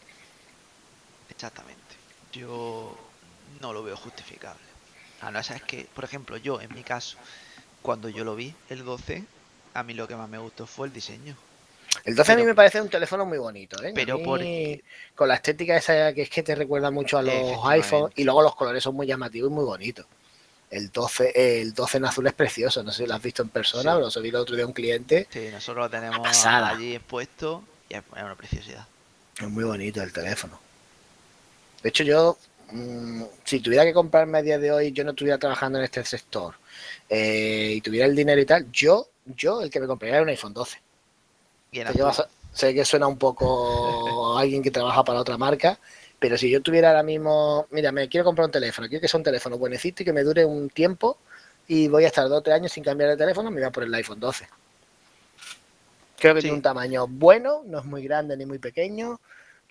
[1.44, 1.82] Exactamente.
[2.32, 2.98] Yo
[3.60, 4.62] no lo veo justificable.
[5.20, 7.18] A no ser que, por ejemplo, yo en mi caso,
[7.82, 9.26] cuando yo lo vi, el 12,
[9.74, 11.36] a mí lo que más me gustó fue el diseño.
[12.06, 13.92] El 12 a mí me parece un teléfono muy bonito, ¿eh?
[13.94, 18.24] Pero Con la estética esa que es que te recuerda mucho a los iPhones y
[18.24, 20.06] luego los colores son muy llamativos y muy bonitos.
[20.72, 23.50] El 12, el 12 en azul es precioso, no sé si lo has visto en
[23.50, 23.98] persona, Sí.
[24.00, 25.28] pero lo vi el otro día a un cliente.
[25.30, 28.88] Sí, nosotros lo tenemos allí expuesto y es una preciosidad.
[29.38, 30.64] Es muy bonito el teléfono.
[31.84, 32.38] De hecho, yo,
[32.72, 36.04] mm, si tuviera que comprarme a día de hoy, yo no estuviera trabajando en este
[36.06, 36.56] sector
[37.10, 40.30] eh, y tuviera el dinero y tal, yo, yo el que me compraría era un
[40.30, 40.82] iPhone 12.
[41.72, 41.88] Y en
[42.54, 45.78] Sé que, sé suena un poco a alguien que trabaja para otra marca,
[46.20, 49.18] pero si yo tuviera ahora mismo, mira, me quiero comprar un teléfono, quiero que sea
[49.18, 51.18] un teléfono buenecito y que me dure un tiempo
[51.68, 53.72] y voy a estar dos o tres años sin cambiar de teléfono, me voy a
[53.72, 54.48] por el iPhone 12.
[56.18, 56.46] Creo que Sí.
[56.46, 59.20] tiene un tamaño bueno, no es muy grande ni muy pequeño,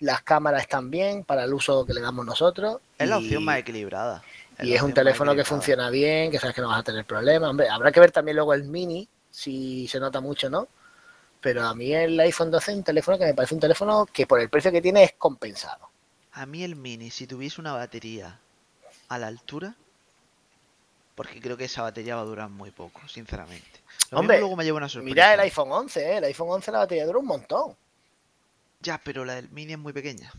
[0.03, 2.81] las cámaras están bien para el uso que le damos nosotros.
[2.97, 4.21] es la opción más equilibrada.
[4.59, 7.49] y es un teléfono que funciona bien, que sabes que no vas a tener problemas.
[7.49, 10.67] Hombre, habrá que ver también luego el mini, si se nota mucho, ¿no?
[11.39, 14.27] Pero a mí el iPhone 12 es un teléfono que me parece un teléfono que
[14.27, 15.89] por el precio que tiene es compensado.
[16.33, 18.39] A mí el mini, si tuviese una batería
[19.07, 19.75] a la altura,
[21.15, 23.79] porque creo que esa batería va a durar muy poco, sinceramente.
[24.11, 25.13] Lo Hombre, luego me lleva una sorpresa.
[25.13, 26.17] Mira el iPhone 11, ¿eh?
[26.17, 27.75] El iPhone 11 la batería dura un montón.
[28.83, 30.31] Ya, pero la del mini es muy pequeña.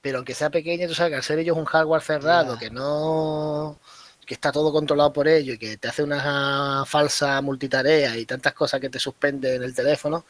[0.00, 2.60] Pero aunque sea pequeño, tú sabes que al ser ellos un hardware cerrado, Ya.
[2.60, 3.78] que no
[4.26, 8.52] que está todo controlado por ellos y que te hace una falsa multitarea y tantas
[8.54, 10.24] cosas que te suspenden el teléfono,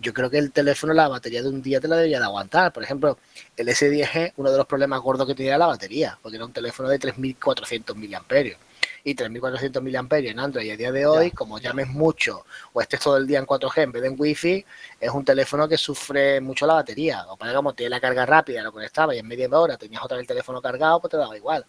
[0.00, 2.72] yo creo que el teléfono, la batería de un día te la debería de aguantar.
[2.72, 3.18] Por ejemplo,
[3.56, 6.52] el S10G, uno de los problemas gordos que tenía era la batería, porque era un
[6.52, 8.58] teléfono de 3.400 miliamperios.
[9.06, 13.18] Y 3.400 miliamperios en Android a día de hoy, como llames mucho o estés todo
[13.18, 14.66] el día en 4G en vez de en Wi-Fi,
[14.98, 17.24] es un teléfono que sufre mucho la batería.
[17.28, 20.16] O para como tiene la carga rápida, lo conectabas y en media hora tenías otra
[20.16, 21.64] vez el teléfono cargado, pues te daba igual.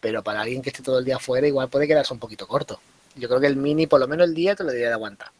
[0.00, 2.80] Pero para alguien que esté todo el día fuera, igual puede quedarse un poquito corto.
[3.14, 5.30] Yo creo que el mini, por lo menos el día, te lo debería de aguantar.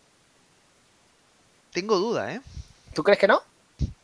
[1.73, 2.43] Tengo dudas, ¿eh?
[2.93, 3.41] ¿Tú crees que no?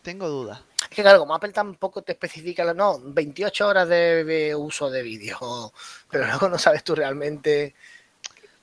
[0.01, 0.61] Tengo dudas.
[0.97, 5.37] Que claro, como Apple tampoco te especifica, no, 28 horas de, de uso de vídeo,
[6.11, 7.75] pero luego no sabes tú realmente...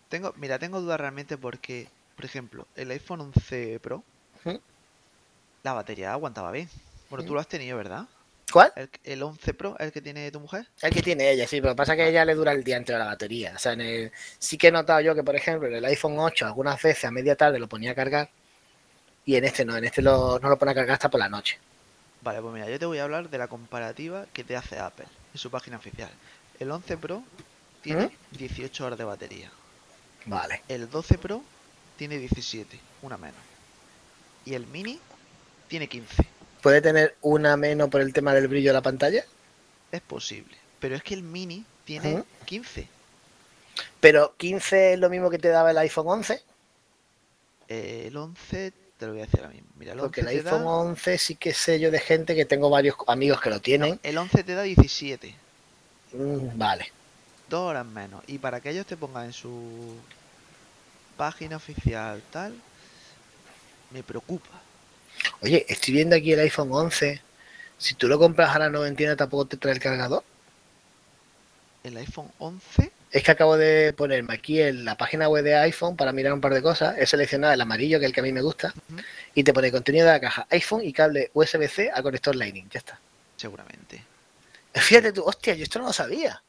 [0.10, 4.04] Tengo, mira, tengo dudas realmente porque, por ejemplo, el iPhone 11 Pro,
[5.62, 6.68] la batería aguantaba bien.
[7.12, 7.36] Bueno, tú Ujú.
[7.36, 8.08] lo has tenido, ¿verdad?
[8.52, 8.74] ¿Cuál?
[8.76, 10.68] El, el 11 Pro, el que tiene tu mujer.
[10.82, 12.98] El que tiene ella, sí, pero pasa que a ella le dura el día entero
[12.98, 13.54] la batería.
[13.56, 16.18] O sea, en el- sí que he notado yo que, por ejemplo, en el iPhone
[16.18, 18.28] 8 algunas veces a media tarde lo ponía a cargar
[19.26, 21.30] y en este no, en este lo- no lo pone a cargar hasta por la
[21.30, 21.60] noche.
[22.24, 25.07] Vale, pues mira, yo te voy a hablar de la comparativa que te hace Apple
[25.34, 26.09] en su página oficial.
[26.59, 27.24] El 11 Pro
[27.82, 29.51] tiene 18 horas de batería.
[30.26, 30.61] Vale.
[30.69, 31.43] El 12 Pro
[31.97, 33.41] tiene 17, una menos.
[34.45, 34.99] Y el Mini
[35.67, 36.26] tiene 15.
[36.61, 39.26] ¿Puede tener una menos por el tema del brillo de la pantalla?
[39.91, 40.55] Es posible.
[40.80, 42.26] Pero es que el Mini tiene Ujú.
[42.45, 42.88] 15.
[43.99, 46.41] Pero 15 es lo mismo que te daba el iPhone 11,
[47.67, 48.71] Eh, el 11,
[49.04, 49.68] te lo voy a decir ahora mismo.
[49.76, 50.70] Mira, el 11 porque el iPhone da...
[50.70, 53.99] 11 sí que sé yo de gente que tengo varios amigos que lo tienen.
[54.01, 55.36] El 11 te da 17.
[56.14, 56.89] Mm, vale.
[57.49, 58.24] Dos horas menos.
[58.28, 59.97] Y para que ellos te pongan en su
[61.18, 62.56] página oficial tal,
[63.91, 64.62] me preocupa.
[65.41, 67.22] Oye, estoy viendo aquí el iPhone 11.
[67.78, 70.24] Si tú lo compras ahora no entiendo tampoco te trae el cargador.
[71.84, 75.95] El iPhone 11, Es que acabo de ponerme aquí en la página web de iPhone
[75.95, 76.95] para mirar un par de cosas.
[76.97, 78.74] He seleccionado el amarillo, que es el que a mí me gusta.
[79.36, 82.68] Y te pone contenido de la caja, iPhone y cable USB-C a conector Lightning.
[82.72, 82.99] Ya está.
[83.38, 84.03] seguramente.
[84.74, 86.41] Fíjate tú, hostia, yo esto no lo sabía.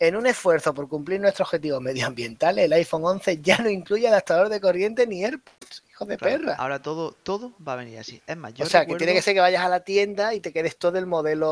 [0.00, 4.48] En un esfuerzo por cumplir nuestros objetivos medioambientales, el iPhone 11 ya no incluye adaptador
[4.48, 6.54] de corriente ni AirPods, hijo de Claro, perra.
[6.56, 8.20] Ahora todo, todo va a venir así.
[8.26, 10.40] Es más, yo o sea, que tiene que ser que vayas a la tienda y
[10.40, 11.48] te quedes todo el modelo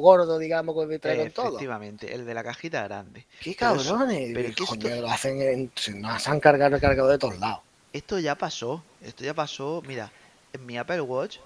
[0.00, 1.46] gordo, digamos, que trae con todo.
[1.50, 3.26] Efectivamente, el de la cajita grande.
[3.40, 4.30] Qué Pero cabrones.
[4.34, 7.38] pero que Coño, esto- lo hacen en, se nos han cargado el cargador de todos
[7.38, 7.60] lados.
[7.92, 9.82] Esto ya pasó, esto ya pasó.
[9.86, 10.10] Mira,
[10.52, 11.36] en mi Apple Watch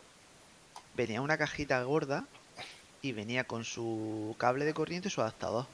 [0.96, 2.24] venía una cajita gorda
[3.02, 5.66] y venía con su cable de corriente y su adaptador.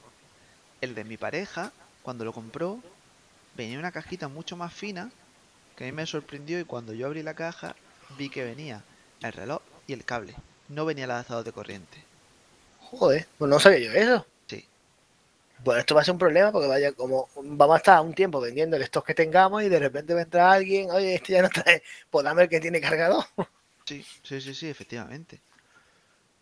[0.85, 1.71] El de mi pareja,
[2.03, 2.79] cuando lo compró,
[3.57, 5.09] venía una cajita mucho más fina
[5.75, 7.75] que a mí me sorprendió y cuando yo abrí la caja
[8.19, 8.83] vi que venía
[9.21, 10.35] el reloj y el cable.
[10.69, 11.97] No venía el adaptador de corriente.
[12.81, 14.27] Joder, pues no sabía yo eso.
[14.45, 14.63] Sí.
[15.63, 18.39] Bueno, esto va a ser un problema porque vaya, como vamos a estar un tiempo
[18.39, 21.81] vendiendo el stock que tengamos y de repente vendrá alguien, oye, este ya no trae,
[22.11, 23.25] pues dame el que tiene cargador.
[23.85, 25.41] Sí, sí, sí, sí, efectivamente.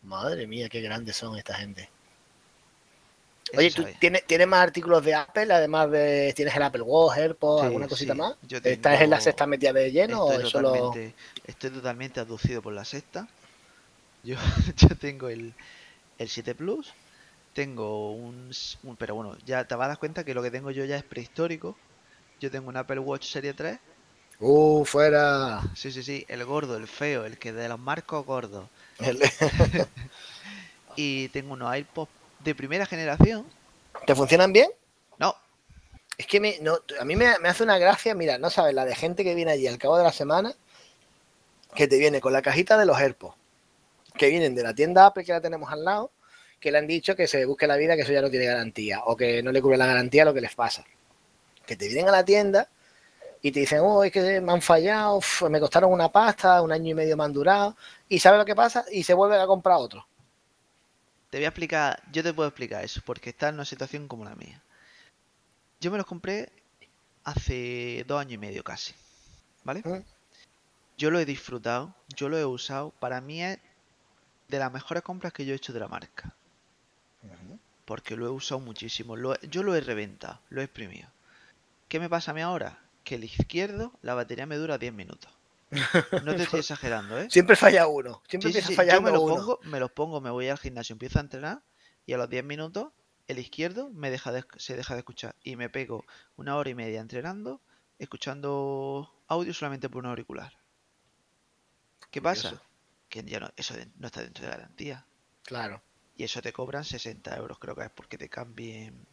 [0.01, 1.89] Madre mía, qué grandes son esta gente.
[3.53, 5.53] Eso Oye, ¿tú tienes, tienes más artículos de Apple?
[5.53, 8.35] Además de, ¿tienes el Apple Watch, AirPods, Sí, alguna cosita sí, más?
[8.47, 10.71] yo ¿Estás en la tengo- sexta metida de lleno Estoy o es solo...?
[10.71, 13.27] totalmente, estoy totalmente aducido por la sexta.
[14.23, 14.35] Yo,
[14.77, 15.53] yo tengo el,
[16.17, 16.91] el 7 Plus,
[17.53, 18.49] tengo un-
[18.97, 21.03] Pero bueno, ya te vas a dar cuenta que lo que tengo yo ya es
[21.03, 21.77] prehistórico.
[22.39, 23.77] Yo tengo un Apple Watch Serie 3.
[24.39, 25.61] ¡Uh, fuera!
[25.75, 28.67] Sí, sí, sí, el gordo, el feo, el que de los marcos gordos.
[28.99, 29.19] El-
[30.95, 32.11] Y tengo unos AirPods
[32.43, 33.45] de primera generación.
[34.05, 34.69] ¿Te funcionan bien?
[35.17, 35.35] No,
[36.17, 38.85] Es que me, no, a mí me, me hace una gracia, mira, no sabes, la
[38.85, 40.53] de gente que viene allí al cabo de la semana,
[41.75, 43.35] que te viene con la cajita de los AirPods,
[44.17, 46.11] que vienen de la tienda Apple que la tenemos al lado,
[46.59, 49.01] que le han dicho que se busque la vida, que eso ya no tiene garantía,
[49.05, 50.83] o que no le cubre la garantía lo que les pasa.
[51.65, 52.69] Que te vienen a la tienda
[53.41, 55.19] y te dicen, oh, es que me han fallado,
[55.49, 57.75] me costaron una pasta, un año y medio me han durado,
[58.07, 58.85] y ¿sabes lo que pasa?
[58.91, 60.07] Y se vuelven a comprar otro.
[61.33, 61.99] Te voy a explicar.
[62.11, 64.61] Yo te puedo explicar eso, porque está en una situación como la mía.
[65.81, 66.51] Yo me los compré
[67.23, 68.93] hace dos años y medio casi.
[69.63, 69.81] ¿Vale?
[69.83, 70.03] Mm.
[70.95, 72.91] Yo lo he disfrutado, yo lo he usado.
[72.99, 73.57] Para mí es
[74.47, 76.35] de las mejores compras que yo he hecho de la marca.
[77.85, 79.15] Porque lo he usado muchísimo.
[79.15, 81.09] lo yo lo he reventado, lo he exprimido.
[81.87, 82.77] ¿Qué me pasa a mí ahora?
[83.03, 85.31] Que el izquierdo, la batería me dura 10 minutos.
[86.23, 87.27] No te estoy exagerando, ¿eh?
[87.29, 89.35] Siempre falla uno, siempre Sí, sí, empieza sí, Yo fallando me lo uno.
[89.35, 91.63] pongo, me los pongo, me voy al gimnasio, empiezo a entrenar
[92.05, 92.91] y a los 10 minutos
[93.27, 96.05] el izquierdo me deja de, se deja de escuchar y me pego
[96.35, 97.61] una hora y media entrenando,
[97.99, 100.53] escuchando audio solamente por un auricular.
[102.11, 102.61] ¿Qué pasa?
[103.09, 105.05] Que ya no, eso no está dentro de garantía.
[105.43, 105.81] Claro.
[106.15, 109.07] Y eso te cobran 60 euros, creo que es porque te cambien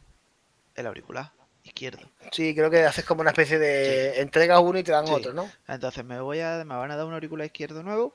[0.75, 1.31] el auricular
[1.63, 2.07] izquierdo.
[2.31, 5.13] Sí, creo que haces como una especie de entregas uno y te dan Sí.
[5.13, 5.51] otro, ¿no?
[5.67, 8.13] Entonces me voy a, me van a dar un auricular izquierdo nuevo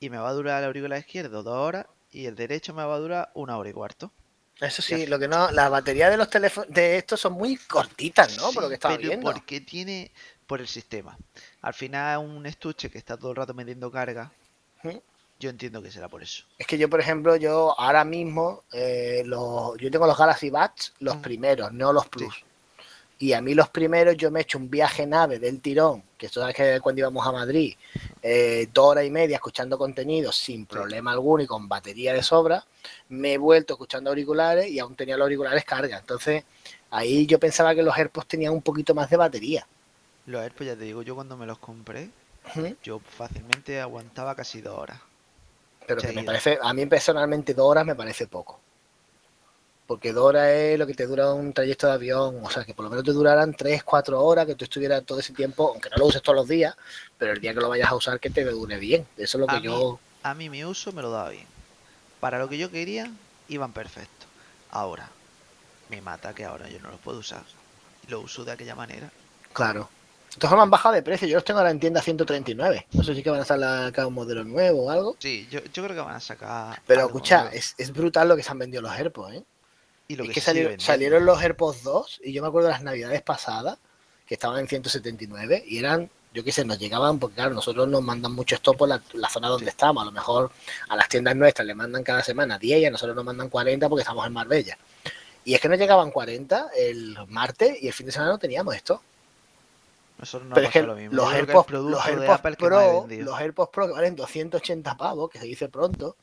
[0.00, 2.94] y me va a durar el auricular izquierdo dos horas y el derecho me va
[2.94, 4.12] a durar una hora y cuarto.
[4.60, 8.36] Eso sí, lo que no, las baterías de los teléfonos de estos son muy cortitas,
[8.38, 8.52] ¿no?
[8.52, 9.32] Por lo Sí, que estaba pero viendo.
[9.32, 10.12] porque tiene
[10.46, 11.18] por el sistema.
[11.62, 14.30] Al final es un estuche que está todo el rato metiendo carga.
[15.40, 16.44] Yo entiendo que será por eso.
[16.58, 20.94] Es que yo, por ejemplo, yo ahora mismo, eh, los, yo tengo los Galaxy Buds,
[21.00, 21.20] los Mm.
[21.22, 22.44] primeros, no los Plus.
[23.18, 26.26] Y a mí los primeros yo me he hecho un viaje nave del tirón, que
[26.26, 27.74] esto es que cuando íbamos a Madrid,
[28.22, 32.64] eh, dos horas y media escuchando contenido sin problema alguno y con batería de sobra,
[33.08, 35.98] me he vuelto escuchando auriculares y aún tenía los auriculares carga.
[35.98, 36.44] Entonces,
[36.90, 39.66] ahí yo pensaba que los AirPods tenían un poquito más de batería.
[40.26, 42.10] Los AirPods, ya te digo, yo cuando me los compré,
[42.82, 44.98] yo fácilmente aguantaba casi dos horas.
[45.86, 48.60] Pero que me parece, a mí personalmente dos horas me parece poco.
[49.86, 52.72] Porque dos horas es lo que te dura un trayecto de avión, o sea, que
[52.72, 55.90] por lo menos te duraran tres, cuatro horas, que tú estuvieras todo ese tiempo, aunque
[55.90, 56.74] no lo uses todos los días,
[57.18, 59.06] pero el día que lo vayas a usar que te dure bien.
[59.18, 59.98] Eso es lo que A mí- yo...
[60.22, 61.46] A mí mi uso me lo daba bien.
[62.18, 63.10] Para lo que yo quería,
[63.48, 64.24] iban perfecto.
[64.70, 65.10] Ahora,
[65.90, 67.42] me mata que ahora yo no los puedo usar.
[68.08, 69.10] Lo uso de aquella manera.
[69.52, 69.90] Claro.
[70.34, 72.86] Entonces me han bajado de precio, yo los tengo ahora en tienda 139.
[72.92, 75.16] No sé si que van a sacar un modelo nuevo o algo.
[75.18, 76.80] Sí, yo, yo creo que van a sacar.
[76.86, 79.44] Pero algo escucha, es, es brutal lo que se han vendido los AirPods, ¿eh?
[80.08, 80.40] Y lo es que que
[80.80, 83.78] salieron, los AirPods 2 y yo me acuerdo de las navidades pasadas
[84.26, 88.02] que estaban en 179 y eran, yo qué sé, nos llegaban porque claro, nosotros nos
[88.02, 89.70] mandan mucho esto por la, la zona donde Sí.
[89.70, 90.02] estamos.
[90.02, 90.50] A lo mejor
[90.88, 93.88] a las tiendas nuestras le mandan cada semana 10 y a nosotros nos mandan 40
[93.88, 94.76] porque estamos en Marbella.
[95.46, 98.74] Y es que nos llegaban 40 el martes y el fin de semana no teníamos
[98.74, 99.00] esto.
[100.18, 101.16] Nosotros no Pero ha es que pasado lo mismo.
[101.16, 105.68] los AirPods, los AirPods Pro, los AirPods Pro que valen 280 pavos, que se dice
[105.68, 106.16] pronto,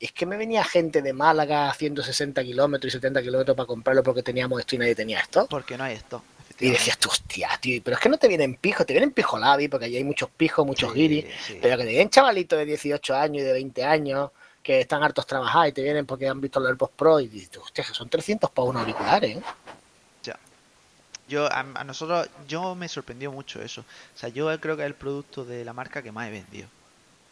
[0.00, 4.02] es que me venía gente de Málaga a 160 kilómetros y 70 kilómetros para comprarlo
[4.02, 5.46] porque teníamos esto y nadie tenía esto.
[5.48, 6.22] Porque no hay esto.
[6.58, 9.68] Y decías tú, hostia, tío, pero es que no te vienen pijos, te vienen pijolabi,
[9.68, 11.58] porque allí hay muchos pijos, muchos Sí, guiris, sí.
[11.62, 14.30] pero que te vienen chavalitos de 18 años y de 20 años,
[14.62, 17.56] que están hartos trabajar y te vienen porque han visto los AirPods Pro y dices,
[17.58, 19.42] hostia, que son 300 para unos auriculares, ¿eh?
[21.28, 23.82] Yo, a, a nosotros, yo me sorprendió mucho eso.
[23.82, 26.68] O sea, yo creo que es el producto de la marca que más he vendido.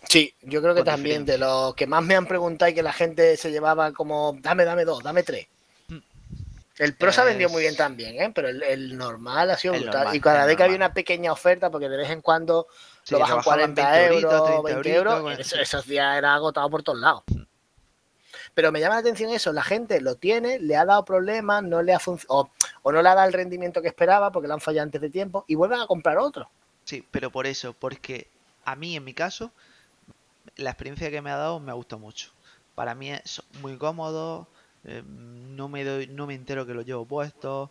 [0.09, 2.83] Sí, yo creo que Con también de los que más me han preguntado y que
[2.83, 5.47] la gente se llevaba como, dame, dame dos, dame tres.
[5.89, 5.99] Mm.
[6.79, 8.33] El Pro se ha vendido muy bien Es- también, ¿eh?
[8.35, 9.99] pero el, el normal ha sido El brutal.
[10.01, 12.67] normal, y cada vez que había una pequeña oferta, porque de vez en cuando
[13.03, 15.63] Sí, lo bajan bajaban 40 20 euros, euritos, 20 30 euros, euritos, eso- sí.
[15.63, 17.23] esos días era agotado por todos lados.
[18.61, 21.81] Pero me llama la atención eso, la gente lo tiene, le ha dado problemas, no
[21.81, 22.51] le ha o,
[22.83, 25.09] o no le ha dado el rendimiento que esperaba porque le han fallado antes de
[25.09, 26.51] tiempo y vuelven a comprar otro.
[26.85, 28.29] Sí, pero por eso, porque
[28.67, 29.51] a mí, en mi caso,
[30.57, 32.33] la experiencia que me ha dado me ha gustado mucho.
[32.75, 34.47] Para mí es muy cómodo,
[34.85, 37.71] eh, no me doy, no me entero que lo llevo puesto,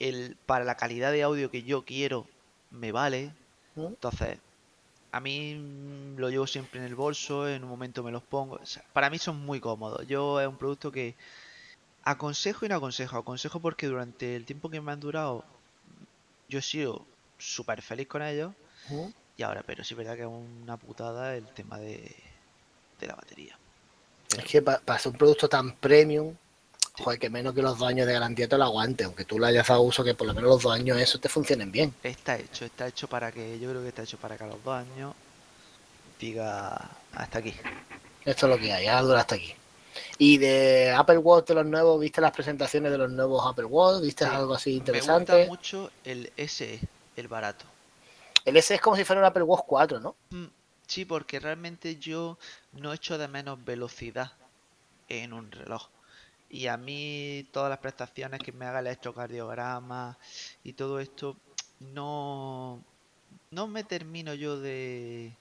[0.00, 2.26] el, para la calidad de audio que yo quiero
[2.70, 3.32] me vale.
[3.74, 3.86] ¿Mm?
[3.86, 4.38] Entonces,
[5.16, 8.56] a mí mm, lo llevo siempre en el bolso, en un momento me los pongo.
[8.62, 10.06] o sea, para mí son muy cómodos.
[10.06, 11.16] Yo es un producto que
[12.04, 13.18] aconsejo y no aconsejo.
[13.18, 15.44] Aconsejo porque durante el tiempo que me han durado,
[16.48, 17.06] yo he sido
[17.38, 18.52] súper feliz con ellos.
[18.88, 19.08] ¿Mm?
[19.36, 22.14] Y ahora, pero sí es verdad que es una putada el tema de,
[23.00, 23.58] de la batería.
[24.38, 26.34] Es que pa- para ser un producto tan premium,
[26.98, 29.46] joder, que menos que los dos años de garantía te lo aguante, aunque tú le
[29.48, 31.94] hayas dado uso, que por lo menos los dos años eso te funcionen bien.
[32.02, 34.62] Está hecho, está hecho para que, yo creo que está hecho para que a los
[34.64, 35.14] dos años
[36.18, 37.54] diga hasta aquí.
[38.24, 39.54] Esto es lo que hay, ya dura hasta aquí.
[40.18, 44.02] Y de Apple Watch de los nuevos, ¿viste las presentaciones de los nuevos Apple Watch?
[44.02, 45.46] ¿Viste Sí, algo así Me interesante?
[45.46, 46.80] gusta mucho el SE,
[47.16, 47.64] el barato.
[48.44, 50.16] El S es como si fuera un Apple Watch 4, ¿no?
[50.30, 50.46] Mm,
[50.86, 52.38] Sí, porque realmente yo
[52.72, 54.30] no echo de menos velocidad
[55.08, 55.88] en un reloj.
[56.48, 60.16] Y a mí todas las prestaciones que me haga el electrocardiograma
[60.62, 61.36] y todo esto,
[61.80, 62.82] no,
[63.50, 65.32] no me termino yo de,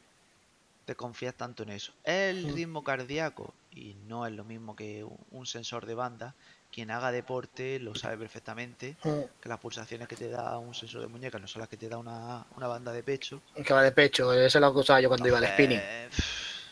[0.87, 1.93] de confiar tanto en eso.
[2.03, 2.55] Es el Mm.
[2.55, 6.35] ritmo cardíaco y no es lo mismo que un- sensor de banda.
[6.71, 8.97] Quien haga deporte lo sabe perfectamente,
[9.41, 11.87] que las pulsaciones que te da un sensor de muñeca no son las que te
[11.87, 13.41] da una, una banda de pecho.
[13.63, 15.79] Que va de pecho, eso es lo que usaba yo cuando iba al spinning.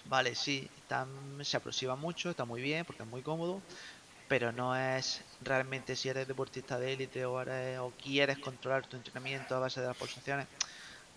[0.05, 1.07] Vale, sí, está-
[1.43, 3.61] se aproxima mucho, está muy bien porque es muy cómodo,
[4.33, 5.05] pero no es
[5.41, 9.79] realmente si eres deportista de élite o, eres- o quieres controlar tu entrenamiento a base
[9.81, 10.47] de las pulsaciones,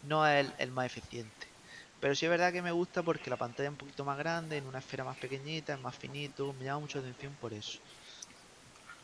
[0.03, 1.47] no es el, el más eficiente.
[2.01, 4.59] Pero sí es verdad que me gusta porque la pantalla es un poquito más grande,
[4.59, 7.81] en una esfera más pequeñita, es más finito, me llama mucho la atención por eso.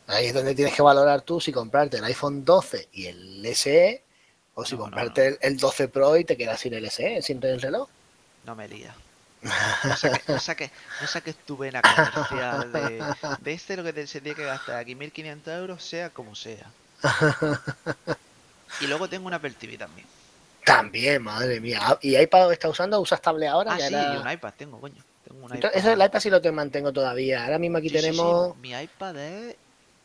[0.07, 4.05] Ahí es donde tienes que valorar tú si comprarte el iPhone 12 y el SE
[4.53, 7.21] o si No, no, comprarte el- El, 12 Pro y te quedas sin el SE,
[7.21, 7.89] sin el reloj.
[8.43, 8.95] No me lía.
[9.43, 10.71] No saques, no saques,
[11.01, 13.03] no saques tu vena comercial de,
[13.41, 16.71] de este lo que te, se tiene que gastar aquí 1500 euros, sea como sea.
[18.81, 20.07] Y luego tengo una Apple TV también.
[20.65, 21.79] También, madre mía.
[21.81, 22.99] Ah, ¿Y iPad está usando?
[23.01, 23.73] ¿Usas tablet ahora?
[23.73, 25.03] Ah, sí, era- y un iPad tengo, coño.
[25.27, 25.71] Tengo un iPad.
[25.73, 27.43] ese, el iPad sí lo te mantengo todavía.
[27.43, 29.55] Ahora mismo aquí Sí, sí, sí, tenemos, Mi iPad es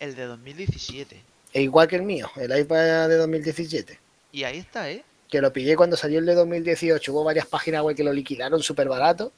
[0.00, 1.22] el de 2017.
[1.52, 3.98] e igual que el mío, el iPad de 2017.
[4.32, 5.04] Y ahí está, ¿eh?
[5.28, 7.12] Que lo pillé cuando salió el de 2018.
[7.12, 9.32] Hubo varias páginas web que lo liquidaron súper barato.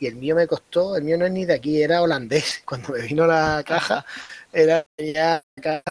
[0.00, 2.62] Y el mío me costó, el mío no es ni de aquí, era holandés.
[2.66, 4.04] Cuando me vino la caja,
[4.52, 4.86] era,
[5.62, 5.82] caja,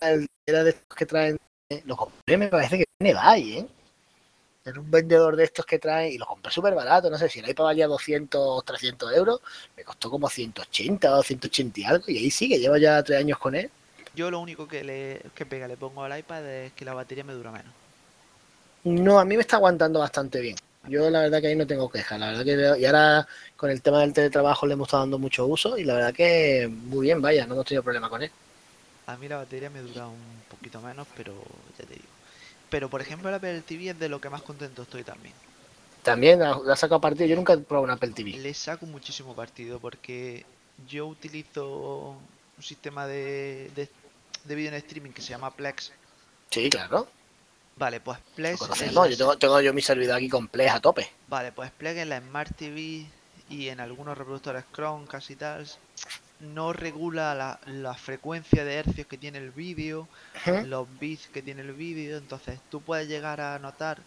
[0.45, 1.37] era de estos que traen.
[1.69, 3.67] eh, Lo compré, me parece que viene Bay, ¿eh?
[4.65, 7.09] Era un vendedor de estos que traen y lo compré súper barato.
[7.09, 9.41] No sé si el iPad valía 200, 300 euros.
[9.75, 12.05] Me costó como 180 o 180 y algo.
[12.07, 13.71] Y ahí sigue, llevo ya tres años con él.
[14.13, 17.23] Yo lo único que le que pega le pongo al iPad es que la batería
[17.23, 17.73] me dura menos.
[18.83, 20.55] No, a mí me está aguantando bastante bien.
[20.83, 22.19] Yo la verdad que ahí no tengo quejas.
[22.19, 25.45] La verdad que y ahora con el tema del teletrabajo le hemos estado dando mucho
[25.45, 28.31] uso y la verdad que muy bien, vaya, no hemos tenido problema con él.
[29.07, 31.33] A mí la batería me dura un poquito menos, pero
[31.77, 32.13] ya te digo.
[32.69, 35.35] Pero por ejemplo la Apple TV es de lo que más contento estoy también.
[36.01, 37.27] También la, la saco partido.
[37.27, 38.39] Yo nunca he probado una Apple TV.
[38.43, 40.45] Le saco muchísimo partido porque
[40.77, 42.23] yo utilizo
[42.57, 43.89] un sistema de, de,
[44.43, 45.93] de vídeo en streaming que se llama Plex.
[46.51, 47.07] Sí, claro.
[47.77, 48.59] Vale, pues Plex.
[48.93, 51.09] la- Yo tengo, tengo yo mi servidor aquí complejo a tope.
[51.27, 53.05] Vale, pues Plex en la Smart TV
[53.49, 55.67] y en algunos reproductores Chromecast y tal
[56.39, 60.07] no regula la, la frecuencia de hercios que tiene el vídeo,
[60.65, 64.01] los bits que tiene el vídeo, entonces tú puedes llegar a notar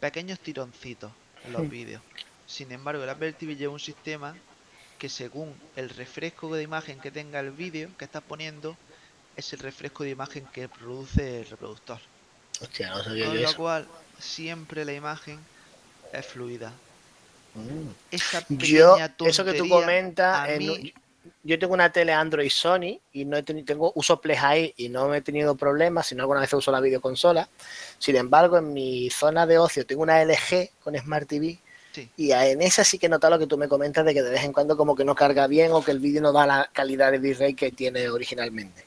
[0.00, 1.12] pequeños tironcitos
[1.44, 2.02] en los vídeos.
[2.46, 4.34] Sin embargo, el Apple TV lleva un sistema
[4.98, 8.76] que según el refresco de imagen que tenga el vídeo que estás poniendo,
[9.36, 12.00] es el refresco de imagen que produce el reproductor.
[12.62, 13.56] Hostia, no sabía Con yo lo eso.
[13.56, 13.88] cual,
[14.18, 15.38] siempre la imagen
[16.12, 16.72] es fluida.
[17.54, 17.88] Mm.
[18.10, 18.96] Esa Yo,
[19.26, 20.94] eso que tú comentas, en- mí-
[21.44, 25.12] yo tengo una tele Android Sony y no he tenido, tengo uso Play y no
[25.14, 27.48] he tenido problemas, sino alguna vez uso la videoconsola.
[27.98, 31.58] Sin embargo, en mi zona de ocio tengo una LG con Smart TV
[31.92, 32.08] Sí.
[32.16, 34.30] Y en esa sí que he notado lo que tú me comentas de que de
[34.30, 36.70] vez en cuando como que no carga bien o que el vídeo no da la
[36.72, 38.86] calidad de bitrate que tiene originalmente.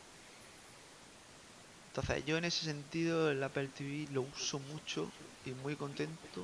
[1.98, 5.10] Entonces, yo en ese sentido el Apple TV lo uso mucho
[5.46, 6.44] y muy contento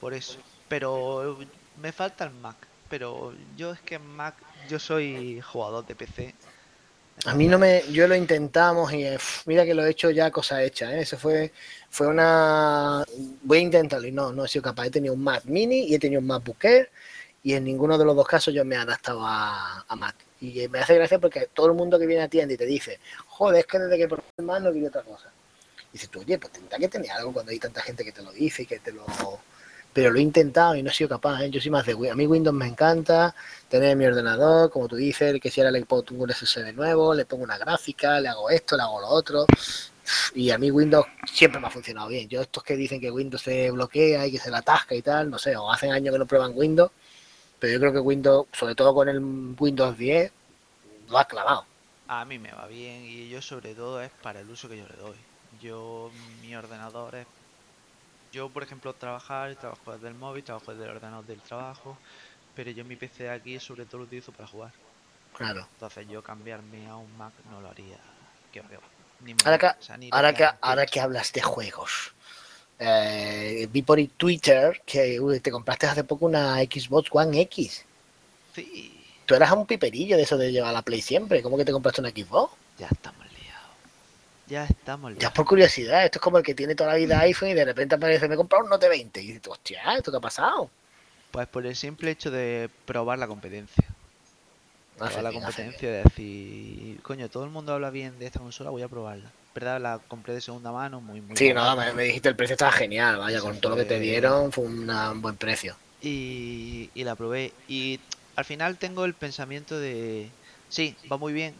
[0.00, 0.38] por eso.
[0.68, 1.38] Pero
[1.82, 2.56] me falta el Mac.
[2.88, 4.34] Pero yo es que en Mac,
[4.70, 6.34] yo soy jugador de PC.
[7.26, 10.30] A mí no me, yo lo intentamos y eh, mira que lo he hecho ya
[10.30, 11.02] cosa hecha, ¿eh?
[11.02, 11.52] Eso fue,
[11.90, 13.04] fue una,
[13.42, 14.86] voy a intentarlo y no, no he sido capaz.
[14.86, 16.90] He tenido un Mac Mini y he tenido un MacBook Air
[17.42, 20.16] y en ninguno de los dos casos yo me he adaptado a Mac.
[20.44, 22.98] Y me hace gracia porque todo el mundo que viene a tienda y te dice,
[23.26, 25.30] joder, es que desde que el Mac no quiero otra cosa.
[25.90, 28.22] Y dices tú, oye, pues tendrá que tener algo cuando hay tanta gente que te
[28.22, 29.04] lo dice y que te lo...
[29.92, 31.50] Pero lo he intentado y no he sido capaz, ¿eh?
[31.50, 33.32] Yo soy más de Win- A mí Windows me encanta,
[33.68, 37.24] tener mi ordenador, como tú dices, que si ahora le pongo un SSD nuevo, le
[37.26, 39.46] pongo una gráfica, le hago esto, le hago lo otro.
[40.34, 42.28] Y a mí Windows siempre me ha funcionado bien.
[42.28, 45.30] Yo estos que dicen que Windows se bloquea y que se la atasca y tal,
[45.30, 46.90] no sé, o hacen años que no prueban Windows,
[47.64, 49.18] pero yo creo que Windows, sobre todo con el
[49.58, 50.30] Windows 10,
[51.08, 51.64] lo ha clavado.
[52.08, 54.86] A mí me va bien y yo sobre todo es para el uso que yo
[54.86, 55.16] le doy.
[55.62, 56.10] Yo,
[56.42, 57.26] mi ordenador es...
[58.32, 61.96] Yo, por ejemplo, trabajar, trabajo desde el móvil, trabajo desde el ordenador del trabajo,
[62.54, 64.72] pero yo mi PC aquí sobre todo lo utilizo para jugar.
[65.34, 65.66] Claro.
[65.72, 67.96] Entonces yo cambiarme a un Mac no lo haría.
[68.52, 68.82] Que va, que va.
[69.20, 70.58] Ni me Ahora que, va, o sea, ni lo ahora que, pienso.
[70.60, 72.12] ahora que hablas de juegos,
[72.78, 77.84] eh, vi por Twitter que uy, te compraste hace poco una Xbox One X.
[78.54, 78.90] Sí,
[79.26, 81.40] Tú eras un piperillo de eso de llevar la Play siempre.
[81.42, 82.52] ¿Cómo que te compraste una Xbox?
[82.78, 83.68] ya estamos liados.
[84.48, 85.34] Ya estamos Ya liados.
[85.34, 87.94] por curiosidad, esto es como el que tiene toda la vida iPhone y de repente
[87.94, 89.22] aparece, me he comprado un Note 20.
[89.22, 90.68] Y dices, hostia, ¿esto qué ha pasado?
[91.30, 93.84] Pues por el simple hecho de probar la competencia.
[94.98, 95.42] Probar la bien.
[95.42, 99.30] competencia de decir, coño, todo el mundo habla bien de esta consola, voy a probarla.
[99.54, 99.80] ¿Verdad?
[99.80, 101.86] La compré de segunda mano, muy, muy Sí, no, barata.
[101.86, 104.64] me, me dijiste el precio estaba genial, vaya, con todo lo que te dieron fue
[104.64, 105.76] una- un buen precio.
[106.02, 107.52] y, y la probé.
[107.68, 108.00] Y
[108.36, 110.28] al final tengo el pensamiento de,
[110.68, 111.54] sí, va muy bien,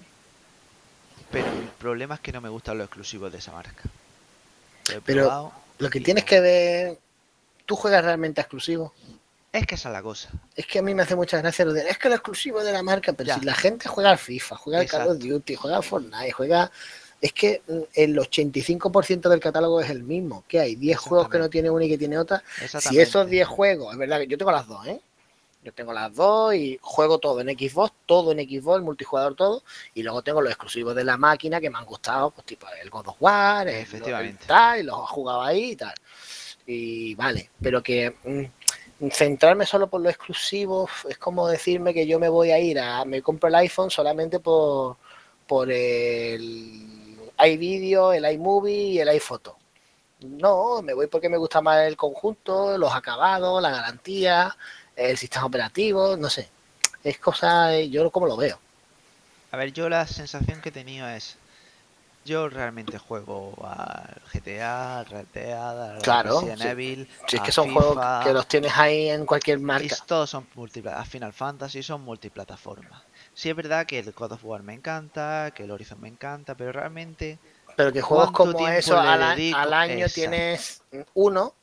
[1.30, 3.82] pero el problema es que no me gustan los exclusivos de esa marca.
[4.92, 6.28] Lo Pero Lo que tienes no.
[6.28, 6.98] que ver,
[7.64, 8.92] ¿tú juegas realmente a exclusivo?
[9.52, 10.30] Es que esa es la cosa.
[10.56, 12.72] Es que a mí me hace mucha gracia lo de, es que lo exclusivo de
[12.72, 13.38] la marca, pero Ya.
[13.38, 15.18] si la gente juega al FIFA, juega al Call of.
[15.18, 16.70] Duty, juega al Fortnite, juega...
[17.24, 20.44] Es que mm, el 85% del catálogo es el mismo.
[20.46, 20.74] que hay?
[20.74, 22.44] 10 juegos que no tiene una y que tiene otra.
[22.78, 25.00] Si esos 10 juegos, es verdad que yo tengo las dos, ¿eh?
[25.62, 29.62] Yo tengo las dos y juego todo en Xbox, todo en Xbox, el multijugador, todo.
[29.94, 32.90] Y luego tengo los exclusivos de la máquina que me han gustado, pues tipo el
[32.90, 34.44] God of War, el Efectivamente.
[34.46, 35.94] tal, y los he jugado ahí y tal.
[36.66, 42.18] Y vale, pero que mm, centrarme solo por lo exclusivo es como decirme que yo
[42.18, 44.98] me voy a ir a, me compro el iPhone solamente por,
[45.46, 46.93] por el
[47.38, 49.56] iVideo, el iMovie y el iPhoto.
[50.20, 54.56] No, me voy porque me gusta más el conjunto, los acabados, la garantía,
[54.96, 56.48] el sistema operativo, no sé.
[57.02, 58.58] Es cosa, yo como lo veo.
[59.50, 61.36] A ver, yo la sensación que he tenido es.
[62.24, 66.68] Yo realmente juego al GTA, al Red Dead, al Claro, Resident sí.
[66.68, 67.08] Evil.
[67.26, 69.96] Si es que son FIFA, juegos que los tienes ahí en cualquier y marca.
[70.06, 71.06] todos son multiplataformas.
[71.06, 73.02] A Final Fantasy son multiplataformas.
[73.34, 76.54] Sí es verdad que el God of War me encanta, que el Horizon me encanta,
[76.54, 77.38] pero realmente.
[77.76, 80.14] Pero que juegos ¿Cuánto como eso al, año Exacto.
[80.14, 80.82] tienes
[81.14, 81.54] uno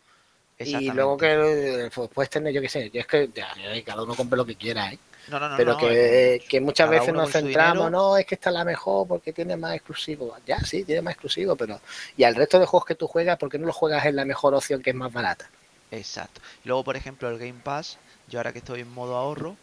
[0.65, 3.47] y luego que eh, pues, puedes tener, yo qué sé, yo es que ya,
[3.85, 4.99] cada uno compre lo que quiera, ¿eh?
[5.27, 8.53] No, no, no, pero que, que muchas veces nos centramos, no, es que esta es
[8.55, 10.35] la mejor porque tiene más exclusivo.
[10.45, 11.79] Ya, sí, tiene más exclusivo, pero
[12.17, 14.25] y al resto de juegos que tú juegas, ¿por qué no lo juegas en la
[14.25, 15.49] mejor opción que es más barata?
[15.91, 16.41] Exacto.
[16.63, 19.59] Luego, por ejemplo, el Game Pass, yo ahora que estoy en modo ahorro,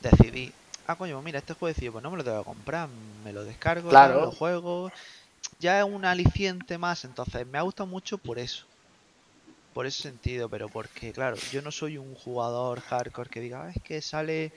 [0.00, 0.54] decidí,
[0.86, 3.44] ah, coño, pues mira, este jueguecillo, pues no me lo tengo que comprar, me lo
[3.44, 4.20] descargo, Claro.
[4.20, 4.92] lo juego.
[5.58, 8.66] Ya es un aliciente más, entonces me ha gustado mucho por eso.
[9.72, 13.70] Por ese sentido, pero porque, claro, yo no soy un jugador hardcore que diga, "Ah,
[13.74, 14.52] es que sale,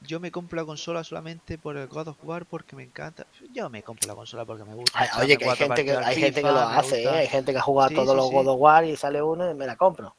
[0.00, 3.26] yo me compro la consola solamente por el God of War porque me encanta.
[3.52, 4.98] Yo me compro la consola porque me gusta.
[4.98, 7.08] Ay, oye, que hay gente que, hay gente que lo hace, ¿eh?
[7.08, 8.34] hay gente que ha jugado Sí, todos sí, los sí.
[8.34, 10.14] God of War y sale uno y me la compro.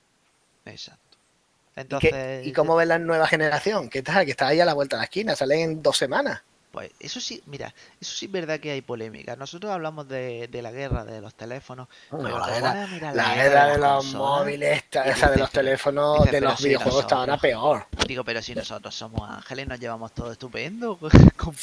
[0.65, 0.99] Exacto.
[1.09, 3.89] ¿Y, qué- Entonces, ¿Y cómo ves la nueva generación?
[3.89, 4.25] ¿Qué tal?
[4.25, 6.41] Que está ahí a la vuelta de la esquina, sale en dos semanas.
[6.71, 9.35] Pues eso sí, mira, eso sí es verdad que hay polémica.
[9.35, 12.83] Nosotros hablamos de, de la guerra de los teléfonos, No, pero la te guerra- pones
[12.83, 16.41] a mirar La guerra de los consolas, móviles, esta, esa de los teléfonos, dices, de
[16.41, 17.87] los videojuegos está ahora peor.
[18.07, 20.99] Digo, pero si nosotros somos ángeles, nos llevamos todo estupendo.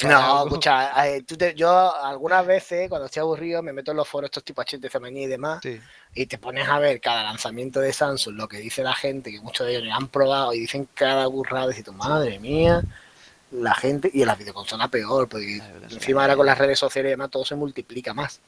[0.05, 4.43] No, escucha, eh, yo algunas veces cuando estoy aburrido me meto en los foros estos
[4.43, 5.79] tipo HTC Manía y demás Sí.
[6.15, 9.41] y te pones a ver cada lanzamiento de Samsung, lo que dice la gente, que
[9.41, 12.83] muchos de ellos ni han probado y dicen cada burrada y dices, madre mía,
[13.53, 17.13] la gente, y en las videoconsolas peor, porque encima ahora con las redes sociales y
[17.13, 18.41] demás todo se multiplica más.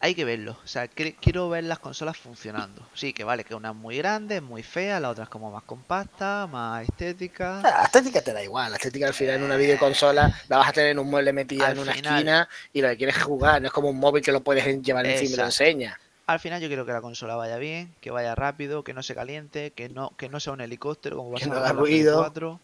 [0.00, 0.56] hay que verlo.
[0.64, 2.82] O sea, quiero ver las consolas funcionando.
[2.94, 5.50] Sí, que vale, que una es muy grande, es muy fea, la otra es como
[5.52, 7.60] más compacta, más estética.
[7.62, 10.72] La estética te da igual, la estética al final en una videoconsola la vas a
[10.72, 13.22] tener en un mueble metida Al en una final- esquina y lo que quieres es
[13.22, 15.96] jugar, no es como un móvil que lo puedes llevar encima y lo enseñas.
[16.26, 19.14] Al final yo quiero que la consola vaya bien, que vaya rápido, que no se
[19.14, 22.18] caliente, que no, que no sea un helicóptero como no haga la Play ruido.
[22.18, 22.60] 4.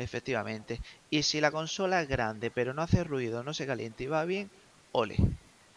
[0.00, 0.80] Efectivamente.
[1.10, 4.24] Y si la consola es grande pero no hace ruido, no se calienta y va
[4.24, 4.50] bien,
[4.92, 5.16] ole.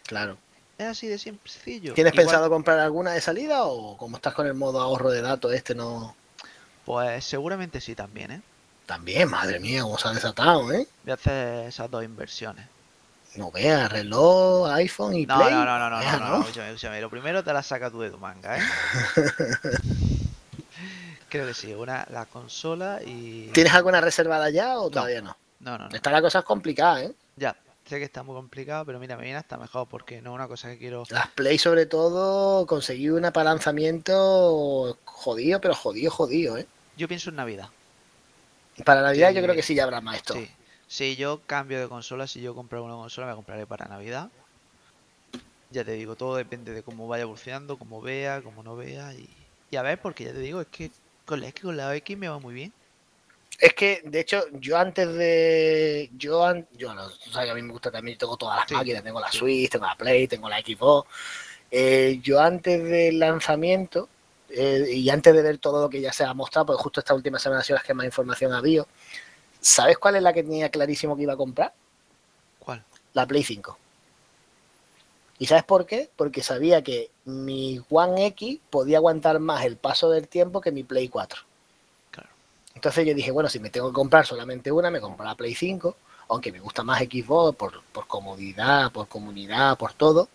[0.07, 0.38] Claro.
[0.78, 1.93] Es así de sencillo.
[1.93, 5.21] ¿Tienes Igual- pensado comprar alguna de salida o como estás con el modo ahorro de
[5.21, 6.15] datos este no?
[6.86, 8.41] Pues seguramente sí también, ¿eh?
[8.86, 10.88] También, madre mía, cómo se ha desatado, ¿eh?
[11.03, 12.65] Voy a hacer esas dos inversiones.
[13.36, 15.51] No veas, reloj, iPhone y No, Play.
[15.53, 17.01] no, no, no, no, Vea, no, no, escúchame, escúchame.
[17.01, 18.61] Lo primero te la sacas tú de tu manga, ¿eh?
[21.34, 23.47] Creo que sí, una, la consola y...
[23.53, 25.36] ¿Tienes alguna reservada ya o todavía no?
[25.61, 25.95] No, no, no.
[25.95, 27.11] Está la cosa complicada, ¿eh?
[27.38, 27.55] Ya,
[27.89, 30.47] sé que está muy complicado, pero mira, me viene hasta mejor porque no es una
[30.47, 31.05] cosa que quiero...
[31.09, 36.67] Las Play sobre todo conseguí un apalanzamiento jodido, pero jodido, jodido, ¿eh?
[36.97, 37.69] Yo pienso en Navidad.
[38.86, 39.36] Para Navidad Sí.
[39.36, 40.36] yo creo que sí ya habrá más esto.
[40.36, 40.47] Sí.
[40.88, 44.29] Si yo cambio de consola, si yo compro una consola, me compraré para Navidad.
[45.71, 49.15] Ya te digo, todo depende de cómo vaya evolucionando, cómo vea, cómo no vea.
[49.15, 49.27] Y,
[49.71, 50.91] y a ver, porque ya te digo, es que
[51.26, 52.74] con la, es que con la X me va muy bien.
[53.59, 56.09] Es que, de hecho, yo antes de.
[56.17, 58.67] Yo, an- yo no, tú sabes que a mí me gusta también, tengo todas las
[58.67, 59.32] Sí, máquinas, tengo la.
[59.32, 61.07] Switch, tengo la Play, tengo la Xbox.
[61.71, 64.09] Eh, yo antes del lanzamiento
[64.49, 67.13] eh, y antes de ver todo lo que ya se ha mostrado, porque justo esta
[67.15, 68.88] última semana ha sido las que más información ha habido,
[69.61, 71.74] ¿sabes cuál es la que tenía clarísimo que iba a comprar?
[72.57, 72.84] ¿Cuál?
[73.13, 73.80] La Play 5.
[75.39, 76.09] ¿Y sabes por qué?
[76.15, 80.84] Porque sabía que mi One X podía aguantar más el paso del tiempo que mi
[80.84, 81.41] Play 4.
[82.11, 82.29] Claro.
[82.75, 85.55] Entonces yo dije, bueno, si me tengo que comprar solamente una, me compro la Play
[85.55, 85.95] 5,
[86.29, 90.29] aunque me gusta más Xbox por, por comodidad, por comunidad, por todo,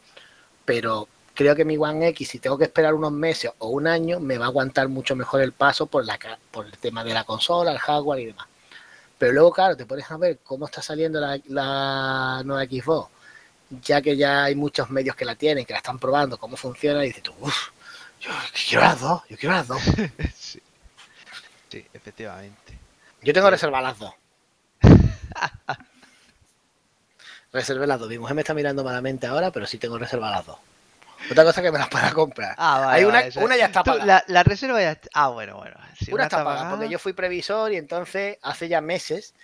[0.65, 4.19] pero creo que mi One X, si tengo que esperar unos meses o un año,
[4.19, 6.19] me va a aguantar mucho mejor el paso por, la,
[6.51, 8.49] por el tema de la consola, el hardware y demás.
[9.19, 13.11] Pero luego, claro, te pones a ver cómo está saliendo la, la nueva Xbox,
[13.71, 17.05] ya que ya hay muchos medios que la tienen, que la están probando, cómo funciona,
[17.05, 17.69] y dices tú, uff,
[18.21, 18.31] yo
[18.69, 19.83] quiero las dos, yo quiero las dos.
[20.37, 20.61] sí.
[21.71, 22.79] Sí, efectivamente.
[23.23, 23.51] Yo tengo Sí.
[23.53, 24.15] reservadas las dos.
[27.53, 28.09] Reservé las dos.
[28.09, 30.59] Mi mujer me está mirando malamente ahora, pero sí tengo reservadas las dos.
[31.31, 32.55] Otra cosa que me las pueda comprar.
[32.59, 32.99] Ah, vale.
[32.99, 34.05] Hay una, vale, una ya está pagada.
[34.07, 35.09] la, la reserva ya está...
[35.15, 35.77] Ah, bueno, bueno.
[35.99, 39.35] Si una está pagada porque yo fui previsor y entonces hace ya meses.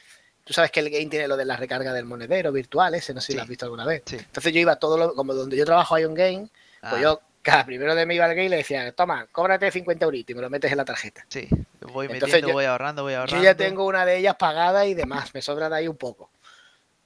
[0.44, 3.20] Tú sabes que el game tiene lo de la recarga del monedero virtual, ese no
[3.20, 3.36] sé si Sí.
[3.36, 4.02] lo has visto alguna vez.
[4.04, 4.16] Sí.
[4.16, 6.48] Entonces yo iba todo lo, como donde yo trabajo hay un game,
[6.82, 9.70] Ah, pues yo cada primero de me iba al game y le decía, toma, cóbrate
[9.70, 11.24] 50 euritos y me lo metes en la tarjeta.
[11.28, 11.48] Sí,
[11.80, 13.36] voy Entonces metiendo, yo- voy ahorrando, voy ahorrando.
[13.36, 16.30] Yo ya tengo una de ellas pagada y demás, me sobran ahí un poco.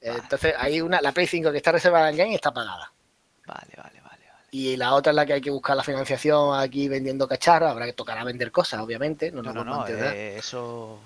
[0.04, 0.18] Vale.
[0.18, 2.92] Entonces hay una, la Play 5 que está reservada en game está pagada.
[3.46, 4.24] Vale, vale, vale.
[4.30, 4.46] vale.
[4.50, 7.70] Y la otra es la que hay que buscar la financiación aquí vendiendo cacharros.
[7.70, 9.30] Habrá que tocar a vender cosas, obviamente.
[9.32, 10.14] No, No, no, no, enterar.
[10.14, 11.00] eh, eso...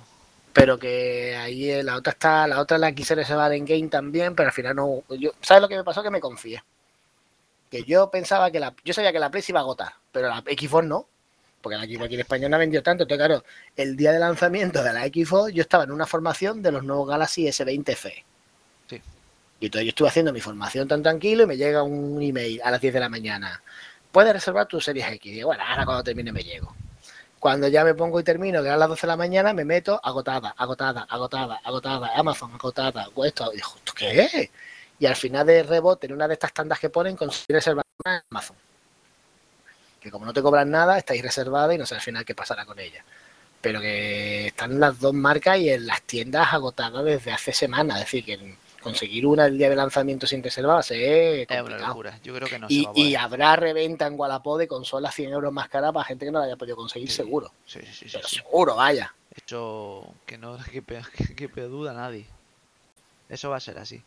[0.53, 4.35] Pero que ahí eh, la otra está, la otra la quise reservar en game también,
[4.35, 5.03] pero al final no.
[5.19, 6.03] Yo, ¿Sabes lo que me pasó?
[6.03, 6.63] Que me confié.
[7.71, 8.75] Que yo pensaba que la.
[8.85, 11.07] Yo sabía que la Play se iba a agotar, pero la Xbox no.
[11.63, 13.05] Porque la Xbox aquí en España no ha vendido tanto.
[13.05, 13.45] Entonces, claro,
[13.77, 17.09] el día de lanzamiento de la Xbox, yo estaba en una formación de los nuevos
[17.09, 18.25] Galaxy S20 FE.
[18.91, 19.01] Sí.
[19.61, 22.73] Y entonces yo estuve haciendo mi formación tan tranquilo y me llega un email a
[22.73, 23.63] las 10 de la mañana.
[24.11, 25.25] Puedes reservar tu Series X.
[25.25, 26.75] Y digo, bueno, ahora cuando termine me llego.
[27.43, 30.01] Cuando ya me pongo y termino, que eran las 12 de la mañana, me meto
[30.01, 34.51] agotada, agotada, agotada, agotada, Amazon, agotada, esto, y digo, ¿esto qué es?
[35.01, 38.23] Y al final de rebote, en una de estas tandas que ponen, conseguí reservar en
[38.31, 38.57] Amazon.
[39.99, 42.65] Que como no te cobran nada, estáis reservada y no sé al final qué pasará
[42.65, 43.05] con ella.
[43.61, 47.97] Pero que están las dos marcas y en las tiendas agotadas desde hace semanas.
[47.97, 51.89] Es decir, que conseguir una el día de lanzamiento sin reserva ser Es una complicado.
[51.89, 52.19] locura.
[52.23, 53.07] Yo creo que no se Y, va a poder.
[53.09, 56.39] y habrá reventa en Wallapop de consolas 100 euros más cara para gente que no
[56.41, 57.53] la haya podido conseguir Sí, seguro.
[57.67, 58.09] Sí, sí, sí.
[58.09, 58.37] sí, Pero sí.
[58.37, 59.15] seguro, vaya.
[59.47, 62.27] Eso que no que, que, que duda nadie.
[63.29, 64.03] Eso va a ser así.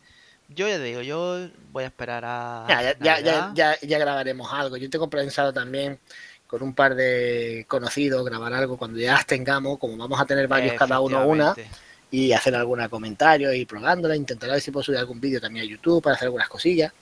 [0.48, 4.52] Yo ya te digo, yo voy a esperar a Ya, ya, ya, ya, ya, grabaremos
[4.52, 4.76] algo.
[4.76, 5.98] Yo tengo pensado también
[6.46, 10.46] con un par de conocidos grabar algo cuando ya las tengamos, como vamos a tener
[10.46, 11.56] varios cada uno una.
[12.10, 15.68] Y hacer algún comentario y probándola, intentar ver si puedo subir algún vídeo también a
[15.68, 16.92] YouTube para hacer algunas cosillas.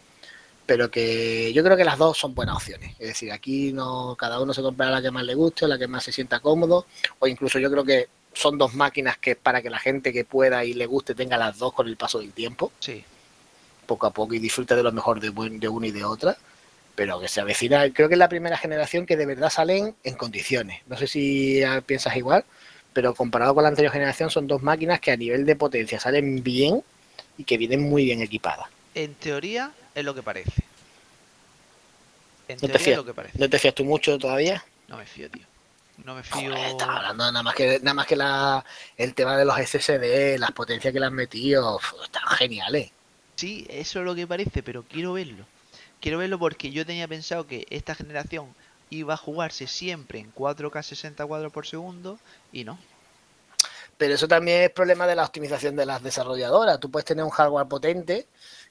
[0.66, 2.92] Pero que yo creo que las dos son buenas opciones.
[2.98, 5.78] Es decir, aquí no cada uno se comprará la que más le guste, o la
[5.78, 6.86] que más se sienta cómodo,
[7.18, 10.64] o incluso yo creo que son dos máquinas que para que la gente que pueda
[10.64, 12.72] y le guste tenga las dos con el paso del tiempo.
[12.80, 13.04] Sí,
[13.86, 16.36] poco a poco y disfruta de lo mejor de, buen- de una y de otra,
[16.94, 20.14] pero que se avecina, creo que es la primera generación que de verdad salen en
[20.14, 20.80] condiciones.
[20.86, 22.44] No sé si piensas igual,
[22.94, 26.42] pero comparado con la anterior generación son dos máquinas que a nivel de potencia salen
[26.42, 26.82] bien
[27.36, 28.66] y que vienen muy bien equipadas.
[28.94, 30.62] en teoría es lo que parece.
[32.48, 33.38] En No te fías, lo que parece.
[33.38, 34.64] ¿No te fías tú mucho todavía?
[34.88, 35.44] No me fío, tío.
[36.04, 36.50] No me fío.
[36.50, 38.64] Joder, estaba hablando nada más que nada más que la,
[38.96, 42.90] el tema de los SSD, las potencias que le han metido, están geniales.
[43.36, 45.46] Sí, eso es lo que parece, pero quiero verlo.
[46.00, 48.54] Quiero verlo porque yo tenía pensado que esta generación
[48.94, 52.18] iba a jugarse siempre en 4K 60 cuadros por segundo
[52.52, 52.78] y no.
[53.96, 56.80] Pero eso también es problema de la optimización de las desarrolladoras.
[56.80, 58.26] Tú puedes tener un hardware potente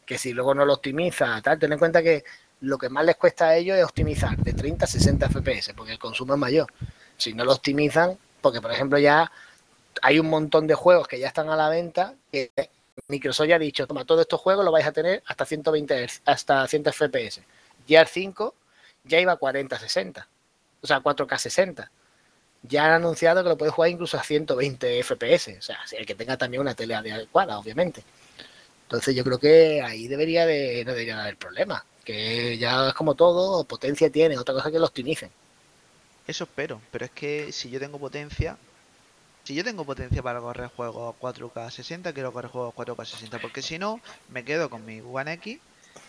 [0.06, 2.24] que si luego no lo optimiza, tal, ten en cuenta que
[2.62, 5.94] lo que más les cuesta a ellos es optimizar de 30 a 60 FPS, porque
[5.94, 6.68] el consumo es mayor.
[7.18, 9.32] Si no lo optimizan, porque por ejemplo ya
[10.02, 12.52] hay un montón de juegos que ya están a la venta que
[13.08, 16.22] Microsoft ya ha dicho, toma, todos estos juegos los vais a tener hasta 120 Hz,
[16.26, 17.42] hasta 100 FPS.
[17.88, 18.56] Gear 5
[19.04, 20.28] ya iba a 40 60,
[20.82, 21.92] o sea, 4K 60
[22.64, 25.58] ya han anunciado que lo puede jugar incluso a 120 FPS.
[25.60, 28.04] O sea, el que tenga también una tele adecuada, obviamente.
[28.84, 31.86] Entonces yo creo que ahí debería de, no debería de haber problema.
[32.06, 35.30] Que ya es como todo, potencia tiene, otra cosa que lo optimicen.
[36.28, 38.58] Eso espero, pero es que si yo tengo potencia,
[39.44, 43.06] si yo tengo potencia para correr juegos a 4K 60, quiero correr juegos a 4K
[43.06, 44.00] 60, porque si no,
[44.30, 45.60] me quedo con mi One X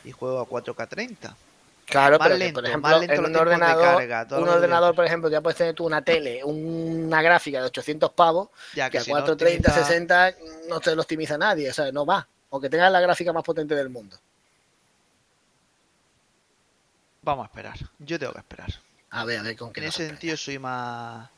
[0.05, 1.37] y juego a 4K 30.
[1.87, 5.41] Claro, Más pero que, por ejemplo, en un ordenador, carga, un ordenador, por ejemplo, ya
[5.41, 9.17] puedes tener tú una tele, una gráfica de 800 pavos, Ya que a si no
[9.19, 10.35] 430, optimiza- 60
[10.69, 12.27] no te lo optimiza nadie, o sea, no va.
[12.51, 14.17] Aunque tengas la gráfica más potente del mundo.
[17.23, 17.77] Vamos a esperar.
[17.99, 18.71] Yo tengo que esperar.
[19.11, 21.29] A ver, a ver con qué En ese sentido soy más...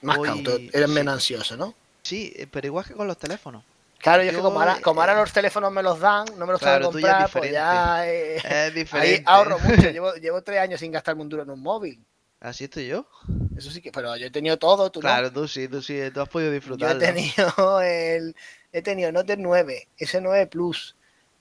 [0.00, 0.94] Más cauto, eres sí.
[0.94, 1.74] menos ansioso, ¿no?
[2.02, 3.64] Sí, eh, pero igual que con los teléfonos.
[3.98, 6.46] Claro, yo es que como ahora, como ahora eh, los teléfonos me los dan, no
[6.46, 9.22] me los claro, tengo que ya comprar, pues ya eh, Es ahí diferente.
[9.26, 9.90] ahorro mucho.
[9.90, 12.04] Llevo, llevo tres años sin gastarme un duro en un móvil.
[12.40, 13.06] Así estoy yo.
[13.56, 15.02] Eso sí que, pero yo he tenido todo, tú no.
[15.08, 18.36] Claro, tú sí, tú sí, tú has podido Yo he tenido el,
[18.72, 20.94] he tenido Note 9, S9 Plus,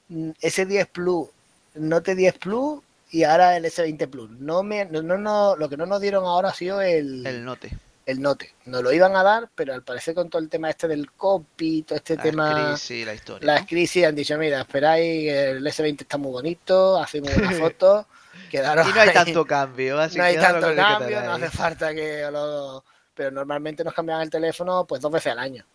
[0.09, 1.27] mm, S10 Plus,
[1.75, 2.81] Note 10 Plus
[3.11, 4.31] y ahora el S20 Plus.
[4.31, 7.45] No me, no, no, no, lo que no nos dieron ahora ha sido el, El
[7.45, 7.77] note.
[8.07, 8.55] El Note.
[8.65, 11.83] Nos lo iban a dar, pero al parecer con todo el tema este del copy,
[11.83, 13.45] todo este La tema, crisis, la historia.
[13.45, 13.67] las ¿no?
[13.67, 18.05] crisis han dicho, mira, esperáis, el S20 está muy bonito, hace muy buenas fotos,
[18.49, 19.13] quedaron Y no hay ahí.
[19.13, 22.83] tanto cambio, así no hay tanto cambio, no hace falta que lo...
[23.13, 25.65] Pero normalmente nos cambian el teléfono pues dos veces al año.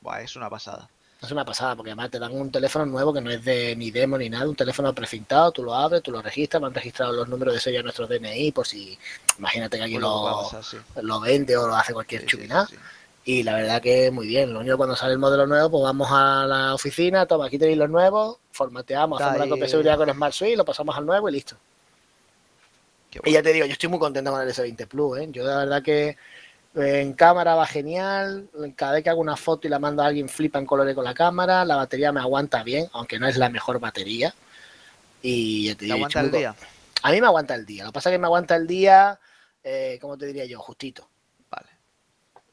[0.00, 0.88] Buah, es una pasada.
[1.20, 3.90] Es una pasada, porque además te dan un teléfono nuevo que no es de ni
[3.90, 7.12] demo ni nada, un teléfono precintado, tú lo abres, tú lo registras, me han registrado
[7.12, 8.96] los números de serie de nuestro DNI por si,
[9.36, 12.48] imagínate que alguien Por lo lo, vende o lo hace cualquier Sí.
[13.24, 16.08] Y la verdad que muy bien, lo único cuando sale el modelo nuevo, pues vamos
[16.10, 20.10] a la oficina, toma, aquí tenéis los nuevos, formateamos, hacemos la copia de seguridad con
[20.10, 21.56] Smart Suite, lo pasamos al nuevo y listo.
[23.24, 25.28] Y ya te digo, yo estoy muy contento con el S20 Plus, ¿eh?
[25.32, 26.16] Yo la verdad que
[26.74, 30.28] en cámara va genial, cada vez que hago una foto y la mando a alguien
[30.28, 33.48] flipa en colores con la cámara, la batería me aguanta bien, aunque no es la
[33.48, 34.34] mejor batería.
[35.22, 36.54] Y ya te ¿Te digo, yo aguanta el día?
[37.02, 39.18] A mí me aguanta el día, lo que pasa es que me aguanta el día,
[39.62, 40.60] eh, ¿cómo te diría yo?
[40.60, 41.08] Justito.
[41.50, 41.68] Vale.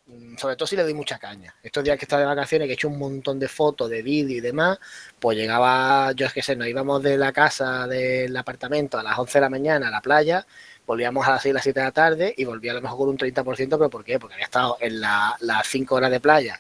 [0.08, 1.54] Mm, Sobre todo si le doy mucha caña.
[1.62, 4.38] Estos días que estaba de vacaciones, que he hecho un montón de fotos, de vídeo
[4.38, 4.80] y demás,
[5.20, 9.18] pues llegaba, yo es que sé, nos íbamos de la casa, del apartamento a las
[9.18, 10.46] 11 de la mañana a la playa,
[10.86, 13.10] volvíamos a las 6, las 7 de la tarde y volvía a lo mejor con
[13.10, 14.20] un 30%, pero ¿por qué?
[14.20, 16.60] Porque había estado en la- las 5 horas de playa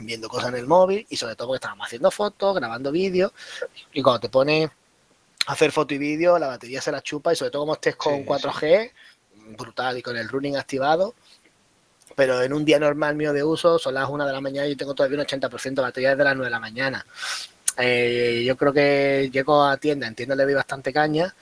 [0.00, 3.32] viendo cosas en el móvil y sobre todo porque estábamos haciendo fotos, grabando vídeos
[3.92, 4.68] y cuando te pones
[5.46, 7.96] a hacer foto y vídeo, la batería se la chupa y sobre todo como estés
[7.96, 8.90] con Sí, 4G,
[9.56, 11.14] brutal y con el running activado,
[12.16, 14.70] pero en un día normal mío de uso son las 1 de la mañana y
[14.70, 17.06] yo tengo todavía un 80% de batería desde las 9 de la mañana.
[17.76, 21.34] Eh, yo creo que llego a tienda, en tienda le doy bastante caña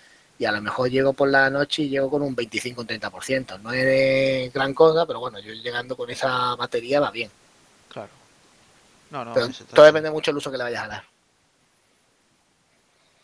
[0.42, 3.60] y a lo mejor llego por la noche y llego con un 25 un 30%.
[3.60, 7.30] No es gran cosa, pero bueno, yo llegando con esa batería va bien.
[7.88, 8.08] Claro.
[9.12, 11.04] No, no, pero todo depende mucho del uso que le vayas a dar.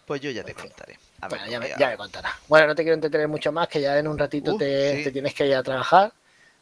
[0.07, 0.97] Pues yo ya te contaré.
[1.20, 2.35] A ver Bueno, ya me, ya me contarás.
[2.47, 5.05] Bueno, no te quiero entretener mucho más, que ya en un ratito te, sí.
[5.05, 6.12] te tienes que ir a trabajar.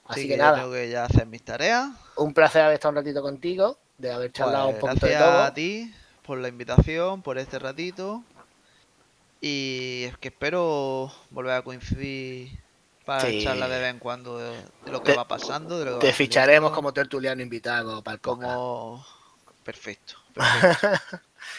[0.06, 1.90] Así Sí, que, nada, tengo que ya hacer mis tareas.
[2.16, 5.32] un placer haber estado un ratito contigo, de haber charlado Pues, un poquito de gracias
[5.34, 5.42] todo.
[5.42, 5.92] a ti
[6.24, 8.22] por la invitación, por este ratito.
[9.40, 12.58] Y es que espero volver a coincidir
[13.04, 13.44] para Sí.
[13.44, 14.50] charlar de vez en cuando de,
[14.84, 15.78] de lo que Te- va pasando.
[15.78, 19.04] De lo que Te va ficharemos como tertuliano invitado para el como...
[19.62, 20.98] Perfecto, perfecto.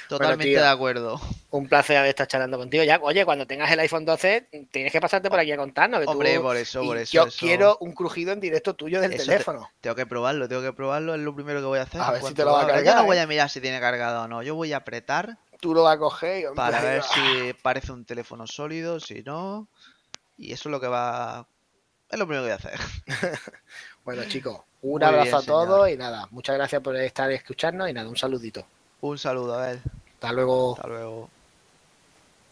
[0.10, 0.62] Totalmente tío.
[0.62, 1.20] de acuerdo.
[1.52, 2.84] Un placer haber estado charlando contigo.
[2.84, 6.00] Ya, oye, cuando tengas el iPhone 12, tienes que pasarte por aquí a contarnos.
[6.00, 7.12] que tú- Hombre, por eso, por eso.
[7.14, 9.70] Yo eso- quiero un crujido en directo tuyo del eso te- teléfono.
[9.82, 12.02] Tengo que probarlo, tengo que probarlo, es lo primero que voy a hacer.
[12.02, 12.80] A ver si te lo va a abra.
[12.80, 15.38] Yo cargar, no voy a mirar si tiene cargado o no, yo voy a apretar
[15.60, 19.68] Tú lo vas a coger y para ver si parece un teléfono sólido, si no.
[20.38, 21.48] Y eso es lo que va.
[22.10, 22.80] Es lo primero que voy a hacer.
[24.06, 25.90] Bueno, chicos, un Muy abrazo bien, a todos señor.
[25.90, 28.66] y nada, muchas gracias por estar escuchando y nada, un saludito.
[29.02, 29.82] Un saludo, a ver.
[30.14, 30.76] Hasta luego.
[30.76, 31.30] Hasta luego.